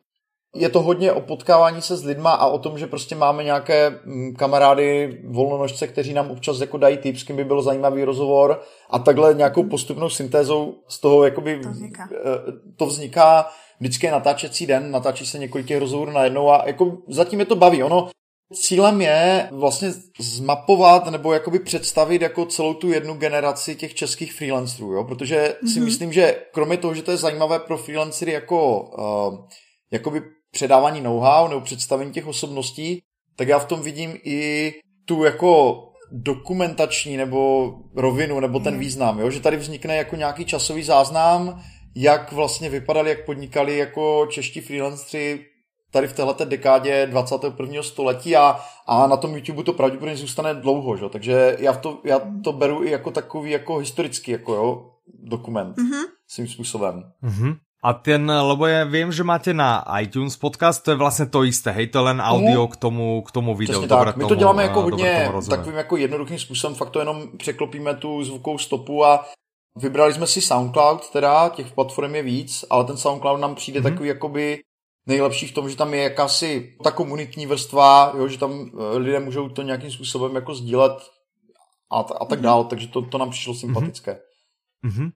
[0.55, 3.99] je to hodně o potkávání se s lidma a o tom, že prostě máme nějaké
[4.05, 8.61] mm, kamarády volnonožce, kteří nám občas jako dají tip, s kým by byl zajímavý rozhovor
[8.89, 12.09] a takhle nějakou postupnou syntézou z toho jakoby to vzniká.
[12.13, 16.97] Eh, to vzniká vždycky je natáčecí den, natáčí se několik těch rozhovorů najednou a jako
[17.07, 17.83] zatím je to baví.
[17.83, 18.09] Ono
[18.53, 24.93] Cílem je vlastně zmapovat nebo jakoby představit jako celou tu jednu generaci těch českých freelancerů,
[24.93, 25.03] jo?
[25.03, 25.73] protože mm-hmm.
[25.73, 25.85] si mhm.
[25.85, 29.47] myslím, že kromě toho, že to je zajímavé pro freelancery jako uh,
[29.91, 30.21] jakoby
[30.51, 33.01] předávání know-how nebo představení těch osobností,
[33.35, 34.73] tak já v tom vidím i
[35.05, 38.79] tu jako dokumentační nebo rovinu nebo ten hmm.
[38.79, 39.29] význam, jo?
[39.29, 41.61] že tady vznikne jako nějaký časový záznam,
[41.95, 45.45] jak vlastně vypadali, jak podnikali jako čeští freelanceri
[45.91, 47.83] tady v této dekádě 21.
[47.83, 51.09] století a, a na tom YouTube to pravděpodobně zůstane dlouho, že?
[51.09, 54.91] takže já to, já to beru i jako takový jako historický jako, jo,
[55.23, 56.05] dokument mm-hmm.
[56.27, 57.03] svým způsobem.
[57.23, 57.57] Mm-hmm.
[57.79, 61.71] A ten, lebo ja viem, že máte na iTunes podcast, to je vlastně to isté,
[61.71, 63.71] hej, to je len audio k tomu, k tomu videu.
[63.71, 67.95] Přesně tak, my to děláme jako hodně takovým jako jednoduchým způsobem, fakt to jenom překlopíme
[67.95, 69.25] tu zvukovou stopu a
[69.75, 73.83] vybrali jsme si SoundCloud, teda těch platform je víc, ale ten SoundCloud nám přijde mm-hmm.
[73.83, 74.59] takový jakoby
[75.07, 79.19] nejlepší v tom, že tam je jakási ta komunitní vrstva, jo, že tam eh, lidé
[79.19, 80.93] můžou to nějakým způsobem jako sdílet
[81.91, 82.43] a, a tak mm-hmm.
[82.43, 84.19] dál, takže to, to nám přišlo sympatické.
[84.85, 85.11] Mm-hmm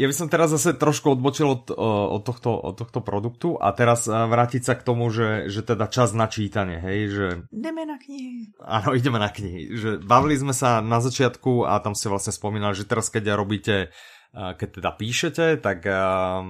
[0.00, 4.08] ja by som teraz zase trošku odbočil od, od, tohto, od tohto produktu a teraz
[4.08, 7.26] vrátiť sa k tomu, že, že teda čas na čítanie, hej, že...
[7.52, 8.56] Ideme na knihy.
[8.64, 9.76] Áno, ideme na knihy.
[9.76, 13.92] Že bavili sme sa na začiatku a tam ste vlastne spomínali, že teraz keď robíte
[14.30, 15.82] keď teda píšete, tak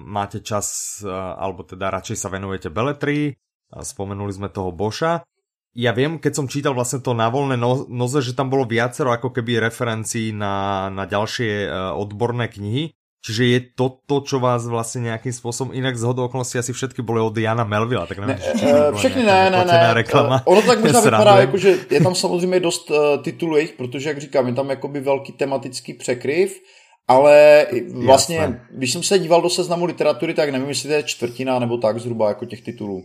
[0.05, 3.33] máte čas, alebo teda radšej sa venujete beletrii,
[3.73, 5.25] spomenuli sme toho Boša.
[5.73, 9.17] Ja viem, keď som čítal vlastne to na voľné no, noze, že tam bolo viacero
[9.17, 15.01] ako keby referencií na, na ďalšie odborné knihy, Čiže je to to, čo vás vlastně
[15.01, 18.73] nějakým způsobem, jinak z hodou okolností asi všetky byly od Jana Melvilla, tak nevím, ne,
[18.91, 20.43] uh, všechny ne, ne, ne, reklama.
[20.47, 24.19] ono tak možná vypadá, jako, že je tam samozřejmě dost uh, titulů jich, protože, jak
[24.19, 26.61] říkám, je tam jakoby velký tematický překryv,
[27.09, 27.67] ale
[28.05, 28.67] vlastně, Jasné.
[28.71, 31.99] když jsem se díval do seznamu literatury, tak nevím, jestli to je čtvrtina nebo tak
[31.99, 33.03] zhruba jako těch titulů.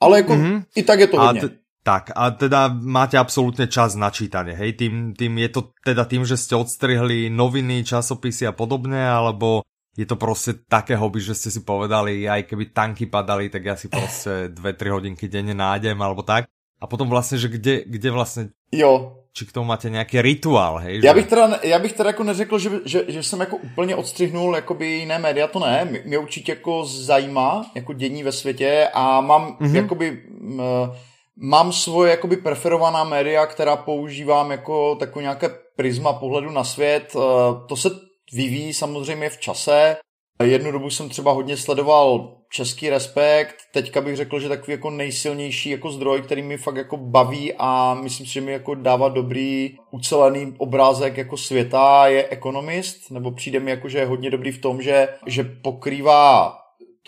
[0.00, 0.62] Ale jako mm-hmm.
[0.76, 1.40] i tak je to hodně.
[1.40, 1.44] A
[1.88, 4.76] tak a teda máte absolútne čas na čítanie, hej?
[4.76, 9.64] Tým, tým je to teda tým, že ste odstrihli noviny, časopisy a podobné, alebo
[9.96, 13.76] je to prostě také hobby, že ste si povedali, aj keby tanky padali, tak ja
[13.76, 16.44] si prostě dve, tři hodinky denne nájdem, alebo tak.
[16.80, 18.48] A potom vlastně, že kde, kde vlastně...
[18.72, 19.16] Jo.
[19.32, 21.00] Či k tomu máte nějaký rituál, hej?
[21.04, 24.54] Já bych teda, já bych teda jako neřekl, že, že, že jsem jako úplně odstřihnul
[24.54, 25.84] jakoby jiné média, to ne.
[25.84, 29.76] Mě, mě určitě jako zajímá jako dění ve světě a mám mm-hmm.
[29.76, 30.22] jakoby...
[30.40, 30.96] Uh,
[31.40, 37.16] Mám svoje jakoby preferovaná média, která používám jako takové nějaké prisma pohledu na svět.
[37.16, 37.20] Eh,
[37.68, 37.90] to se
[38.32, 39.96] vyvíjí samozřejmě v čase.
[40.44, 45.70] Jednu dobu jsem třeba hodně sledoval Český respekt, teďka bych řekl, že takový jako nejsilnější
[45.70, 49.76] jako zdroj, který mi fakt jako baví a myslím si, že mi jako dává dobrý
[49.90, 54.60] ucelený obrázek jako světa je Economist, nebo přijde mi jako, že je hodně dobrý v
[54.60, 56.58] tom, že, že pokrývá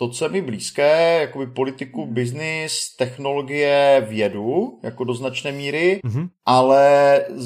[0.01, 6.29] to, co je mi blízké, jakoby politiku, biznis, technologie, vědu, jako do značné míry, mm-hmm.
[6.45, 6.85] ale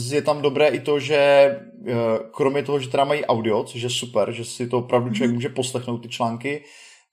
[0.10, 1.93] je tam dobré i to, že eh,
[2.32, 5.34] kromě toho, že teda mají audio, což je super, že si to opravdu člověk mm-hmm.
[5.34, 6.64] může poslechnout ty články,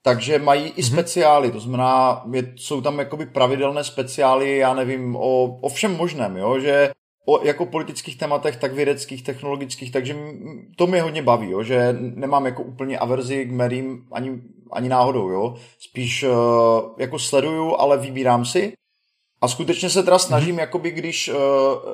[0.02, 0.92] takže mají i mm-hmm.
[0.92, 6.36] speciály, to znamená, je, jsou tam jakoby pravidelné speciály, já nevím, o, o všem možném,
[6.36, 6.90] jo, že
[7.26, 10.16] o jako politických tématech, tak vědeckých, technologických, takže
[10.76, 14.40] to mě hodně baví, jo, že nemám jako úplně averzi k médiím ani
[14.72, 15.54] ani náhodou, jo.
[15.78, 16.32] Spíš uh,
[16.98, 18.72] jako sleduju, ale vybírám si.
[19.40, 20.60] A skutečně se teda snažím, mm-hmm.
[20.60, 21.36] jakoby když uh,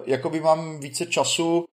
[0.06, 1.64] jakoby mám více času,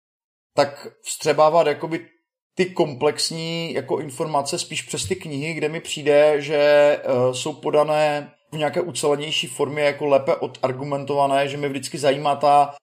[0.56, 2.08] tak vstřebávat jakoby
[2.56, 8.32] ty komplexní jako informace spíš přes ty knihy, kde mi přijde, že uh, jsou podané
[8.52, 12.76] v nějaké ucelenější formě, jako lépe odargumentované, že mi vždycky zajímá ta,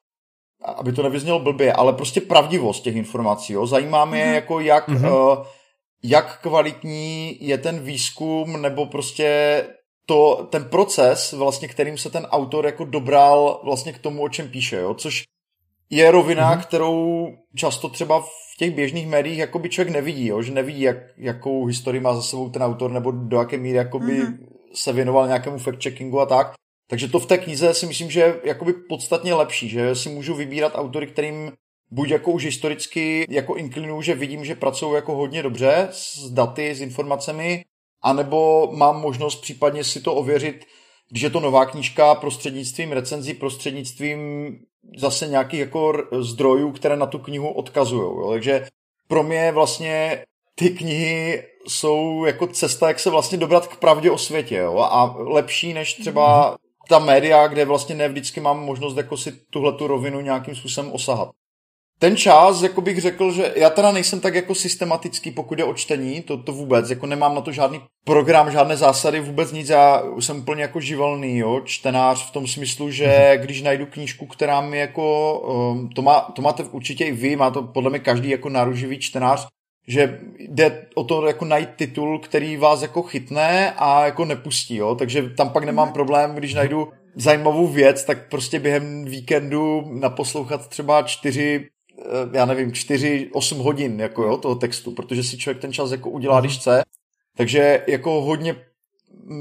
[0.64, 3.52] aby to nevyznělo blbě, ale prostě pravdivost těch informací.
[3.52, 3.66] Jo.
[3.66, 4.34] Zajímá mě, mm-hmm.
[4.34, 5.38] jako jak mm-hmm.
[5.38, 5.46] uh,
[6.02, 9.64] jak kvalitní je ten výzkum nebo prostě
[10.06, 14.48] to, ten proces, vlastně, kterým se ten autor jako dobral vlastně k tomu, o čem
[14.48, 14.94] píše, jo?
[14.94, 15.24] což
[15.90, 16.62] je rovina, mm-hmm.
[16.62, 18.28] kterou často třeba v
[18.58, 20.42] těch běžných médiích jakoby člověk nevidí, jo?
[20.42, 24.22] že nevidí, jak, jakou historii má za sebou ten autor nebo do jaké míry jakoby
[24.22, 24.38] mm-hmm.
[24.74, 26.52] se věnoval nějakému fact-checkingu a tak.
[26.88, 30.34] Takže to v té knize si myslím, že je jakoby podstatně lepší, že si můžu
[30.34, 31.52] vybírat autory, kterým
[31.92, 36.74] buď jako už historicky jako inklinuju, že vidím, že pracují jako hodně dobře s daty,
[36.74, 37.64] s informacemi,
[38.02, 40.64] anebo mám možnost případně si to ověřit,
[41.10, 44.50] když je to nová knížka prostřednictvím recenzí, prostřednictvím
[44.98, 48.12] zase nějakých jako zdrojů, které na tu knihu odkazují.
[48.30, 48.66] Takže
[49.08, 50.24] pro mě vlastně
[50.54, 54.56] ty knihy jsou jako cesta, jak se vlastně dobrat k pravdě o světě.
[54.56, 54.78] Jo?
[54.78, 56.56] A lepší než třeba
[56.88, 60.92] ta média, kde vlastně ne vždycky mám možnost jako si tuhle tu rovinu nějakým způsobem
[60.92, 61.28] osahat
[62.02, 65.74] ten čas, jako bych řekl, že já teda nejsem tak jako systematický, pokud je o
[65.74, 70.02] čtení, to, to vůbec, jako nemám na to žádný program, žádné zásady, vůbec nic, já
[70.20, 73.44] jsem úplně jako živelný, jo, čtenář v tom smyslu, že mhm.
[73.44, 77.50] když najdu knížku, která mi jako, um, to, má, to máte určitě i vy, má
[77.50, 79.46] to podle mě každý jako náruživý čtenář,
[79.88, 84.94] že jde o to jako najít titul, který vás jako chytne a jako nepustí, jo,
[84.94, 85.94] takže tam pak nemám mhm.
[85.94, 91.68] problém, když najdu zajímavou věc, tak prostě během víkendu naposlouchat třeba čtyři
[92.32, 96.40] já nevím, 4-8 hodin jako jo, toho textu, protože si člověk ten čas jako udělá,
[96.40, 96.82] když chce.
[97.36, 98.56] Takže jako hodně,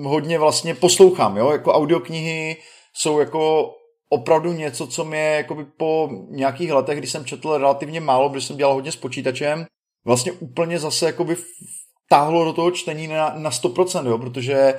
[0.03, 2.57] hodně vlastně poslouchám, jo, jako audioknihy
[2.93, 3.72] jsou jako
[4.09, 8.57] opravdu něco, co mě jakoby po nějakých letech, kdy jsem četl relativně málo, protože jsem
[8.57, 9.66] dělal hodně s počítačem,
[10.05, 11.36] vlastně úplně zase jakoby
[12.09, 14.74] táhlo do toho čtení na, na 100%, jo, protože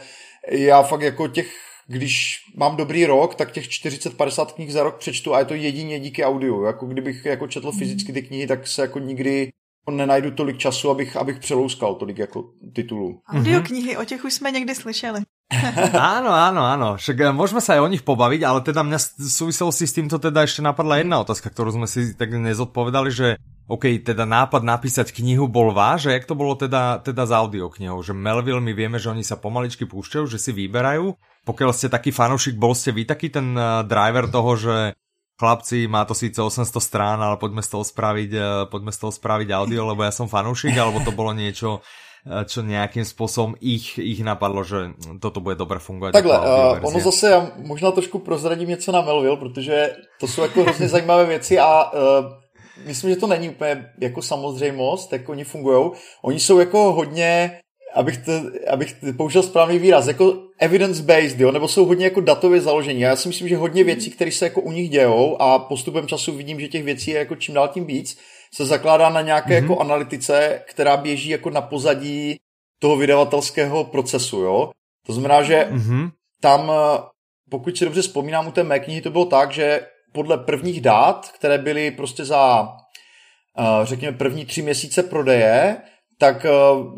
[0.49, 1.55] já fakt jako těch
[1.93, 6.01] když mám dobrý rok, tak těch 40-50 knih za rok přečtu a je to jedině
[6.01, 6.64] díky audiu.
[6.64, 7.78] Jako kdybych jako četl mhm.
[7.78, 9.53] fyzicky ty knihy, tak se jako nikdy
[9.90, 13.20] nenajdu tolik času, abych, abych přelouskal tolik jako titulů.
[13.28, 15.20] Audioknihy, o těch už jsme někdy slyšeli.
[15.93, 16.88] áno, áno, áno.
[16.97, 20.16] Však eh, môžeme sa aj o nich pobaviť, ale teda mňa v súvislosti s týmto
[20.16, 23.36] teda ešte napadla jedna otázka, ktorú sme si tak nezodpovedali, že
[23.68, 28.01] OK, teda nápad napísať knihu bol váš, že jak to bolo teda, teda s audioknihou,
[28.01, 32.14] že Melville my vieme, že oni sa pomaličky púšťajú, že si vyberajú pokiaľ ste taký
[32.14, 34.76] fanúšik, bol ste vy taký ten uh, driver toho, že
[35.40, 39.12] chlapci, má to síce 800 strán, ale poďme z toho spraviť, uh, poďme z toho
[39.12, 43.99] spraviť audio, lebo ja som fanúšik, alebo to bolo niečo, uh, čo nějakým způsobem ich,
[43.99, 46.12] ich napadlo, že toto bude dobře fungovat.
[46.12, 50.62] Takhle, uh, ono zase, já možná trošku prozradím něco na Melville, protože to jsou jako
[50.62, 51.99] hrozně zajímavé věci a uh,
[52.86, 55.90] myslím, že to není úplně jako samozřejmost, jak oni fungují.
[56.22, 57.61] Oni jsou jako hodně,
[57.95, 58.32] abych, to,
[58.70, 63.01] abych použil správný výraz, jako evidence-based, jo, nebo jsou hodně jako datově založení.
[63.01, 66.32] Já si myslím, že hodně věcí, které se jako u nich dějou a postupem času
[66.32, 68.18] vidím, že těch věcí je jako čím dál tím víc,
[68.55, 69.62] se zakládá na nějaké mm-hmm.
[69.62, 72.36] jako analytice, která běží jako na pozadí
[72.78, 74.70] toho vydavatelského procesu, jo.
[75.07, 76.11] To znamená, že mm-hmm.
[76.40, 76.72] tam,
[77.51, 79.80] pokud si dobře vzpomínám, u té mé knihy to bylo tak, že
[80.12, 82.68] podle prvních dát, které byly prostě za,
[83.82, 85.76] řekněme, první tři měsíce prodeje,
[86.18, 86.46] tak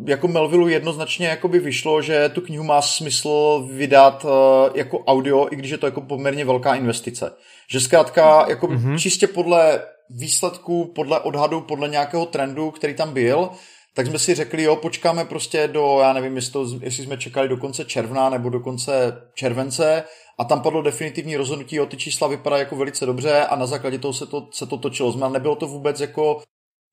[0.06, 4.26] jako Melvillu jednoznačně jakoby vyšlo, že tu knihu má smysl vydat
[4.74, 7.32] jako audio, i když je to jako poměrně velká investice.
[7.70, 8.98] Že zkrátka jako mm-hmm.
[8.98, 13.50] čistě podle výsledků, podle odhadu, podle nějakého trendu, který tam byl,
[13.94, 17.48] tak jsme si řekli, jo, počkáme prostě do, já nevím, jestli, to, jestli jsme čekali
[17.48, 20.04] do konce června nebo do konce července
[20.38, 23.98] a tam padlo definitivní rozhodnutí, jo, ty čísla vypadají jako velice dobře a na základě
[23.98, 25.12] toho se to, se to točilo.
[25.12, 26.42] Znamená, nebylo to vůbec jako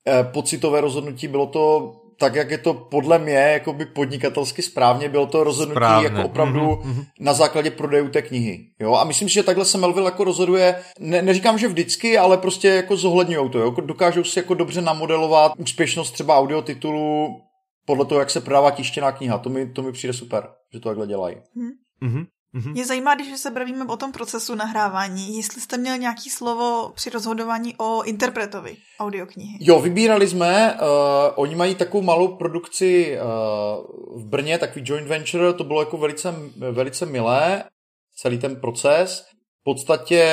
[0.07, 5.09] eh, pocitové rozhodnutí, bylo to tak, jak je to podle mě jako by podnikatelsky správně,
[5.09, 6.09] bylo to rozhodnutí Správne.
[6.09, 7.05] jako opravdu mm-hmm.
[7.19, 8.67] na základě prodejů té knihy.
[8.79, 8.93] Jo?
[8.93, 12.67] A myslím si, že takhle se Melville jako rozhoduje, ne, neříkám, že vždycky, ale prostě
[12.67, 13.59] jako zohledňují to.
[13.59, 13.71] Jo?
[13.71, 17.35] Dokážou si jako dobře namodelovat úspěšnost třeba audiotitulu
[17.85, 19.37] podle toho, jak se prodává tištěná kniha.
[19.37, 21.35] To mi, to mi přijde super, že to takhle dělají.
[21.35, 22.25] Mm-hmm.
[22.55, 22.71] Mm-hmm.
[22.71, 27.09] Mě zajímá, když se bavíme o tom procesu nahrávání, jestli jste měl nějaký slovo při
[27.09, 29.57] rozhodování o interpretovi audioknihy.
[29.61, 30.87] Jo, vybírali jsme, uh,
[31.35, 36.35] oni mají takovou malou produkci uh, v Brně, takový joint venture, to bylo jako velice,
[36.71, 37.63] velice milé,
[38.15, 39.25] celý ten proces.
[39.61, 40.23] V podstatě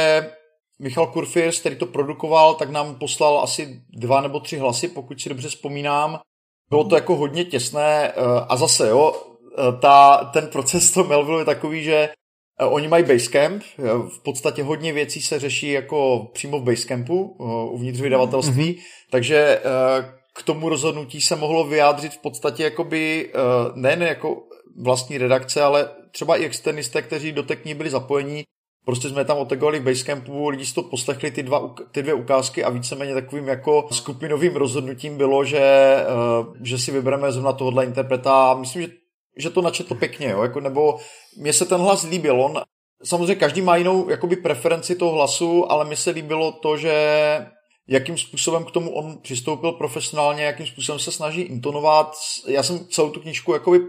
[0.79, 5.29] Michal Kurfirs, který to produkoval, tak nám poslal asi dva nebo tři hlasy, pokud si
[5.29, 6.19] dobře vzpomínám.
[6.71, 9.38] Bylo to jako hodně těsné uh, a zase, jo, Eh,
[9.81, 12.09] ta, ten proces to Melville je takový, že
[12.61, 17.37] eh, Oni mají Basecamp, eh, v podstatě hodně věcí se řeší jako přímo v Basecampu,
[17.71, 19.11] uvnitř vydavatelství, mm-hmm.
[19.11, 19.61] takže
[20.35, 23.33] k tomu rozhodnutí se mohlo vyjádřit v podstatě jakoby
[23.75, 24.37] nejen jako
[24.83, 28.43] vlastní redakce, ale třeba i externisté, kteří do té knihy byli zapojení.
[28.85, 32.65] Prostě jsme tam otegovali v Basecampu, lidi si to poslechli ty, dva, ty dvě ukázky
[32.65, 35.97] a víceméně takovým jako skupinovým rozhodnutím bylo, že,
[36.63, 38.55] že si vybereme zrovna tohohle interpreta.
[38.55, 38.89] Myslím, že
[39.39, 40.43] že to načetl pěkně, jo?
[40.43, 40.99] Jako, nebo
[41.37, 42.61] mně se ten hlas líbil, on,
[43.05, 46.93] samozřejmě každý má jinou jakoby preferenci toho hlasu, ale mně se líbilo to, že
[47.89, 52.13] jakým způsobem k tomu on přistoupil profesionálně, jakým způsobem se snaží intonovat.
[52.47, 53.81] Já jsem celou tu knížku jakoby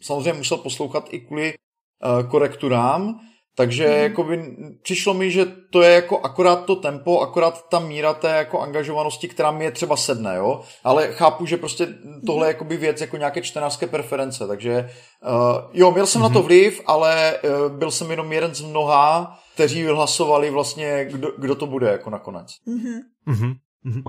[0.00, 3.20] samozřejmě musel poslouchat i kvůli uh, korekturám,
[3.58, 4.02] takže mm.
[4.02, 8.60] jakoby, přišlo mi, že to je jako akorát to tempo, akorát ta míra té jako
[8.60, 10.60] angažovanosti, která mi je třeba sedne, jo.
[10.84, 11.88] Ale chápu, že prostě
[12.26, 14.90] tohle je jakoby věc jako nějaké čtenářské preference, takže
[15.26, 16.22] uh, jo, měl jsem mm.
[16.22, 16.46] na to mhm.
[16.46, 21.66] vliv, ale uh, byl jsem jenom jeden z mnoha, kteří hlasovali vlastně, kdo, kdo to
[21.66, 22.54] bude jako nakonec.
[22.68, 22.98] Mm-hmm.
[23.26, 23.52] Mm-hmm.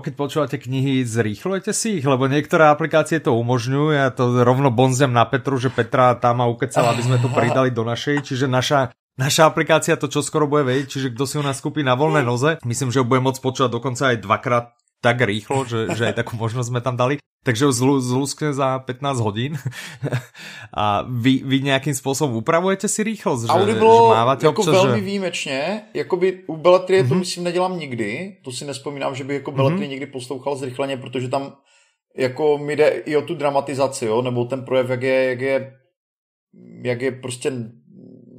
[0.02, 2.06] Keď počúvate knihy, zrýchlujete si ich?
[2.06, 3.86] Lebo niektoré aplikácie to umožňujú.
[3.94, 7.70] Ja to rovno bonzem na Petru, že Petra tam ma ukecala, aby sme to pridali
[7.70, 8.22] do našej.
[8.26, 8.90] Čiže naša
[9.20, 12.24] Naša aplikácia to čo skoro bude vedieť, čiže kto si u nás kúpi na voľné
[12.24, 16.24] noze, myslím, že ho bude môcť počúvať dokonca aj dvakrát tak rýchlo, že, že aj
[16.24, 17.20] takú možnosť sme tam dali.
[17.40, 19.56] Takže ho zlu, zluskne za 15 hodín.
[20.76, 23.48] A vy, vy nějakým způsobem upravujete si rýchlost?
[23.48, 25.04] Že, Audible že máváte jako občas, velmi že...
[25.04, 25.82] výjimečně.
[25.94, 27.08] Jakoby u Belletrie mm-hmm.
[27.08, 27.20] to mhm.
[27.20, 28.36] myslím nedělám nikdy.
[28.44, 29.90] To si nespomínám, že bych jako Belletrie mm-hmm.
[29.90, 31.52] někdy poslouchal zrychleně, protože tam
[32.16, 34.22] jako mi jde i o tu dramatizaci, jo?
[34.22, 35.72] nebo ten projev, jak je, jak je,
[36.82, 37.52] jak je prostě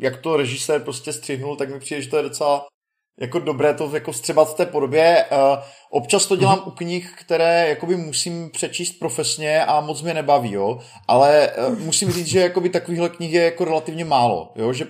[0.02, 2.68] jak to režisér prostě střihnul, tak mi přijde, že to je docela
[3.20, 5.26] jako dobré to jako vstřebat v té podobě.
[5.32, 6.68] Uh, občas to dělám mm.
[6.68, 10.80] u knih, které jakoby musím přečíst profesně a moc mě nebaví, jo.
[11.08, 14.74] Ale uh, musím říct, že jakoby takovýhle knih je jako relativně málo, jo.
[14.74, 14.88] Že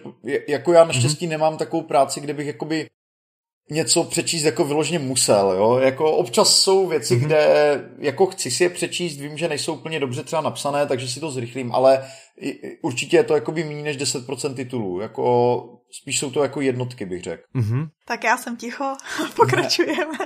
[0.47, 1.31] jako já naštěstí mm.
[1.31, 2.87] nemám takovou práci, kde bych jakoby
[3.71, 5.79] něco přečíst jako vyloženě musel, jo.
[5.79, 7.25] Jako občas jsou věci, mm-hmm.
[7.25, 11.19] kde jako chci si je přečíst, vím, že nejsou úplně dobře třeba napsané, takže si
[11.19, 12.03] to zrychlím, ale
[12.81, 15.23] určitě je to jako by méně než 10% titulů, jako
[16.01, 17.43] spíš jsou to jako jednotky, bych řekl.
[17.55, 17.87] Mm-hmm.
[18.07, 18.93] Tak já jsem ticho,
[19.35, 20.17] pokračujeme.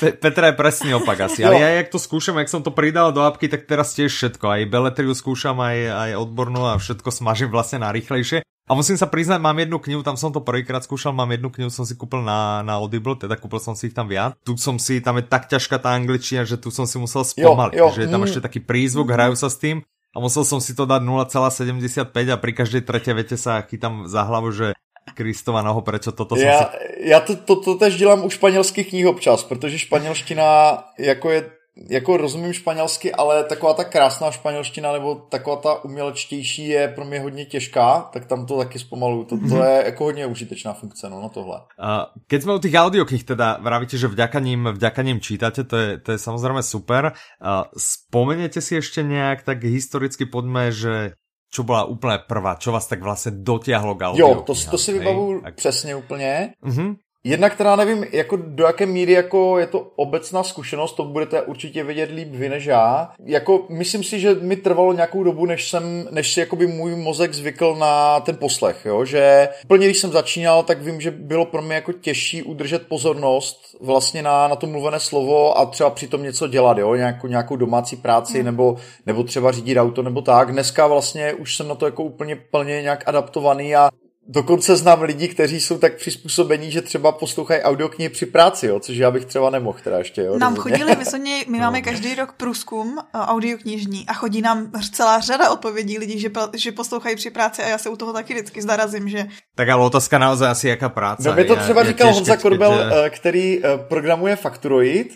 [0.20, 3.20] Petra je presný opak asi, ale já jak to zkouším, jak jsem to pridal do
[3.20, 7.78] apky, tak teraz tiež všetko, aj beletriu zkouším, aj, aj odbornú a všetko smažím vlastně
[7.78, 8.42] na rýchlejšie.
[8.64, 11.68] A musím sa priznať, mám jednu knihu, tam som to prvýkrát skúšal, mám jednu knihu,
[11.68, 14.32] som si kúpil na, na Audible, teda kúpil som si ich tam viac.
[14.40, 17.76] Tu som si, tam je tak ťažká tá angličtina, že tu som si musel spomaliť,
[17.76, 17.92] jo, jo.
[17.92, 18.26] že je tam mm.
[18.32, 22.36] ešte taký prízvuk, hrajú sa s tým a musel som si to dať 0,75 a
[22.40, 24.72] pri každej tretej vete sa chytám za hlavu, že
[25.12, 26.64] Kristova noho, prečo toto já, si...
[27.04, 31.50] Já to, to, to tež dělám u španělských knih občas, protože španělština jako je
[31.90, 37.20] jako rozumím španělsky, ale taková ta krásná španělština nebo taková ta umělečtější je pro mě
[37.20, 39.24] hodně těžká, tak tam to taky zpomalu.
[39.24, 39.62] To, to mhm.
[39.62, 41.56] je jako hodně užitečná funkce no, na tohle.
[41.56, 41.86] Uh,
[42.26, 45.98] keď jsme u těch audioknih, teda vravíte, že vďaka ním, vďaka ním čítate, to je,
[45.98, 47.12] to je samozřejmě super.
[47.44, 51.12] Uh, si ještě nějak tak historicky podme, že
[51.54, 54.02] čo byla úplně prvá, čo vás tak vlastně dotiahlo k.
[54.14, 55.54] Jo, to, to si vybavu tak...
[55.54, 56.54] přesně úplně.
[56.66, 56.96] Uh-huh.
[57.26, 61.84] Jednak teda nevím, jako do jaké míry jako je to obecná zkušenost, to budete určitě
[61.84, 63.12] vědět líp vy než já.
[63.24, 67.34] Jako myslím si, že mi trvalo nějakou dobu, než jsem, než si jakoby můj mozek
[67.34, 69.04] zvykl na ten poslech, jo?
[69.04, 73.76] že úplně když jsem začínal, tak vím, že bylo pro mě jako těžší udržet pozornost
[73.80, 76.94] vlastně na, na to mluvené slovo a třeba přitom něco dělat, jo?
[76.94, 78.44] Nějakou, nějakou domácí práci mm.
[78.44, 80.52] nebo, nebo třeba řídit auto nebo tak.
[80.52, 83.90] Dneska vlastně už jsem na to jako úplně plně nějak adaptovaný a
[84.28, 88.96] Dokonce znám lidi, kteří jsou tak přizpůsobení, že třeba poslouchají audioknihy při práci, jo, což
[88.96, 90.22] já bych třeba nemohl teda ještě.
[90.22, 91.84] Jo, nám chodili, my, mě, my máme no.
[91.84, 97.16] každý rok průzkum eh, audioknižní a chodí nám celá řada odpovědí lidí, že, že poslouchají
[97.16, 99.26] při práci a já se u toho taky vždycky zarazím, že...
[99.54, 101.28] Tak ale otázka naozaj asi jaká práce.
[101.28, 103.06] No mi to třeba je, říkal je Honza Korbel, že...
[103.06, 105.12] Eh, který eh, programuje Fakturoid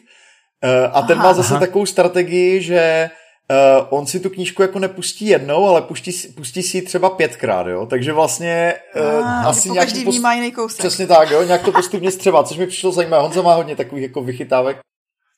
[0.92, 1.60] a ten aha, má zase aha.
[1.60, 3.10] takovou strategii, že
[3.50, 7.66] Uh, on si tu knížku jako nepustí jednou, ale pustí, pustí si ji třeba pětkrát,
[7.66, 7.86] jo.
[7.86, 10.20] Takže vlastně uh, ah, asi nějak každý post...
[10.34, 10.78] jiný kousek.
[10.78, 11.42] Přesně tak, jo.
[11.42, 13.22] Nějak to postupně střeba, což mi přišlo zajímavé.
[13.22, 14.78] Honza má hodně takových jako vychytávek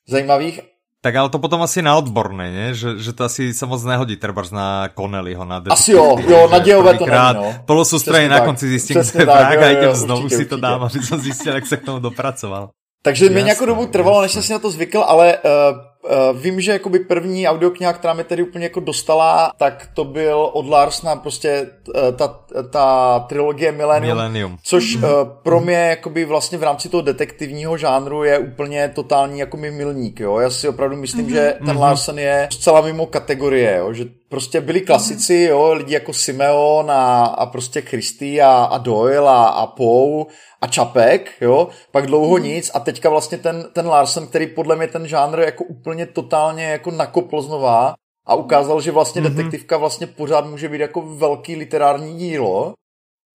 [0.09, 0.61] zajímavých.
[1.03, 2.75] Tak ale to potom asi na odborné, ne?
[2.75, 6.59] Že, že to asi se moc nehodí třeba na Connellyho, na Asi jo, jo, na
[6.59, 8.29] dějové to není, no.
[8.29, 11.21] Na konci zjistím, kde je Praga a idem znovu určitě, si to dám, aby jsem
[11.21, 12.71] zjistil, jak se k tomu dopracoval.
[13.03, 15.90] Takže mi nějakou dobu trvalo, než jsem si na to zvykl, ale Uh,
[16.33, 20.69] vím, že jakoby první audiokniha, která mi tedy úplně jako dostala, tak to byl od
[20.69, 22.41] Larsna prostě uh, ta,
[22.71, 24.57] ta trilogie Millennium, Millennium.
[24.63, 25.03] což uh,
[25.43, 30.21] pro mě jakoby vlastně v rámci toho detektivního žánru je úplně totální jako mi milník,
[30.21, 30.39] jo.
[30.39, 31.33] Já si opravdu myslím, mm-hmm.
[31.33, 31.81] že ten mm-hmm.
[31.81, 37.25] Larsen je zcela mimo kategorie, jo, že prostě byli klasici, jo, lidi jako Simeon a,
[37.25, 40.25] a prostě Christy a, a Doyle a, a Poe
[40.61, 42.43] a Čapek, jo, pak dlouho mm.
[42.43, 46.65] nic a teďka vlastně ten, ten Larsen, který podle mě ten žánr jako úplně totálně
[46.65, 47.95] jako nakopl znova
[48.27, 49.35] a ukázal, že vlastně mm-hmm.
[49.35, 52.75] detektivka vlastně pořád může být jako velký literární dílo.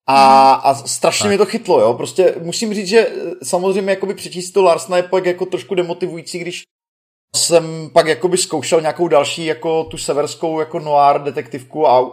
[0.08, 0.62] A, mhm.
[0.64, 1.30] a strašně tak.
[1.30, 1.94] mě to chytlo, jo.
[1.94, 6.40] Prostě musím říct, že eh, samozřejmě jakoby přečíst to Larsna je pak jako trošku demotivující,
[6.40, 6.64] když
[7.36, 12.12] jsem pak jakoby zkoušel nějakou další jako tu severskou jako noir detektivku a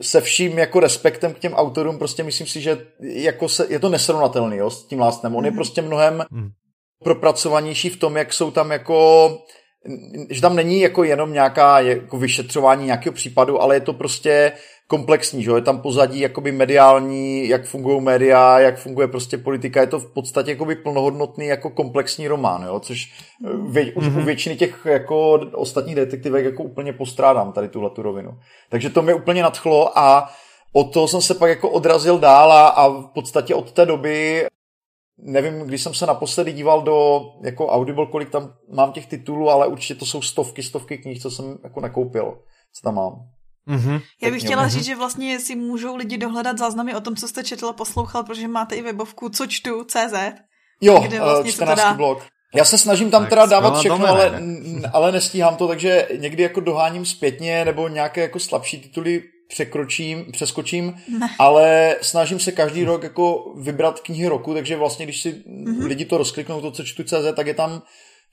[0.00, 3.88] se vším jako respektem k těm autorům, prostě myslím si, že jako se, je to
[3.88, 5.36] nesrovnatelný jo, s tím Lastnem.
[5.36, 5.58] On je mhm.
[5.58, 6.48] prostě mnohem mm.
[7.04, 9.28] propracovanější v tom, jak jsou tam jako
[10.30, 14.52] že tam není jako jenom nějaká jako vyšetřování nějakého případu, ale je to prostě
[14.86, 15.50] komplexní, že?
[15.50, 20.12] je tam pozadí jakoby mediální, jak fungují média, jak funguje prostě politika, je to v
[20.12, 22.80] podstatě jakoby plnohodnotný jako komplexní román, jo?
[22.80, 23.12] což
[23.44, 24.22] eh, vě, už mm-hmm.
[24.22, 28.38] u většiny těch jako ostatních detektivek jako úplně postrádám tady tuhle tu rovinu.
[28.70, 30.30] Takže to mě úplně nadchlo a
[30.72, 34.46] od toho jsem se pak jako odrazil dál a, a v podstatě od té doby
[35.18, 39.66] nevím, když jsem se naposledy díval do jako Audible, kolik tam mám těch titulů, ale
[39.66, 42.38] určitě to jsou stovky, stovky knih, co jsem jako nakoupil,
[42.72, 43.28] co tam mám.
[43.68, 44.02] Mm-hmm.
[44.22, 47.44] Já bych chtěla říct, že vlastně si můžou lidi dohledat záznamy o tom, co jste
[47.44, 50.14] četl a poslouchal, protože máte i webovku co čtu CZ.
[50.80, 51.96] Jo, kde vlastně 14.
[51.96, 52.22] blog.
[52.54, 54.42] Já se snažím tam tak teda dávat všechno, ale,
[54.92, 60.96] ale nestíhám to, takže někdy jako doháním zpětně nebo nějaké jako slabší tituly překročím, přeskočím,
[61.18, 61.28] ne.
[61.38, 65.86] ale snažím se každý rok jako vybrat knihy roku, takže vlastně když si mm-hmm.
[65.86, 67.82] lidi to rozkliknou, to co čtu CZ, tak je tam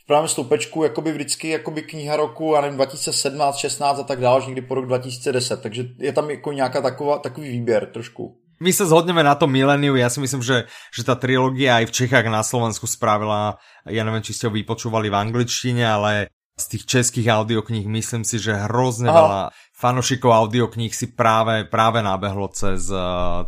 [0.03, 4.45] v právě stoupečku jakoby vždycky jakoby kniha roku, a nevím, 2017, 16 a tak dále,
[4.45, 8.37] někdy po rok 2010, takže je tam jako nějaká taková, takový výběr trošku.
[8.59, 10.63] My se zhodneme na to mileniu, já si myslím, že,
[10.95, 13.57] že ta trilogie i v Čechách na Slovensku spravila,
[13.89, 18.39] ja nevím, či ste ho vypočúvali v angličtině, ale z tých českých audiokníh myslím si,
[18.39, 22.91] že hrozně veľa fanošikov audiokníh si právě, právě nabehlo cez,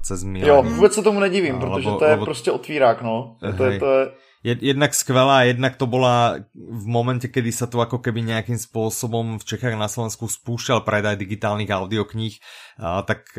[0.01, 0.65] cez Millennium.
[0.65, 2.25] Jo, vůbec se tomu nedivím, protože lebo, to je lebo...
[2.25, 3.37] prostě otvírák, no.
[3.57, 4.11] To, je, to je,
[4.45, 9.47] jednak skvelá, jednak to bola v momente, kedy sa to ako keby nejakým spôsobom v
[9.49, 12.37] Čechách na Slovensku spúšťal predaj digitálnych audiokníh,
[13.09, 13.33] tak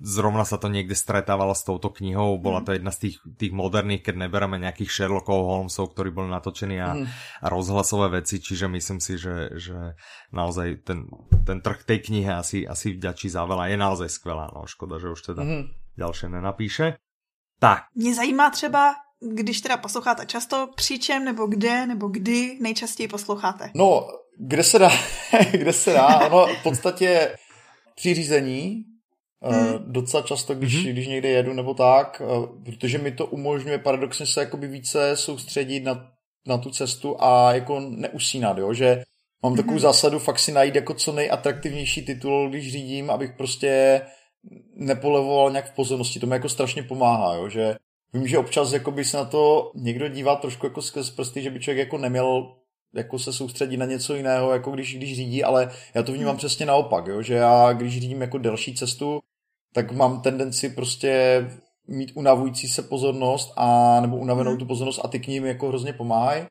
[0.00, 2.40] zrovna sa to niekde stretávalo s touto knihou.
[2.40, 6.76] Bola to jedna z tých, tých moderných, keď nebereme nejakých Sherlockov, Holmesov, ktorí boli natočení
[6.80, 7.06] a, mm.
[7.40, 9.96] a rozhlasové veci, čiže myslím si, že, že
[10.32, 11.08] naozaj ten,
[11.44, 13.72] ten trh tej knihy asi, asi vďačí za veľa.
[13.72, 15.64] Je naozaj skvelá, no škoda, že už teda mm.
[15.96, 16.86] ďalšie nenapíše.
[17.56, 17.88] Tak.
[17.94, 23.70] Mě zajímá třeba, když teda posloucháte často, při čem nebo kde nebo kdy nejčastěji posloucháte?
[23.74, 24.08] No,
[24.38, 24.90] kde se dá,
[25.50, 27.36] kde se dá, ono v podstatě
[27.96, 28.84] při řízení,
[29.42, 29.92] Hmm.
[29.92, 30.92] Docela často, když, hmm.
[30.92, 35.80] když někde jedu nebo tak, eh, protože mi to umožňuje paradoxně se jakoby více soustředit
[35.80, 36.10] na,
[36.46, 38.74] na tu cestu a jako neusínat, jo?
[38.74, 39.02] že
[39.42, 39.80] Mám takovou mm-hmm.
[39.80, 44.00] zásadu fakt si najít jako co nejatraktivnější titul, když řídím, abych prostě
[44.74, 46.20] nepolevoval nějak v pozornosti.
[46.20, 47.48] To mi jako strašně pomáhá, jo?
[47.48, 47.74] že
[48.16, 51.60] vím, že občas by se na to někdo dívá trošku jako skrz prsty, že by
[51.60, 52.52] člověk jako neměl
[52.94, 56.38] jako se soustředit na něco jiného, jako když, když řídí, ale já to vnímám hmm.
[56.38, 57.22] přesně naopak, jo?
[57.22, 59.20] že já když řídím jako delší cestu,
[59.74, 61.44] tak mám tendenci prostě
[61.88, 64.58] mít unavující se pozornost a nebo unavenou hmm.
[64.58, 66.44] tu pozornost a ty k ním jako hrozně pomáhají.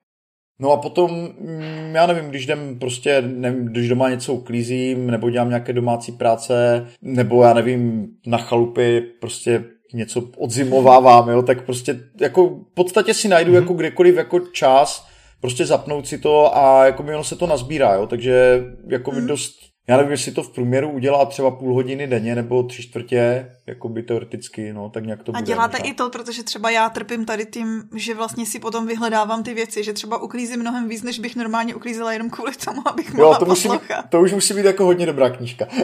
[0.60, 5.30] No a potom, mm, já nevím, když jdem prostě, nevím, když doma něco uklízím, nebo
[5.30, 9.64] dělám nějaké domácí práce, nebo já nevím, na chalupy prostě
[9.94, 13.62] něco odzimovávám, jo, tak prostě jako v podstatě si najdu mm-hmm.
[13.62, 15.08] jako kdekoliv jako čas,
[15.42, 19.22] prostě zapnout si to a jako mi ono se to nazbírá, jo, takže jako mi
[19.22, 19.28] mm.
[19.28, 23.52] dost já nevím, jestli to v průměru udělá třeba půl hodiny denně nebo tři čtvrtě,
[23.68, 25.42] jako by teoreticky, no, tak nějak to bude.
[25.42, 25.92] A děláte možná.
[25.92, 29.84] i to, protože třeba já trpím tady tím, že vlastně si potom vyhledávám ty věci,
[29.84, 33.40] že třeba uklízím mnohem víc, než bych normálně uklízela jenom kvůli tomu, abych mohla jo,
[33.40, 35.66] to, musí být, to už musí být jako hodně dobrá knížka.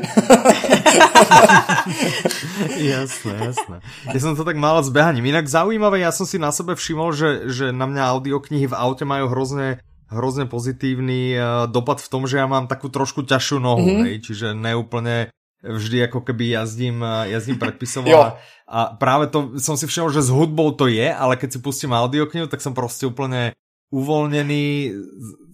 [2.77, 3.79] jasné, jasné.
[4.13, 7.41] Já jsem to tak málo s Jinak zaujímavé, já jsem si na sebe všiml, že,
[7.45, 9.77] že na mě audioknihy v autě mají hrozně
[10.11, 14.03] hrozně pozitívny eh, dopad v tom, že ja mám takú trošku ťažšiu nohu, mm -hmm.
[14.03, 15.31] hej, čiže neúplne
[15.63, 18.37] vždy ako keby jazdím, eh, jazdím predpisovo a,
[18.67, 21.93] a práve to som si všiml, že s hudbou to je, ale keď si pustím
[21.93, 23.53] audioknihu, tak som prostě úplne
[23.91, 24.93] uvoľnený,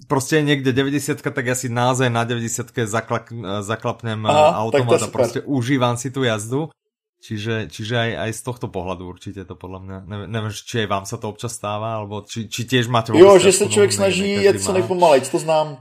[0.07, 5.07] prostě někde 90 tak ja si naozaj na 90 zaklak, eh, zaklapnem Aha, automat a
[5.07, 6.69] prostě užívam si tu jazdu.
[7.17, 10.87] Čiže, čiže aj, aj z tohto pohľadu určite to podľa mňa, neviem, neviem či aj
[10.87, 13.09] vám sa to občas stáva, alebo či, či tiež máte...
[13.17, 15.77] Jo, že se člověk snaží jet co nejpomalej, to znám.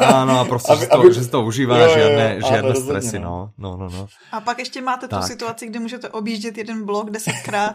[0.00, 1.14] Áno, a prostě, aby, že, to, aby...
[1.14, 3.52] že si to užívá, jo, žiadne, jo, žiadne áno, stresy, no.
[3.60, 3.76] no.
[3.76, 5.20] No, no, A pak ještě máte tak.
[5.20, 7.72] tu situaci, kdy můžete objíždět jeden blok desetkrát.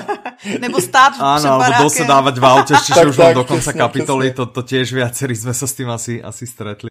[0.60, 4.46] nebo stát Áno, před alebo dosedávať v aute, čiže už tak, do konca kapitoly, to,
[4.46, 6.88] to tiež viacerí sme sa s tým asi, asi stretli.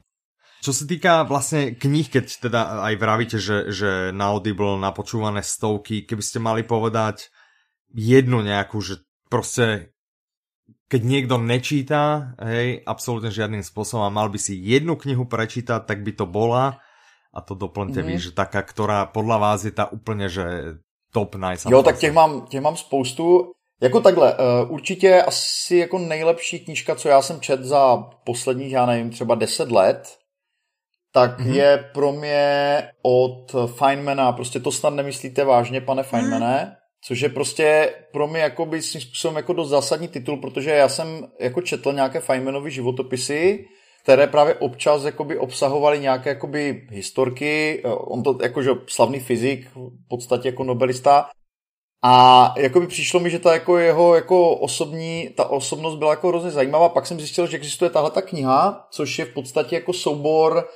[0.66, 6.10] Čo sa týka vlastne kníh, keď teda aj vravíte, že, že na Audible napočúvané stovky,
[6.10, 7.30] keby ste mali povedať
[7.94, 9.94] jednu nejakú, že proste
[10.90, 16.02] keď niekto nečíta, hej, absolútne žiadnym spôsobom a mal by si jednu knihu prečítať, tak
[16.02, 16.82] by to bola
[17.30, 18.08] a to doplňte mm.
[18.10, 20.78] vy, že taká, ktorá podľa vás je tá úplne, že
[21.14, 21.70] top nice.
[21.70, 23.54] Jo, tak těch mám, těch mám spoustu.
[23.82, 28.86] Jako takhle, uh, určitě asi jako nejlepší knížka, co já jsem čet za posledních, já
[28.86, 30.18] nevím, třeba 10 let,
[31.16, 31.54] tak mm-hmm.
[31.54, 36.10] je pro mě od Feynmana, prostě to snad nemyslíte vážně, pane mhm.
[36.10, 36.72] Feynmane, mm.
[37.02, 41.28] což je prostě pro mě jakoby svým způsobem jako dost zásadní titul, protože já jsem
[41.40, 43.66] jako četl nějaké Feynmanovy životopisy,
[44.04, 50.48] které právě občas jakoby obsahovaly nějaké jakoby historky, on to jakože slavný fyzik, v podstatě
[50.48, 51.30] jako nobelista,
[52.04, 56.28] a jako by přišlo mi, že ta jako jeho jako osobní, ta osobnost byla jako
[56.28, 56.90] hrozně zajímavá.
[56.90, 60.68] Pak jsem zjistil, že existuje tahle ta kniha, což je v podstatě jako soubor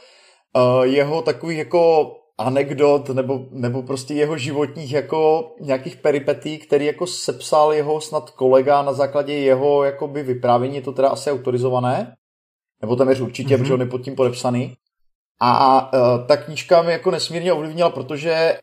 [0.56, 7.08] uh, jeho takových jako anekdot nebo, nebo prostě jeho životních jako nějakých peripetí, který jako
[7.08, 12.16] sepsal jeho snad kolega na základě jeho jakoby vyprávění, je to teda asi autorizované,
[12.82, 13.60] nebo tam je určitě, mm-hmm.
[13.60, 14.76] protože on je pod tím podepsaný.
[15.41, 18.58] A uh, ta knížka mi jako nesmírně ovlivnila, protože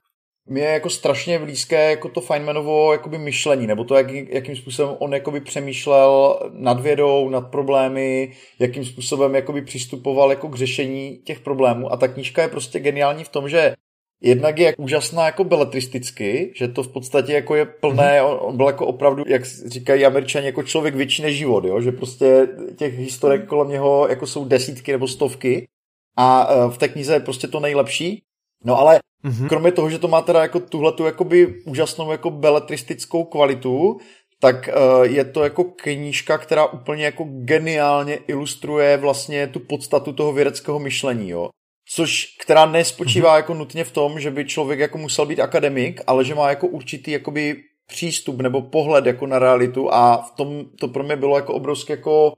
[0.48, 4.96] mi je jako strašně blízké jako to Feynmanovo jakoby myšlení, nebo to, jak, jakým způsobem
[4.98, 11.40] on jakoby přemýšlel nad vědou, nad problémy, jakým způsobem jakoby přistupoval jako k řešení těch
[11.40, 11.92] problémů.
[11.92, 13.74] A ta knížka je prostě geniální v tom, že
[14.20, 18.30] Jednak je úžasná jako beletristicky, že to v podstatě jako je plné, mhm.
[18.30, 21.80] on, on byl jako opravdu, jak říkají američani, jako člověk větší než život, jo?
[21.80, 23.48] že prostě těch historek mhm.
[23.48, 25.68] kolem něho jako jsou desítky nebo stovky
[26.16, 28.22] a e, v té knize je prostě to nejlepší.
[28.64, 29.48] No ale Mm-hmm.
[29.48, 33.98] Kromě toho, že to má teda jako tuhletu jakoby úžasnou jako beletristickou kvalitu,
[34.40, 40.32] tak uh, je to jako knížka, která úplně jako geniálně ilustruje vlastně tu podstatu toho
[40.32, 41.48] vědeckého myšlení, jo.
[41.88, 43.36] Což, která nespočívá mm-hmm.
[43.36, 46.66] jako nutně v tom, že by člověk jako musel být akademik, ale že má jako
[46.66, 51.36] určitý jakoby přístup nebo pohled jako na realitu a v tom to pro mě bylo
[51.36, 52.32] jako obrovské jako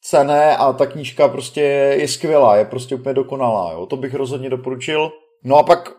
[0.00, 1.60] cené a ta knížka prostě
[1.98, 3.86] je skvělá, je prostě úplně dokonalá, jo.
[3.86, 5.12] To bych rozhodně doporučil.
[5.44, 5.92] No a pak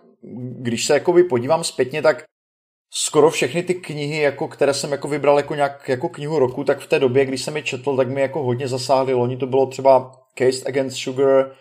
[0.59, 2.23] když se jakoby podívám zpětně, tak
[2.93, 6.79] skoro všechny ty knihy, jako, které jsem jako vybral jako, nějak, jako knihu roku, tak
[6.79, 9.13] v té době, když jsem je četl, tak mi jako hodně zasáhly.
[9.13, 11.51] Loni to bylo třeba Case Against Sugar,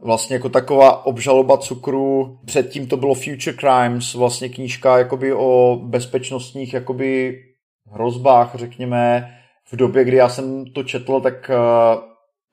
[0.00, 2.38] vlastně jako taková obžaloba cukru.
[2.46, 7.38] Předtím to bylo Future Crimes, vlastně knížka jakoby o bezpečnostních jakoby
[7.92, 9.34] hrozbách, řekněme.
[9.72, 12.02] V době, kdy já jsem to četl, tak uh,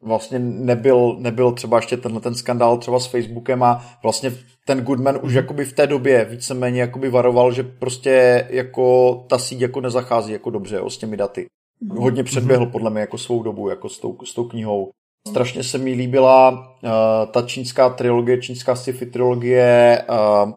[0.04, 4.32] vlastně nebyl, nebyl třeba ještě tenhle ten skandál třeba s Facebookem a vlastně
[4.66, 5.36] ten Goodman už mhm.
[5.36, 10.50] jakoby v té době víceméně jakoby varoval, že prostě jako ta síť jako nezachází jako
[10.50, 11.46] dobře jo, s těmi daty.
[11.82, 11.98] Mhm.
[11.98, 14.92] Hodně předběhl podle mě jako svou dobu jako s tou, s tou knihou.
[15.28, 16.90] Strašně se mi líbila uh,
[17.32, 20.52] ta čínská trilogie, čínská sci-fi trilogie, uh,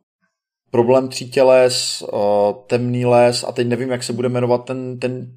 [0.70, 2.18] Problém tří těles, uh,
[2.66, 5.32] Temný les a teď nevím, jak se bude jmenovat ten, ten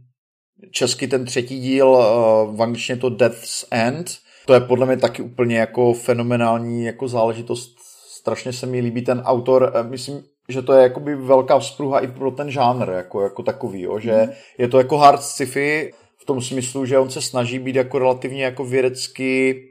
[0.71, 4.17] český ten třetí díl, uh, v angličtině to Death's End.
[4.45, 7.75] To je podle mě taky úplně jako fenomenální jako záležitost.
[8.19, 9.73] Strašně se mi líbí ten autor.
[9.89, 13.99] Myslím, že to je jakoby velká vzpruha i pro ten žánr jako, jako takový, jo?
[13.99, 14.31] že mm.
[14.57, 18.43] je to jako hard sci-fi v tom smyslu, že on se snaží být jako relativně
[18.43, 19.63] jako vědecky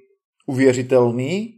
[0.46, 1.54] uvěřitelný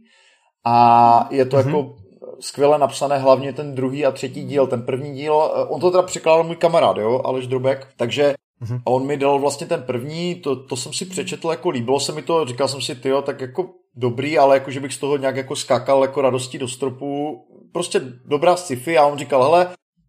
[0.65, 1.67] a je to mm-hmm.
[1.67, 1.95] jako
[2.39, 4.67] skvěle napsané, hlavně ten druhý a třetí díl.
[4.67, 5.35] Ten první díl,
[5.69, 8.81] on to teda překládal můj kamarád, jo, Aleš Drobek, takže mm-hmm.
[8.85, 12.21] on mi dal vlastně ten první, to, to jsem si přečetl, jako líbilo se mi
[12.21, 15.35] to, říkal jsem si, tyjo, tak jako dobrý, ale jako, že bych z toho nějak
[15.35, 19.67] jako skákal jako radostí do stropu, prostě dobrá sci-fi a on říkal, hele,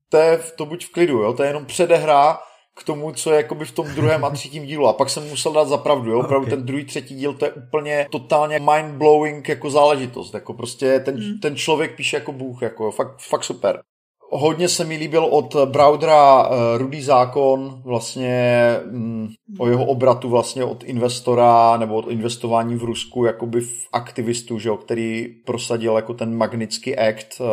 [0.09, 2.39] to, je, to buď v klidu, jo, to je jenom předehra
[2.77, 4.87] k tomu, co je jakoby v tom druhém a třetím dílu.
[4.87, 6.57] A pak jsem musel dát za pravdu, jo, opravdu okay.
[6.57, 11.39] ten druhý, třetí díl, to je úplně totálně mind-blowing jako záležitost, jako prostě ten, mm.
[11.39, 13.83] ten člověk píše jako bůh, jako fakt, fakt super.
[14.37, 19.29] Hodně se mi líbil od Browdera uh, Rudý zákon, vlastně um,
[19.59, 24.69] o jeho obratu vlastně od investora nebo od investování v Rusku, jakoby v aktivistu, že
[24.69, 27.47] jo, který prosadil jako ten Magnitsky Act, uh,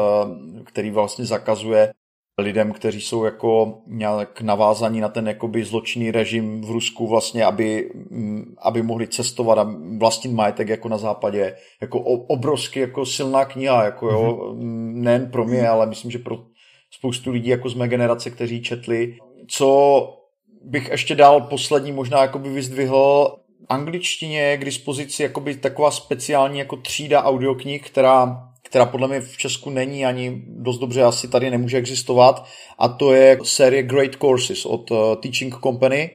[0.64, 1.94] který vlastně zakazuje
[2.38, 7.92] lidem, kteří jsou jako nějak navázaní na ten jakoby zločinný režim v Rusku vlastně, aby,
[8.10, 11.56] mm, aby mohli cestovat a vlastnit majetek jako na západě.
[11.82, 14.94] Jako obrovsky jako silná kniha, jako jo, mm-hmm.
[14.94, 16.38] nejen pro mě, ale myslím, že pro
[16.92, 19.18] spoustu lidí jako z mé generace, kteří četli.
[19.48, 20.04] Co
[20.64, 23.36] bych ještě dál poslední možná jakoby vyzdvihl,
[23.70, 29.38] angličtině je k dispozici jakoby taková speciální jako třída audioknih, která která podle mě v
[29.38, 32.46] Česku není ani dost dobře asi tady nemůže existovat
[32.80, 36.12] a to je série Great Courses od uh, Teaching Company.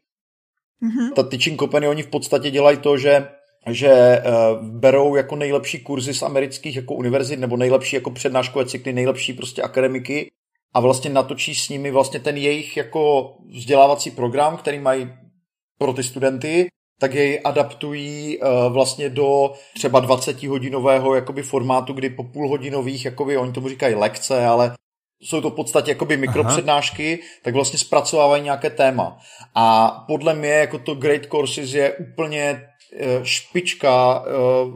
[0.83, 1.13] Mm-hmm.
[1.15, 3.29] Ta Teaching Company, oni v podstatě dělají to, že
[3.71, 8.93] že uh, berou jako nejlepší kurzy z amerických jako univerzit nebo nejlepší jako přednáškové cykly,
[8.93, 10.31] nejlepší prostě akademiky
[10.77, 15.09] a vlastně natočí s nimi vlastně ten jejich jako vzdělávací program, který mají
[15.79, 16.69] pro ty studenty,
[17.01, 23.37] tak jej adaptují uh, vlastně do třeba 20 hodinového jakoby formátu, kdy po půlhodinových, jakoby,
[23.37, 24.75] oni tomu říkají lekce, ale
[25.23, 27.29] jsou to v podstatě jakoby mikropřednášky, Aha.
[27.43, 29.19] tak vlastně zpracovávají nějaké téma.
[29.55, 32.76] A podle mě jako to Great Courses je úplně Eh,
[33.23, 34.31] špička eh,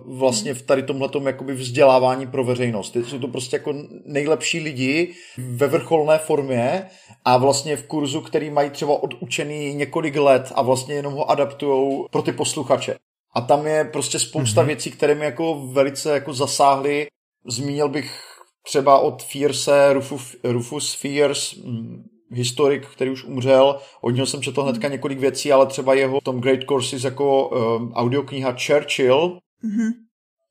[0.07, 2.97] vlastně v tady tomhletom jakoby vzdělávání pro veřejnost.
[2.97, 6.87] Jsou to prostě jako nejlepší lidi ve vrcholné formě
[7.25, 12.05] a vlastně v kurzu, který mají třeba odučený několik let a vlastně jenom ho adaptují
[12.11, 12.97] pro ty posluchače.
[13.35, 14.67] A tam je prostě spousta mm-hmm.
[14.67, 17.07] věcí, které mi jako velice jako zasáhly.
[17.47, 18.21] Zmínil bych
[18.63, 23.79] třeba od Fierce, Rufus, Rufus Fierce, mm, historik, který už umřel.
[24.01, 27.93] Od něho jsem četl hnedka několik věcí, ale třeba jeho tom Great Courses jako um,
[27.93, 29.91] audiokniha Churchill, mm-hmm.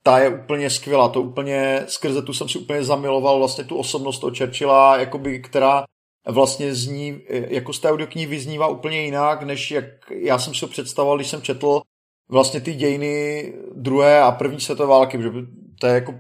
[0.04, 1.10] ta je úplně skvělá.
[1.10, 5.84] To úplně, skrze tu jsem si úplně zamiloval vlastně tu osobnost toho Churchilla, jakoby, která
[6.28, 10.70] vlastně zní, jako z té audioknihy vyznívá úplně jinak, než jak já jsem si ho
[10.70, 11.82] představoval, když jsem četl
[12.30, 15.46] vlastně ty dějiny druhé a první světové války, protože
[15.80, 16.14] to je jako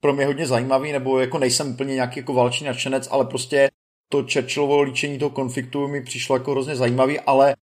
[0.00, 3.68] pro mě hodně zajímavý, nebo jako nejsem úplně nějaký jako válčný nadšenec, ale prostě
[4.12, 7.56] to Churchillovo líčení toho konfliktu mi přišlo jako hrozně zajímavý, ale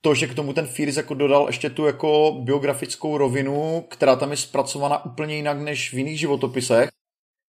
[0.00, 4.30] to, že k tomu ten Fierce jako dodal ještě tu jako biografickou rovinu, která tam
[4.30, 6.88] je zpracovaná úplně jinak než v jiných životopisech,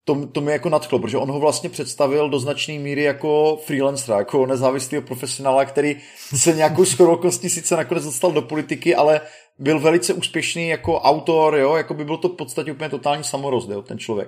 [0.06, 4.18] to, to mi jako nadchlo, protože on ho vlastně představil do značné míry jako freelancera,
[4.18, 5.96] jako nezávislého profesionála, který
[6.36, 9.22] se nějakou shodou sice nakonec dostal do politiky, ale
[9.60, 13.70] byl velice úspěšný jako autor, jo, jako by byl to v podstatě úplně totální samorost,
[13.70, 14.28] jo, ten člověk.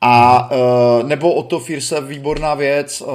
[0.00, 3.08] A uh, nebo o to Fierce výborná věc, uh,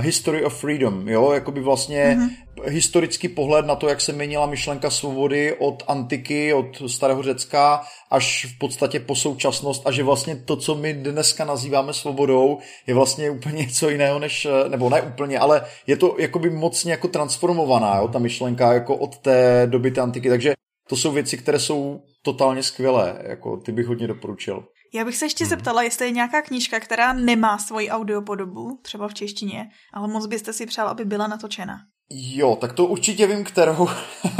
[0.00, 2.62] History of Freedom, jo, jakoby vlastně mm-hmm.
[2.64, 8.46] historický pohled na to, jak se měnila myšlenka svobody od antiky, od starého Řecka, až
[8.54, 13.30] v podstatě po současnost a že vlastně to, co my dneska nazýváme svobodou, je vlastně
[13.30, 18.08] úplně něco jiného než, nebo ne úplně, ale je to jakoby mocně jako transformovaná, jo,
[18.08, 20.52] ta myšlenka jako od té doby té antiky, takže
[20.88, 24.64] to jsou věci, které jsou totálně skvělé, jako ty bych hodně doporučil.
[24.94, 25.48] Já bych se ještě hmm.
[25.50, 30.52] zeptala, jestli je nějaká knížka, která nemá svoji audiopodobu, třeba v češtině, ale moc byste
[30.52, 31.78] si přál, aby byla natočena.
[32.10, 33.88] Jo, tak to určitě vím, kterou.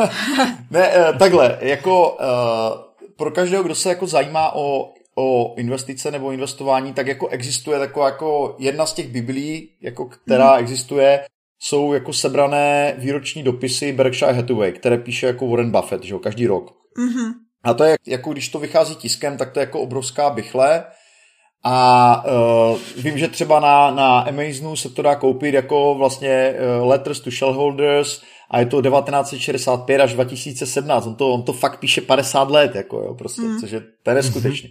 [0.70, 2.18] ne, eh, takhle, jako uh,
[3.16, 8.06] pro každého, kdo se jako zajímá o, o investice nebo investování, tak jako existuje taková
[8.06, 10.58] jako jedna z těch biblí, jako která hmm.
[10.58, 11.24] existuje,
[11.58, 16.46] jsou jako sebrané výroční dopisy Berkshire Hathaway, které píše jako Warren Buffett, že jo, každý
[16.46, 16.70] rok.
[16.98, 17.32] Mm-hmm.
[17.64, 20.84] A to je, jako když to vychází tiskem, tak to je jako obrovská bychle
[21.64, 22.24] A
[22.70, 27.20] uh, vím, že třeba na, na Amazonu se to dá koupit jako vlastně uh, Letters
[27.20, 31.06] to Shellholders a je to 1965 až 2017.
[31.06, 33.58] On to, on to fakt píše 50 let, jako jo, prostě, mm.
[33.60, 34.70] což je, to je neskutečný.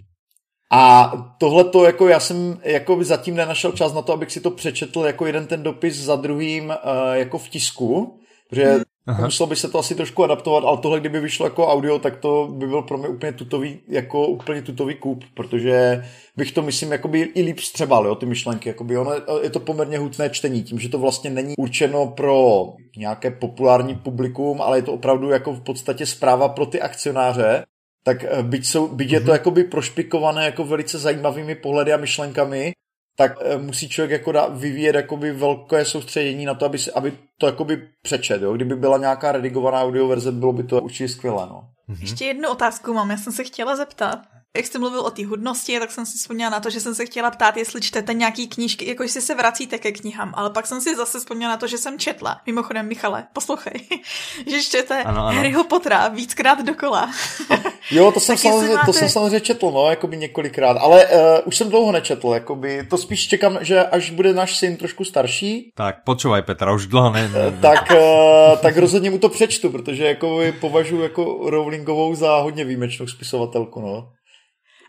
[0.70, 4.40] A tohle to, jako já jsem jako by zatím nenašel čas na to, abych si
[4.40, 6.74] to přečetl jako jeden ten dopis za druhým uh,
[7.12, 8.20] jako v tisku,
[8.50, 8.82] protože mm.
[9.08, 9.24] Aha.
[9.24, 12.48] Muselo by se to asi trošku adaptovat, ale tohle, kdyby vyšlo jako audio, tak to
[12.52, 16.04] by byl pro mě úplně tutový, jako úplně tutový kup, protože
[16.36, 19.98] bych to, myslím, jakoby i líp střebal, jo, ty myšlenky, jakoby ono, je to poměrně
[19.98, 22.64] hutné čtení, tím, že to vlastně není určeno pro
[22.96, 27.64] nějaké populární publikum, ale je to opravdu jako v podstatě zpráva pro ty akcionáře,
[28.04, 29.32] tak eh, byť, jsou, byť je to mhm.
[29.32, 32.72] jakoby prošpikované jako velice zajímavými pohledy a myšlenkami,
[33.18, 37.12] tak eh, musí člověk jako dá, vyvíjet jakoby velké soustředění na to, aby, si, aby
[37.38, 38.42] to jakoby přečet.
[38.42, 38.52] Jo?
[38.52, 41.46] Kdyby byla nějaká redigovaná audioverze, bylo by to určitě skvělé.
[41.46, 41.68] No.
[42.00, 44.18] Ještě jednu otázku mám, já jsem se chtěla zeptat
[44.56, 47.06] jak jste mluvil o té hudnosti, tak jsem si vzpomněla na to, že jsem se
[47.06, 50.80] chtěla ptát, jestli čtete nějaký knížky, jako jestli se vracíte ke knihám, ale pak jsem
[50.80, 52.40] si zase vzpomněla na to, že jsem četla.
[52.46, 53.80] Mimochodem, Michale, poslouchej,
[54.46, 55.36] že čtete ano, ano.
[55.36, 57.10] Harryho Pottera víckrát dokola.
[57.90, 58.86] jo, to jsem, samozřejmě, máte...
[58.86, 62.98] to jsem samozřejmě četl, no, jakoby několikrát, ale uh, už jsem dlouho nečetl, jakoby, to
[62.98, 65.72] spíš čekám, že až bude náš syn trošku starší.
[65.74, 67.28] Tak, počúvaj Petra, už dlouho ne.
[67.28, 67.58] ne, ne.
[67.62, 73.06] tak, uh, tak rozhodně mu to přečtu, protože jako považuji jako Rowlingovou za hodně výjimečnou
[73.06, 74.08] spisovatelku, no.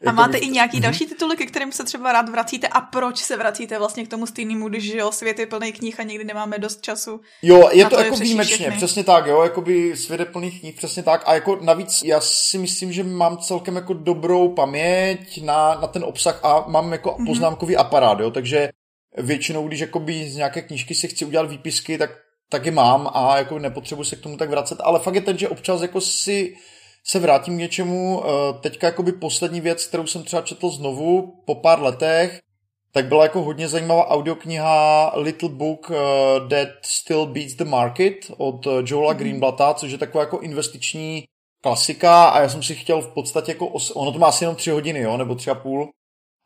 [0.01, 0.81] A jako máte i nějaký mm-hmm.
[0.81, 4.25] další tituly, ke kterým se třeba rád vracíte a proč se vracíte vlastně k tomu
[4.25, 7.21] stejnému, když jo, svět je plný knih a někdy nemáme dost času.
[7.41, 8.77] Jo, je to, to jako výjimečně, všechny.
[8.77, 11.23] přesně tak, jo, jako by svět je plný knih, přesně tak.
[11.25, 16.03] A jako navíc já si myslím, že mám celkem jako dobrou paměť na, na ten
[16.03, 17.25] obsah a mám jako mm-hmm.
[17.25, 18.69] poznámkový aparát, jo, takže
[19.17, 22.09] většinou, když jakoby z nějaké knížky si chci udělat výpisky, tak
[22.49, 25.49] taky mám a jako nepotřebuji se k tomu tak vracet, ale fakt je ten, že
[25.49, 26.55] občas jako si
[27.03, 28.23] se vrátím k něčemu.
[28.23, 32.39] Eh, teďka jakoby poslední věc, kterou jsem třeba četl znovu po pár letech,
[32.91, 35.95] tak byla jako hodně zajímavá audiokniha Little Book uh,
[36.49, 39.17] That Still Beats the Market od eh, Joela mm-hmm.
[39.17, 41.23] Greenblata, což je taková jako investiční
[41.61, 44.55] klasika a já jsem si chtěl v podstatě jako, os- ono to má asi jenom
[44.55, 45.89] tři hodiny, jo, nebo tři a půl,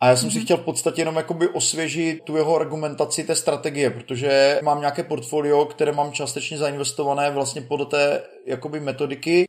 [0.02, 0.32] a já jsem mm-hmm.
[0.32, 0.46] si mhm.
[0.46, 5.66] chtěl v podstatě jenom jakoby osvěžit tu jeho argumentaci té strategie, protože mám nějaké portfolio,
[5.66, 9.46] které mám částečně zainvestované vlastně podle té jakoby metodiky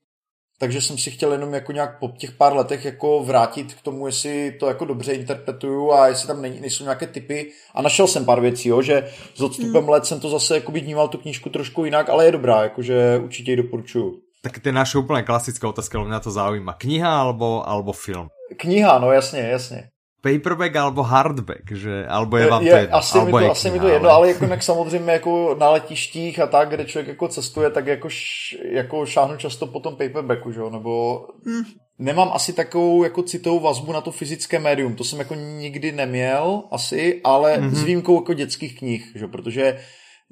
[0.64, 4.06] takže jsem si chtěl jenom jako nějak po těch pár letech jako vrátit k tomu,
[4.06, 7.50] jestli to jako dobře interpretuju a jestli tam nej, nejsou nějaké typy.
[7.74, 9.88] A našel jsem pár věcí, jo, že s odstupem hmm.
[9.88, 13.52] let jsem to zase jako vnímal tu knížku trošku jinak, ale je dobrá, jakože určitě
[13.52, 14.20] ji doporučuju.
[14.42, 16.72] Tak to je naše úplně klasická otázka, ale mě to zaujíma.
[16.72, 18.28] Kniha alebo, alebo film?
[18.56, 19.90] Kniha, no jasně, jasně
[20.24, 23.68] paperback alebo hardback, že, alebo je vám je, to jedno, asi, mi to, je asi
[23.68, 24.16] kniha, mi to jedno, ale...
[24.16, 28.08] ale jako jinak samozřejmě jako na letištích a tak, kde člověk jako cestuje, tak jako,
[28.08, 31.64] š, jako šáhnu často po tom paperbacku, že jo, nebo hmm.
[31.98, 36.62] nemám asi takovou jako citovou vazbu na to fyzické médium, to jsem jako nikdy neměl
[36.70, 37.70] asi, ale mm-hmm.
[37.70, 39.78] s výjimkou jako dětských knih, že protože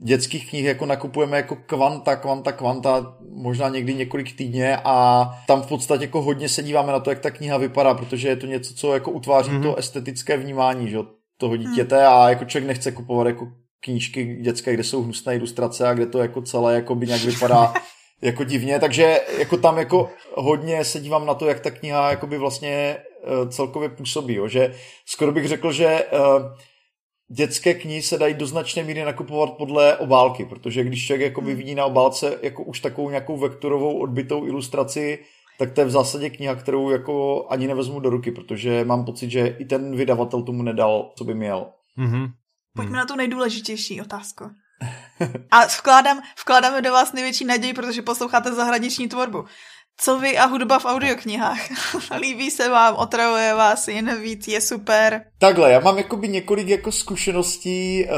[0.04, 5.66] dětských knih jako nakupujeme jako kvanta, kvanta, kvanta, možná někdy několik týdně a tam v
[5.66, 8.74] podstatě jako hodně se díváme na to, jak ta kniha vypadá, protože je to něco,
[8.74, 9.62] co jako utváří mm-hmm.
[9.62, 10.98] to estetické vnímání, že,
[11.42, 12.06] toho dítěte mm.
[12.06, 13.48] a jako člověk nechce kupovat jako
[13.80, 17.74] knížky dětské, kde jsou hnusné ilustrace a kde to jako celé jako by nějak vypadá
[18.22, 22.26] jako divně, takže jako tam jako hodně se dívám na to, jak ta kniha jako
[22.26, 22.96] by vlastně
[23.42, 24.48] uh, celkově působí, jo?
[24.48, 24.74] že
[25.06, 26.42] skoro bych řekl, že uh,
[27.32, 31.56] dětské knihy se dají do značné míry nakupovat podle obálky, protože když člověk jakoby hmm.
[31.56, 35.18] vidí na obálce jako už takovou nějakou vektorovou odbitou ilustraci,
[35.58, 39.30] tak to je v zásadě kniha, kterou jako ani nevezmu do ruky, protože mám pocit,
[39.30, 41.66] že i ten vydavatel tomu nedal, co by měl.
[41.98, 42.32] Mm-hmm.
[42.76, 44.44] Pojďme na tu nejdůležitější otázku.
[45.50, 49.44] A vkládám, vkládáme do vás největší naději, protože posloucháte zahraniční tvorbu.
[50.04, 51.58] Co vy a hudba v audioknihách?
[52.20, 55.24] Líbí se vám, otravuje vás jen víc, je super.
[55.38, 58.12] Takhle, já mám jakoby několik jako zkušeností uh,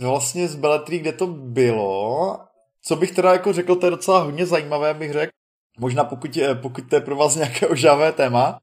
[0.00, 2.38] vlastně z Beletry, kde to bylo.
[2.82, 5.32] Co bych teda jako řekl, to je docela hodně zajímavé, bych řekl.
[5.78, 8.58] Možná pokud, pokud to je pro vás nějaké ožavé téma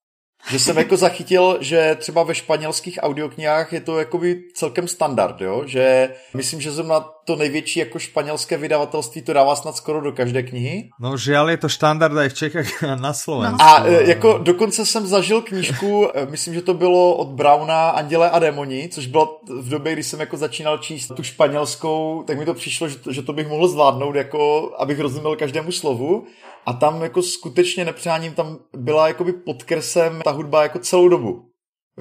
[0.51, 5.63] že jsem jako zachytil, že třeba ve španělských audioknihách je to jakoby celkem standard, jo?
[5.65, 10.43] že myslím, že zrovna to největší jako španělské vydavatelství to dává snad skoro do každé
[10.43, 10.89] knihy.
[11.01, 13.61] No žiaľ je to standard i v Čechách a na Slovensku.
[13.61, 18.29] A e, jako dokonce jsem zažil knížku, e, myslím, že to bylo od Brauna Anděle
[18.29, 22.45] a démoni, což bylo v době, kdy jsem jako začínal číst tu španělskou, tak mi
[22.45, 26.25] to přišlo, že to, že to bych mohl zvládnout, jako abych rozuměl každému slovu.
[26.65, 31.45] A tam jako skutečně nepřáním, tam byla jakoby podkresem ta hudba jako celou dobu.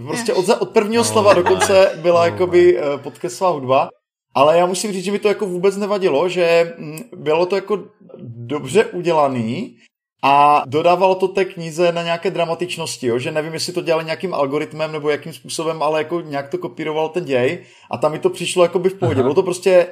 [0.06, 3.88] Prostě od, od prvního no, slova do konce byla no, jakoby eh, podkresová hudba.
[4.34, 7.84] Ale já musím říct, že mi to jako vůbec nevadilo, že mm, bylo to jako
[8.26, 9.76] dobře udělaný
[10.22, 13.18] a dodávalo to té knize na nějaké dramatičnosti, jo?
[13.18, 17.08] že nevím, jestli to dělali nějakým algoritmem nebo jakým způsobem, ale jako nějak to kopíroval
[17.08, 19.20] ten děj a tam mi to přišlo jako by v pohodě.
[19.20, 19.22] Aha.
[19.22, 19.86] Bylo to prostě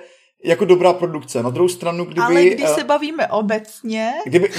[0.45, 1.43] jako dobrá produkce.
[1.43, 2.21] Na druhou stranu, kdyby...
[2.21, 4.13] Ale když uh, se bavíme obecně...
[4.25, 4.55] Kdyby, uh,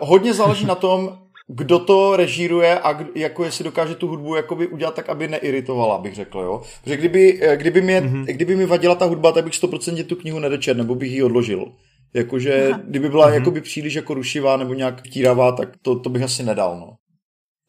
[0.00, 4.66] hodně záleží na tom, kdo to režíruje a kdo, jako jestli dokáže tu hudbu jakoby
[4.66, 6.62] udělat tak, aby neiritovala, bych řekl, jo.
[6.84, 8.24] Protože kdyby, eh, kdyby, mě, mm-hmm.
[8.24, 11.72] kdyby mi vadila ta hudba, tak bych 100% tu knihu nedečet, nebo bych ji odložil.
[12.14, 12.80] Jakože, Aha.
[12.84, 13.34] kdyby byla mm-hmm.
[13.34, 16.94] jakoby příliš jako rušivá nebo nějak tíravá, tak to, to bych asi nedal, no.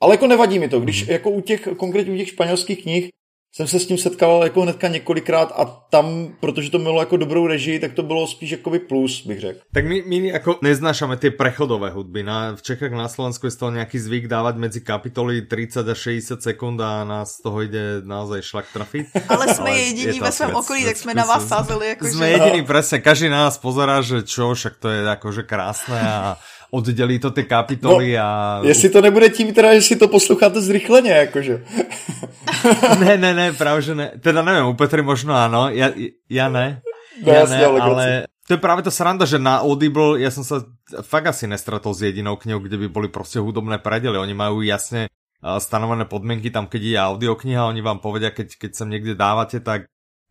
[0.01, 1.11] Ale jako nevadí mi to, když mm-hmm.
[1.11, 3.09] jako u těch, konkrétně u těch španělských knih,
[3.55, 7.47] jsem se s tím setkal jako hnedka několikrát a tam, protože to mělo jako dobrou
[7.47, 9.59] režii, tak to bylo spíš jakoby plus, bych řekl.
[9.73, 12.23] Tak my, my jako neznášame ty prechodové hudby.
[12.23, 15.95] Na, v Čechách na Slovensku je z toho nějaký zvyk dávat mezi kapitoly 30 a
[15.95, 19.07] 60 sekund a nás z toho jde naozaj šlak trafit.
[19.29, 21.87] Ale jsme Ale jediní ve svém okolí, tak jsme na vás sázeli.
[21.87, 22.33] Jako jsme že...
[22.33, 22.99] jediní, presne.
[22.99, 26.37] Každý na nás pozerá, že čo, však to je jakože krásné a
[26.71, 28.61] oddělí to ty kapitoly no, a...
[28.63, 31.63] Jestli to nebude tím teda, že si to posloucháte zrychleně, jakože.
[32.99, 34.11] ne, ne, ne, právě že ne.
[34.19, 35.89] Teda nevím, u Petry možno ano, já,
[36.29, 36.81] já ne.
[37.25, 40.55] No, já ne, ale to je právě to sranda, že na Audible, já jsem se
[41.01, 44.17] fakt asi nestratol s jedinou knihou, kde by byly prostě hudobné predely.
[44.17, 45.07] Oni mají jasně
[45.57, 49.81] stanovené podmienky tam, keď je audiokniha, oni vám povedia, keď, keď sem někde dávate, tak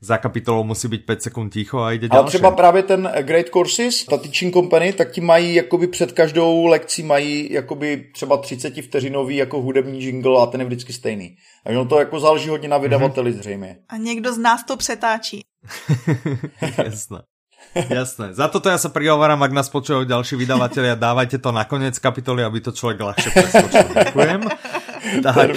[0.00, 4.04] za kapitolou musí být 5 sekund ticho a jde Ale třeba právě ten Great Courses,
[4.04, 9.36] ta Teaching Company, tak ti mají jakoby před každou lekcí mají jakoby třeba 30 vteřinový
[9.36, 11.36] jako hudební jingle a ten je vždycky stejný.
[11.64, 13.38] Takže ono to jako záleží hodně na vydavateli mm-hmm.
[13.38, 13.76] zřejmě.
[13.88, 15.40] A někdo z nás to přetáčí.
[16.84, 17.18] Jasné.
[17.74, 18.38] Jasné.
[18.38, 22.46] Za toto ja sa prihováram, ak nás počujú ďalší vydavatelia, dávajte to na koniec kapitoly,
[22.46, 23.86] aby to človek ľahšie preskočil.
[23.90, 24.40] Ďakujem.
[25.26, 25.48] tak.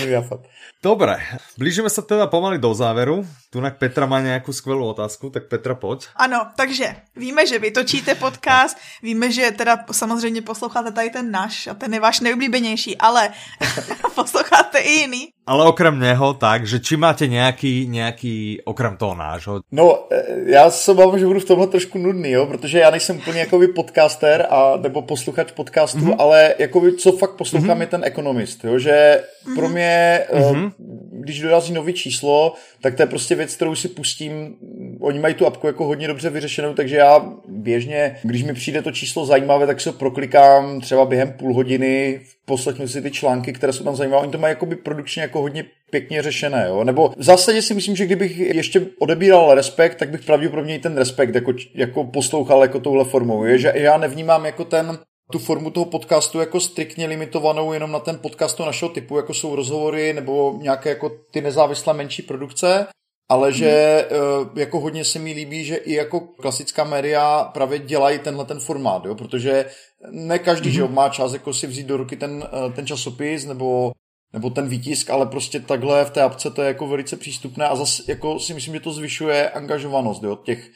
[0.77, 1.17] Dobre,
[1.57, 3.25] blížíme sa teda pomaly do záveru.
[3.49, 6.05] Tunak Petra má nějakou skvělou otázku, tak Petra pojď.
[6.15, 11.67] Ano, takže víme, že vy točíte podcast, víme, že teda samozřejmě posloucháte tady ten náš
[11.67, 13.29] a ten je váš nejoblíbenější, ale
[14.15, 15.27] posloucháte i jiný.
[15.47, 19.59] Ale okrem něho tak, že či máte nějaký, nějaký okrem toho nášho?
[19.71, 23.17] No, e, já se obávám, že budu v tomhle trošku nudný, jo, protože já nejsem
[23.17, 26.15] úplně jakoby podcaster a, nebo posluchač podcastu, mm-hmm.
[26.19, 27.81] ale jakoby co fakt poslouchám mm-hmm.
[27.81, 29.55] je ten ekonomist, jo, že mm-hmm.
[29.55, 30.66] pro mě, mm-hmm.
[31.11, 34.55] Když dorazí nový číslo, tak to je prostě věc, kterou si pustím.
[34.99, 38.91] Oni mají tu apku jako hodně dobře vyřešenou, takže já běžně, když mi přijde to
[38.91, 43.83] číslo zajímavé, tak se proklikám třeba během půl hodiny, poslechnu si ty články, které jsou
[43.83, 44.23] tam zajímavé.
[44.23, 46.83] Oni to mají jakoby produkčně jako hodně pěkně řešené, jo?
[46.83, 50.97] Nebo v zásadě si myslím, že kdybych ještě odebíral respekt, tak bych pravděpodobně i ten
[50.97, 53.43] respekt jako, jako poslouchal jako touhle formou.
[53.43, 54.99] Je, že já nevnímám jako ten
[55.31, 59.55] tu formu toho podcastu jako striktně limitovanou jenom na ten podcast našeho typu, jako jsou
[59.55, 62.87] rozhovory nebo nějaké jako ty nezávislé menší produkce,
[63.29, 64.49] ale že hmm.
[64.59, 69.05] jako hodně se mi líbí, že i jako klasická média právě dělají tenhle ten formát,
[69.05, 69.15] jo?
[69.15, 69.65] protože
[70.11, 70.75] ne každý, hmm.
[70.75, 73.91] že má čas jako si vzít do ruky ten, eh, ten časopis nebo
[74.33, 77.75] nebo ten výtisk, ale prostě takhle v té apce to je jako velice přístupné a
[77.75, 80.69] zase jako si myslím, že to zvyšuje angažovanost jo, těch,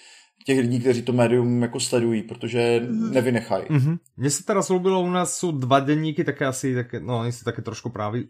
[0.45, 3.11] těch lidí, kteří to médium jako sledují, protože mm.
[3.11, 3.65] nevynechají.
[3.65, 3.97] Mm-hmm.
[4.17, 7.43] Mně se teda slúbilo, u nás jsou dva denníky, také asi, také, no oni jsou
[7.43, 8.23] také trošku právě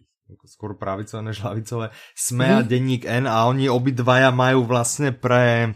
[0.45, 2.57] skoro pravicové než lavicové, SME mm.
[2.57, 5.75] a denník N a oni obidvaja majú vlastne pre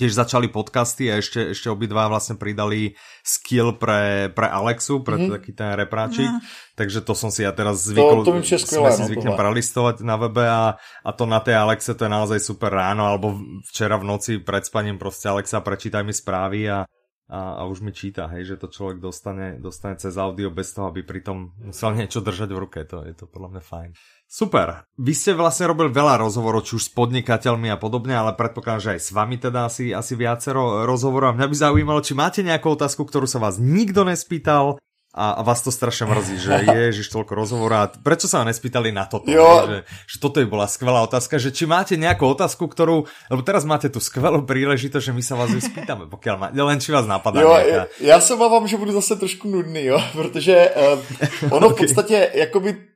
[0.00, 5.28] tiež začali podcasty a ešte, ešte obidva vlastne pridali skill pre, pre Alexu, pre mm.
[5.36, 6.24] taký ten repráčik.
[6.24, 6.40] Mm.
[6.80, 10.16] Takže to som si ja teraz zvykol, to, to skvělé, si no, zvyknem prelistovať na
[10.16, 13.36] webe a, a to na tej Alexe to je naozaj super ráno, alebo
[13.68, 16.88] včera v noci pred spaním prostě Alexa prečítaj mi správy a,
[17.28, 20.88] a, a už mi číta, hej, že to človek dostane, dostane cez audio bez toho,
[20.88, 23.90] aby pritom musel niečo držať v ruke, to je to podľa mňa fajn.
[24.30, 24.86] Super.
[24.94, 28.90] Vy ste vlastne robil veľa rozhovorov, či už s podnikateľmi a podobne, ale predpokladám, že
[28.94, 31.34] aj s vami teda asi, asi viacero rozhovorov.
[31.34, 34.78] A mňa by zaujímalo, či máte nejakú otázku, ktorú sa vás nikto nespýtal,
[35.10, 36.52] a, a vás to strašne mrzí, že
[36.94, 39.26] ježiš toľko rozhovorov a prečo sa vám nespýtali na toto?
[39.26, 39.66] Jo.
[39.66, 43.66] Že, že toto by bola skvelá otázka, že či máte nejakú otázku, ktorú, lebo teraz
[43.66, 47.42] máte tu skvelú príležitosť, že my sa vás vyspýtame, pokiaľ má, len či vás napadá
[47.42, 47.90] jo, nejaká.
[47.98, 51.74] Já se obávám, že budu zase trošku nudný, jo, protože uh, ono okay.
[51.74, 52.90] v podstatě jakoby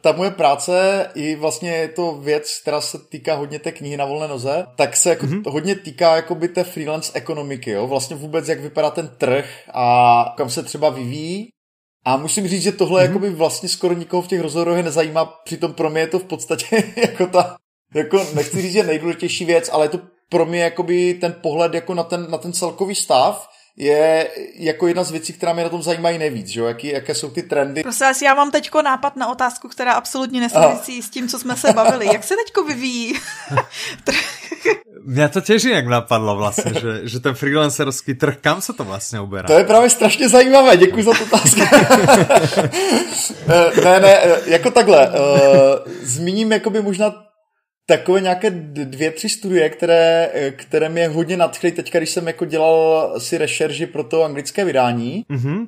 [0.00, 4.04] ta moje práce i vlastně je to věc, která se týká hodně té knihy na
[4.04, 5.50] volné noze, tak se jako mm-hmm.
[5.50, 7.86] hodně týká jakoby té freelance ekonomiky, jo?
[7.86, 11.48] vlastně vůbec jak vypadá ten trh a kam se třeba vyvíjí.
[12.06, 13.06] A musím říct, že tohle mm-hmm.
[13.06, 16.84] jakoby vlastně skoro nikoho v těch rozhovorech nezajímá, přitom pro mě je to v podstatě
[16.96, 17.56] jako ta,
[17.94, 21.94] jako nechci říct, že nejdůležitější věc, ale je to pro mě jakoby ten pohled jako
[21.94, 25.82] na ten, na ten celkový stav, je jako jedna z věcí, která mě na tom
[25.82, 26.66] zajímají nejvíc, že jo?
[26.66, 27.82] Jaký, jaké jsou ty trendy.
[27.82, 31.56] Prosím vás, já mám teďko nápad na otázku, která absolutně nesouvisí s tím, co jsme
[31.56, 32.06] se bavili.
[32.06, 33.14] Jak se teďko vyvíjí?
[35.06, 39.20] Mě to těž jak napadlo vlastně, že, že ten freelancerský trh, kam se to vlastně
[39.20, 39.46] uberá?
[39.46, 41.60] To je právě strašně zajímavé, děkuji za tu otázku.
[43.84, 45.08] ne, ne, jako takhle.
[45.08, 45.14] Uh,
[46.02, 47.14] zmíním jakoby možná
[47.86, 53.14] takové nějaké dvě, tři studie, které, které mě hodně nadchly teďka, když jsem jako dělal
[53.20, 55.24] si rešerži pro to anglické vydání.
[55.30, 55.66] Mm-hmm.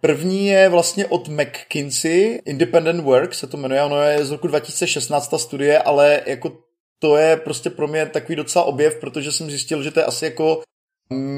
[0.00, 5.28] První je vlastně od McKinsey, Independent Work se to jmenuje, ono je z roku 2016
[5.28, 6.58] ta studie, ale jako
[6.98, 10.24] to je prostě pro mě takový docela objev, protože jsem zjistil, že to je asi
[10.24, 10.62] jako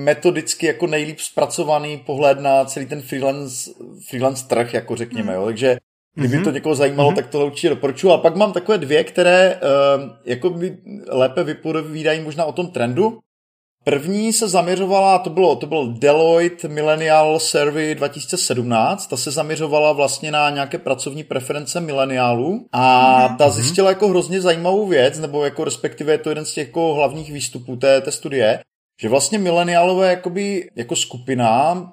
[0.05, 3.71] metodicky jako nejlíp zpracovaný pohled na celý ten freelance,
[4.09, 5.39] freelance trh, jako řekněme, mm.
[5.39, 5.45] jo.
[5.45, 5.77] takže
[6.15, 6.55] Kdyby to mhm.
[6.55, 7.15] někoho zajímalo, mm-hmm.
[7.15, 8.13] tak tohle určitě doporučuji.
[8.13, 9.61] A pak mám takové dvě, které
[9.97, 10.79] uh, jako by
[11.09, 13.19] lépe vypovídají možná o tom trendu.
[13.85, 20.31] První se zaměřovala, to bylo, to bylo Deloitte Millennial Survey 2017, ta se zaměřovala vlastně
[20.31, 22.83] na nějaké pracovní preference mileniálů a
[23.29, 23.37] mm-hmm.
[23.37, 26.95] ta zjistila jako hrozně zajímavou věc, nebo jako respektive je to jeden z těch jako
[26.95, 28.61] hlavních výstupů té, té studie,
[29.01, 31.93] že vlastně mileniálové jakoby, jako skupina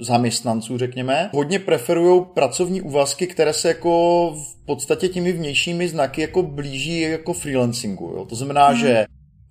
[0.00, 6.42] zaměstnanců, řekněme, hodně preferují pracovní úvazky, které se jako v podstatě těmi vnějšími znaky jako
[6.42, 8.12] blíží jako freelancingu.
[8.16, 8.24] Jo?
[8.24, 8.78] To znamená, hmm.
[8.78, 9.06] že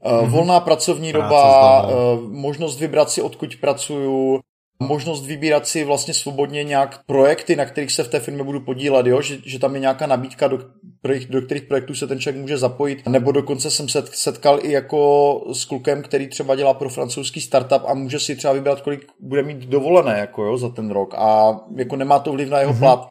[0.06, 4.40] uh, volná pracovní doba, uh, možnost vybrat si, odkud pracuju,
[4.82, 9.06] možnost vybírat si vlastně svobodně nějak projekty, na kterých se v té firmě budu podílet,
[9.06, 9.22] jo?
[9.22, 10.60] Že, že tam je nějaká nabídka, do,
[11.30, 15.42] do kterých projektů se ten člověk může zapojit, nebo dokonce jsem se setkal i jako
[15.54, 19.44] s klukem, který třeba dělá pro francouzský startup a může si třeba vybrat, kolik bude
[19.44, 22.80] mít dovolené jako jo, za ten rok a jako nemá to vliv na jeho mm-hmm.
[22.80, 23.08] plat.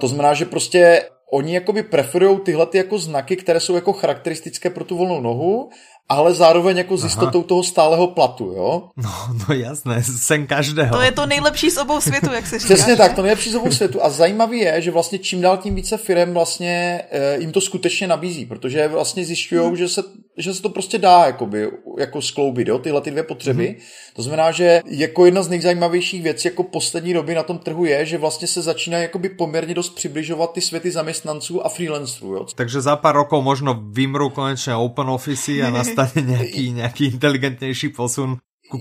[0.00, 4.70] To znamená, že prostě oni jakoby preferují tyhle ty jako znaky, které jsou jako charakteristické
[4.70, 5.70] pro tu volnou nohu
[6.08, 8.82] ale zároveň jako s jistotou toho stáleho platu, jo?
[8.96, 9.10] No,
[9.48, 10.96] no jasné, sen každého.
[10.96, 12.74] To je to nejlepší z obou světů, jak se říká.
[12.74, 14.04] Přesně tak, to nejlepší z obou světů.
[14.04, 18.06] A zajímavý je, že vlastně čím dál tím více firm vlastně e, jim to skutečně
[18.06, 19.76] nabízí, protože vlastně zjišťují, hmm.
[19.76, 20.02] že, se,
[20.36, 23.66] že se to prostě dá jakoby, jako skloubit, jo, tyhle ty dvě potřeby.
[23.66, 23.76] Hmm.
[24.14, 28.06] To znamená, že jako jedna z nejzajímavějších věcí jako poslední doby na tom trhu je,
[28.06, 32.46] že vlastně se začínají jakoby poměrně dost přibližovat ty světy zaměstnanců a freelancerů, jo.
[32.54, 38.36] Takže za pár rokov možno vymrou konečně open office a nastane nějaký, nějaký inteligentnější posun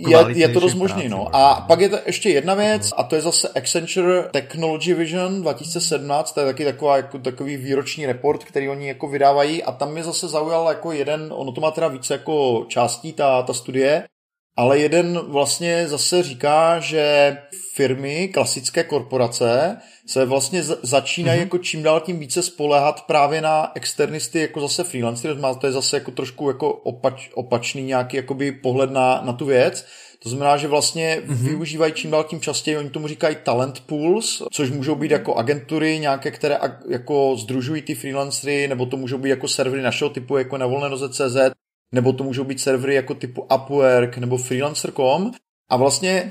[0.07, 1.35] je, je to dost možný, no.
[1.35, 6.31] A pak je to ještě jedna věc, a to je zase Accenture Technology Vision 2017,
[6.31, 9.63] to je taky taková, jako, takový výroční report, který oni jako vydávají.
[9.63, 13.41] A tam mě zase zaujal jako jeden, ono to má teda více jako částí, ta,
[13.41, 14.03] ta studie,
[14.57, 17.37] ale jeden vlastně zase říká, že
[17.73, 19.77] firmy, klasické korporace,
[20.07, 21.43] se vlastně začínají mm-hmm.
[21.43, 25.97] jako čím dál tím více spolehat právě na externisty, jako zase freelancery, to je zase
[25.97, 29.85] jako trošku jako opač, opačný nějaký jakoby pohled na, na tu věc.
[30.23, 31.35] To znamená, že vlastně mm-hmm.
[31.35, 35.99] využívají čím dál tím častěji, oni tomu říkají talent pools, což můžou být jako agentury
[35.99, 36.59] nějaké, které
[36.89, 41.35] jako združují ty freelancery, nebo to můžou být jako servery našeho typu, jako na volné.cz,
[41.91, 45.31] nebo to můžou být servery jako typu Upwork nebo Freelancer.com.
[45.69, 46.29] A vlastně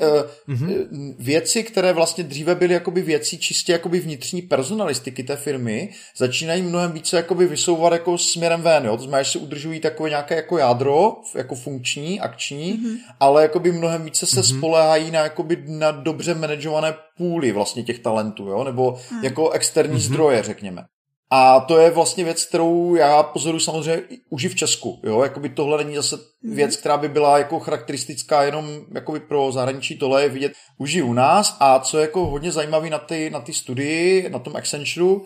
[0.49, 1.15] mm-hmm.
[1.19, 6.93] věci, které vlastně dříve byly jakoby věcí čistě jakoby vnitřní personalistiky té firmy, začínají mnohem
[6.93, 8.85] více jakoby vysouvat jako směrem ven.
[8.85, 8.97] Jo?
[8.97, 12.97] To znamená, že si udržují takové nějaké jako jádro, jako funkční, akční, mm-hmm.
[13.21, 14.59] ale jakoby mnohem více se mm-hmm.
[14.59, 18.65] spolehají na, jakoby na dobře manažované půly vlastně těch talentů, jo?
[18.65, 19.25] nebo mm.
[19.25, 20.13] jako externí mm-hmm.
[20.13, 20.85] zdroje, řekněme.
[21.31, 25.01] A to je vlastně věc, kterou já pozoruji samozřejmě už i v Česku.
[25.05, 25.23] Jo?
[25.23, 26.57] Jakoby tohle není zase mhm.
[26.57, 31.03] věc, která by byla jako charakteristická jenom jakoby pro zahraničí, tohle je vidět už i
[31.03, 31.57] u nás.
[31.61, 35.21] A co je jako hodně zajímavé na ty, na ty studii, na tom Accenture,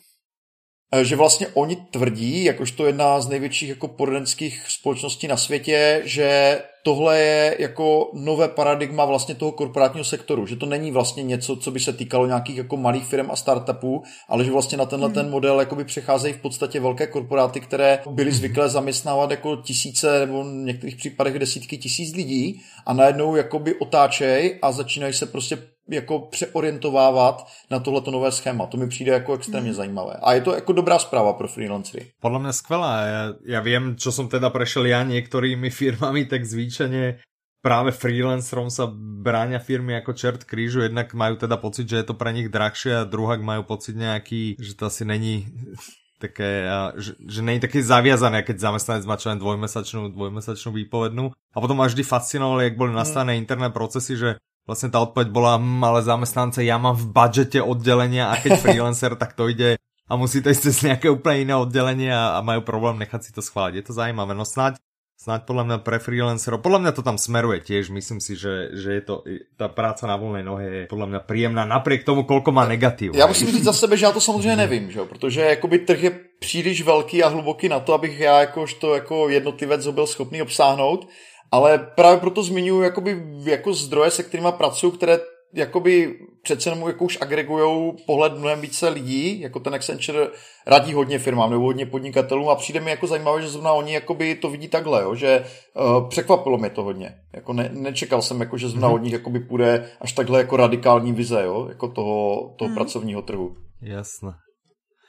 [1.03, 7.19] že vlastně oni tvrdí, jakožto jedna z největších jako poradenských společností na světě, že tohle
[7.19, 11.81] je jako nové paradigma vlastně toho korporátního sektoru, že to není vlastně něco, co by
[11.81, 15.15] se týkalo nějakých jako malých firm a startupů, ale že vlastně na tenhle hmm.
[15.15, 20.45] ten model jakoby přecházejí v podstatě velké korporáty, které byly zvyklé zaměstnávat jako tisíce nebo
[20.45, 25.59] v některých případech desítky tisíc lidí a najednou jakoby otáčej a začínají se prostě
[25.89, 28.67] jako přeorientovávat na tohleto nové schéma.
[28.67, 29.77] To mi přijde jako extrémně mm.
[29.77, 30.15] zajímavé.
[30.23, 32.07] A je to jako dobrá zpráva pro freelancery.
[32.21, 33.01] Podle mě skvělá.
[33.01, 37.19] Já, já vím, co jsem teda prešel já některými firmami, tak zvíčeně
[37.59, 42.15] práve freelancerom sa bráňa firmy jako čert krížu, jednak majú teda pocit, že je to
[42.15, 45.51] pre nich drahšie a druhak majú pocit nejaký, že to asi není
[46.23, 46.67] také,
[46.99, 51.31] že, že není taký zaviazané, keď zamestnanec má čo len dvojmesačnú, dvojmesačnú výpovednú.
[51.31, 53.41] A potom ma vždy fascinovalo, jak boli nastavené mm.
[53.43, 54.31] interné procesy, že
[54.69, 59.17] Vlastne tá odpoveď bola, hm, ale zamestnance, ja mám v budžete oddelenia a keď freelancer,
[59.17, 62.61] tak to ide a musí to ísť cez nejaké úplne iné oddelenie a, a majú
[62.61, 63.81] problém nechať si to schváliť.
[63.81, 64.37] Je to zajímavé.
[64.37, 64.77] No snáď
[65.19, 68.91] Snáď podľa mňa pre freelancerov, podľa mňa to tam smeruje tiež, myslím si, že, že
[68.95, 69.27] je to,
[69.59, 73.19] tá práca na volnej nohe je podľa mňa príjemná, napriek tomu, koľko má negativ.
[73.19, 75.01] Já musím říct za sebe, že já to samozřejmě nevím, že?
[75.03, 79.87] protože jakoby trh je příliš velký a hluboký na to, abych já jakožto jako jednotlivec
[79.87, 81.09] ho byl schopný obsáhnout,
[81.51, 85.19] ale právě proto zmiňuji jakoby jako zdroje, se kterými pracuji, které
[85.55, 90.29] jakoby přece jenom jako už agregují pohled mnohem více lidí, jako ten Accenture
[90.67, 94.35] radí hodně firmám nebo hodně podnikatelům a přijde mi jako zajímavé, že zrovna oni jakoby
[94.35, 95.45] to vidí takhle, jo, že
[95.75, 97.15] uh, překvapilo mě to hodně.
[97.35, 98.95] Jako ne, nečekal jsem, jako, že zrovna mm-hmm.
[98.95, 102.75] od nich jakoby půjde až takhle jako radikální vize, jo, jako toho, toho mm-hmm.
[102.75, 103.57] pracovního trhu.
[103.83, 104.33] Jasné.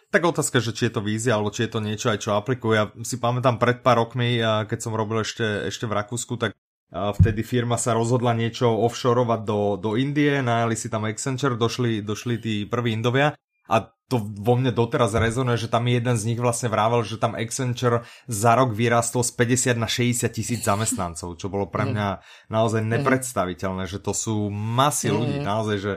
[0.10, 2.74] Tak otázka, že či je to vízia, alebo či je to niečo aj, čo aplikuje.
[2.82, 6.58] Ja si pamätám pred pár rokmi, keď som robil ešte, ešte v Rakúsku, tak
[6.90, 12.36] vtedy firma sa rozhodla niečo offshoreovať do, do Indie, najali si tam Accenture, došli, došli
[12.42, 13.38] tí prví Indovia
[13.70, 13.76] a
[14.10, 18.02] to vo mne doteraz rezonuje, že tam jeden z nich vlastne vrával, že tam Accenture
[18.26, 22.90] za rok vyrastol z 50 na 60 tisíc zamestnancov, čo bolo pre mňa naozaj mhm.
[22.98, 25.46] nepredstaviteľné, že to sú masy ľudí, mhm.
[25.46, 25.94] naozaj, že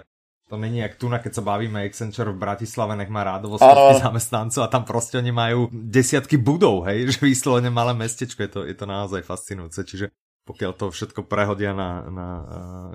[0.53, 4.65] to není jak tu, keď sa bavíme Accenture v Bratislave, nech má rádovo stovky zamestnancov
[4.65, 8.77] a tam prostě oni majú desiatky budov, hej, že vyslovene malé mestečko, je to, je
[8.77, 10.13] to naozaj fascinujúce, čiže
[10.45, 12.45] pokiaľ to všetko prehodia na, na uh,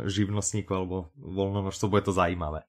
[0.05, 2.61] živnostníku alebo voľnonožstvo, bude to zajímavé.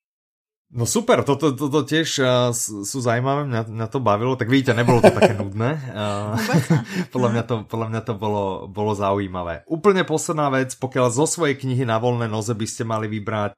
[0.73, 5.05] No super, toto, toto tiež uh, sú zajímavé, mňa, mňa to bavilo, tak vidíte, nebolo
[5.05, 5.77] to také nudné.
[5.93, 6.33] Uh,
[7.13, 9.69] podľa mňa to, podľa mňa to bolo, bolo zaujímavé.
[9.69, 13.53] Úplne posledná vec, pokiaľ zo svojej knihy na voľné noze by ste mali vybrať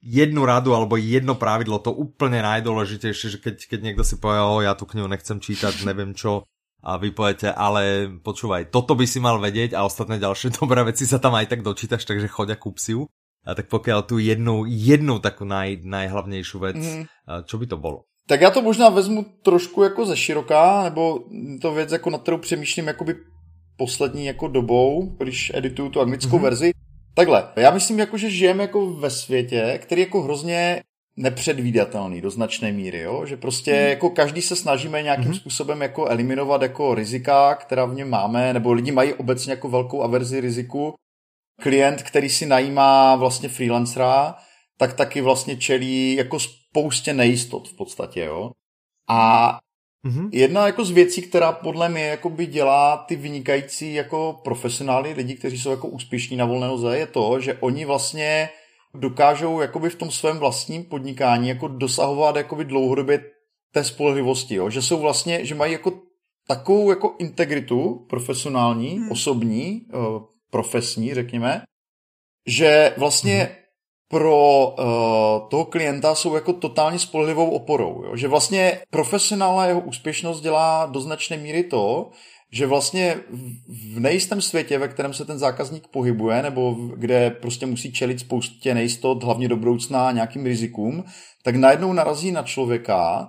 [0.00, 4.64] jednu radu alebo jedno pravidlo, to úplne najdôležitejšie, že keď, keď niekto si povie, o,
[4.64, 6.48] ja tú knihu nechcem čítať, neviem čo,
[6.80, 11.04] a vy poviete, ale počúvaj, toto by si mal vedieť a ostatné ďalšie dobré veci
[11.04, 13.04] sa tam aj tak dočítaš, takže choď a kúp si ju.
[13.40, 17.04] A tak pokiaľ tu jednu, jednu takú naj, najhlavnější věc, mm.
[17.44, 18.04] čo by to bylo?
[18.26, 21.24] Tak já to možná vezmu trošku jako ze široká, nebo
[21.60, 23.14] to věc, jako na kterou přemýšlím jakoby
[23.76, 26.42] poslední jako dobou, když edituju tu anglickou mm-hmm.
[26.42, 26.70] verzi.
[27.14, 30.82] Takhle, já myslím, jako, že žijeme jako ve světě, který jako hrozně
[31.16, 33.26] nepředvídatelný do značné míry, jo?
[33.26, 33.88] že prostě mm.
[33.88, 35.34] jako každý se snažíme nějakým mm.
[35.34, 40.02] způsobem jako eliminovat jako rizika, která v něm máme, nebo lidi mají obecně jako velkou
[40.02, 40.94] averzi riziku.
[41.62, 44.34] Klient, který si najímá vlastně freelancera,
[44.78, 48.50] tak taky vlastně čelí jako spoustě nejistot v podstatě, jo.
[49.08, 49.58] A
[50.06, 50.28] mm-hmm.
[50.32, 55.34] jedna jako z věcí, která podle mě jako by dělá ty vynikající jako profesionály, lidi,
[55.34, 58.50] kteří jsou jako úspěšní na volné noze, je to, že oni vlastně
[58.94, 63.24] dokážou jakoby v tom svém vlastním podnikání jako dosahovat jakoby dlouhodobě
[63.72, 64.70] té spolehlivosti, jo?
[64.70, 65.92] že jsou vlastně, že mají jako
[66.48, 69.10] takovou jako integritu profesionální, hmm.
[69.10, 69.96] osobní, eh,
[70.50, 71.62] profesní, řekněme,
[72.46, 73.59] že vlastně hmm.
[74.10, 78.04] Pro uh, toho klienta jsou jako totálně spolehlivou oporou.
[78.04, 78.16] Jo?
[78.16, 82.10] Že vlastně profesionál a jeho úspěšnost dělá do značné míry to,
[82.52, 83.16] že vlastně
[83.94, 88.74] v nejistém světě, ve kterém se ten zákazník pohybuje, nebo kde prostě musí čelit spoustě
[88.74, 91.04] nejistot, hlavně do budoucna nějakým rizikům,
[91.42, 93.28] tak najednou narazí na člověka,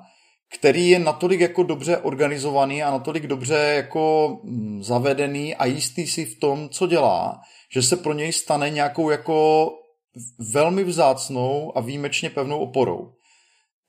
[0.58, 6.26] který je natolik jako dobře organizovaný a natolik dobře jako mm, zavedený a jistý si
[6.26, 7.42] v tom, co dělá,
[7.74, 9.70] že se pro něj stane nějakou jako
[10.54, 13.12] velmi vzácnou a výjimečně pevnou oporou.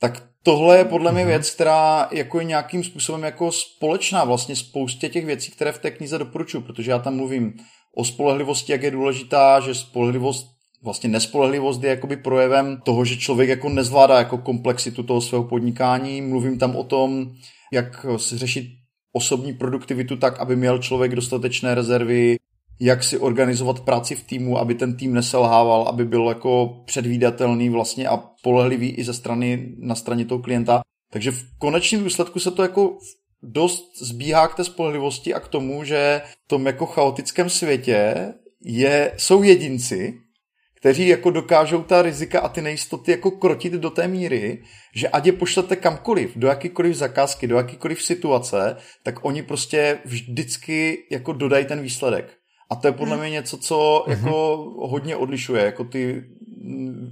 [0.01, 1.29] Tak tohle je podle mě mhm.
[1.29, 5.91] věc, která jako je nějakým způsobem jako společná vlastně spoustě těch věcí, které v té
[5.91, 7.55] knize doporučuji, protože já tam mluvím
[7.97, 10.47] o spolehlivosti, jak je důležitá, že spolehlivost
[10.85, 16.23] vlastně nespolehlivost je jakoby projevem toho, že člověk jako nezvládá jako komplexitu toho svého podnikání.
[16.23, 17.33] Mluvím tam o tom,
[17.73, 18.67] jak si řešit
[19.13, 22.37] osobní produktivitu tak, aby měl člověk dostatečné rezervy,
[22.81, 28.09] jak si organizovat práci v týmu, aby ten tým neselhával, aby byl jako předvídatelný vlastně
[28.09, 30.81] a polehlivý i ze strany na straně toho klienta.
[31.13, 32.99] Takže v konečném důsledku se to jako
[33.43, 38.15] dost zbíhá k té spolehlivosti a k tomu, že v tom jako chaotickém světě
[38.65, 40.15] je, jsou jedinci,
[40.83, 44.63] kteří jako dokážou ta rizika a ty nejistoty jako krotit do té míry,
[44.97, 50.99] že ať je pošlete kamkoliv, do jakýkoliv zakázky, do jakýkoliv situace, tak oni prostě vždycky
[51.11, 52.42] jako dodají ten výsledek.
[52.73, 53.21] A to je podle hmm.
[53.21, 56.25] mě něco, co jako hodně odlišuje jako ty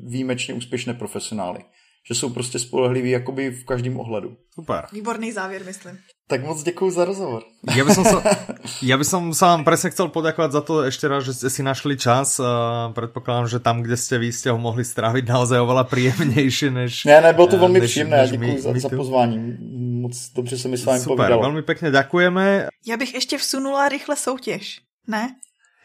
[0.05, 1.61] výjimečně úspěšné profesionály.
[2.09, 4.37] Že jsou prostě spolehliví jakoby v každém ohledu.
[4.55, 4.87] Super.
[4.93, 5.99] Výborný závěr, myslím.
[6.29, 7.43] Tak moc děkuji za rozhovor.
[7.77, 8.23] Ja by som sa,
[8.87, 11.61] ja by som sa vám presne chcel poďakovať za to ešte raz, že ste si
[11.67, 12.39] našli čas.
[12.39, 17.05] Uh, predpokladám, že tam, kde ste vy, ste ho mohli stráviť naozaj oveľa príjemnejšie než...
[17.05, 19.59] Ne, ne, bylo to velmi příjemné, děkuji za, za pozvání.
[20.01, 21.43] Moc dobře se mi s vámi Super, povídalo.
[21.43, 22.69] velmi pěkně děkujeme.
[22.87, 25.35] Já bych ještě vsunula rychle soutěž, ne?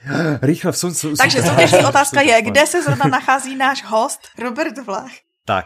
[0.41, 5.11] Rychle vsun, vsun, Takže soutěžní otázka je, kde se zrovna nachází náš host Robert Vlach?
[5.45, 5.65] Tak.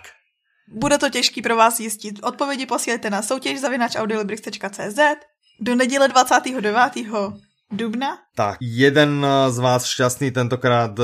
[0.74, 2.20] Bude to těžký pro vás zjistit.
[2.24, 5.00] Odpovědi posílejte na soutěž zavinač audiolibrix.cz
[5.62, 6.74] do neděle 29.
[7.72, 8.18] dubna.
[8.36, 10.96] Tak, jeden z vás šťastný tentokrát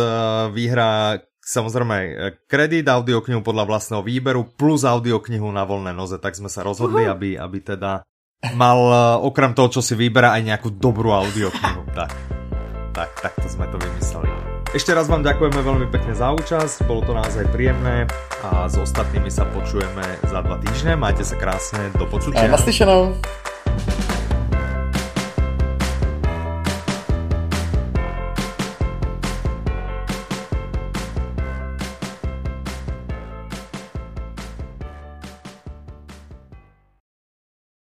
[0.50, 1.98] vyhrá samozrejme
[2.50, 7.38] kredit audioknihu podľa vlastného výberu plus audioknihu na voľné noze, tak sme sa rozhodli, aby,
[7.38, 8.02] aby teda
[8.58, 8.80] mal
[9.22, 11.86] okrem toho, čo si vyberá, aj nejakú dobrú audioknihu.
[11.94, 12.10] Tak,
[12.96, 14.32] tak, tak to sme to vymysleli.
[14.72, 18.08] Ešte raz vám ďakujeme veľmi pekne za účasť, bolo to naozaj príjemné
[18.40, 20.96] a s ostatnými sa počujeme za dva týždne.
[20.96, 22.48] Majte sa krásne, do počutia.
[22.48, 23.12] Naslyšenou.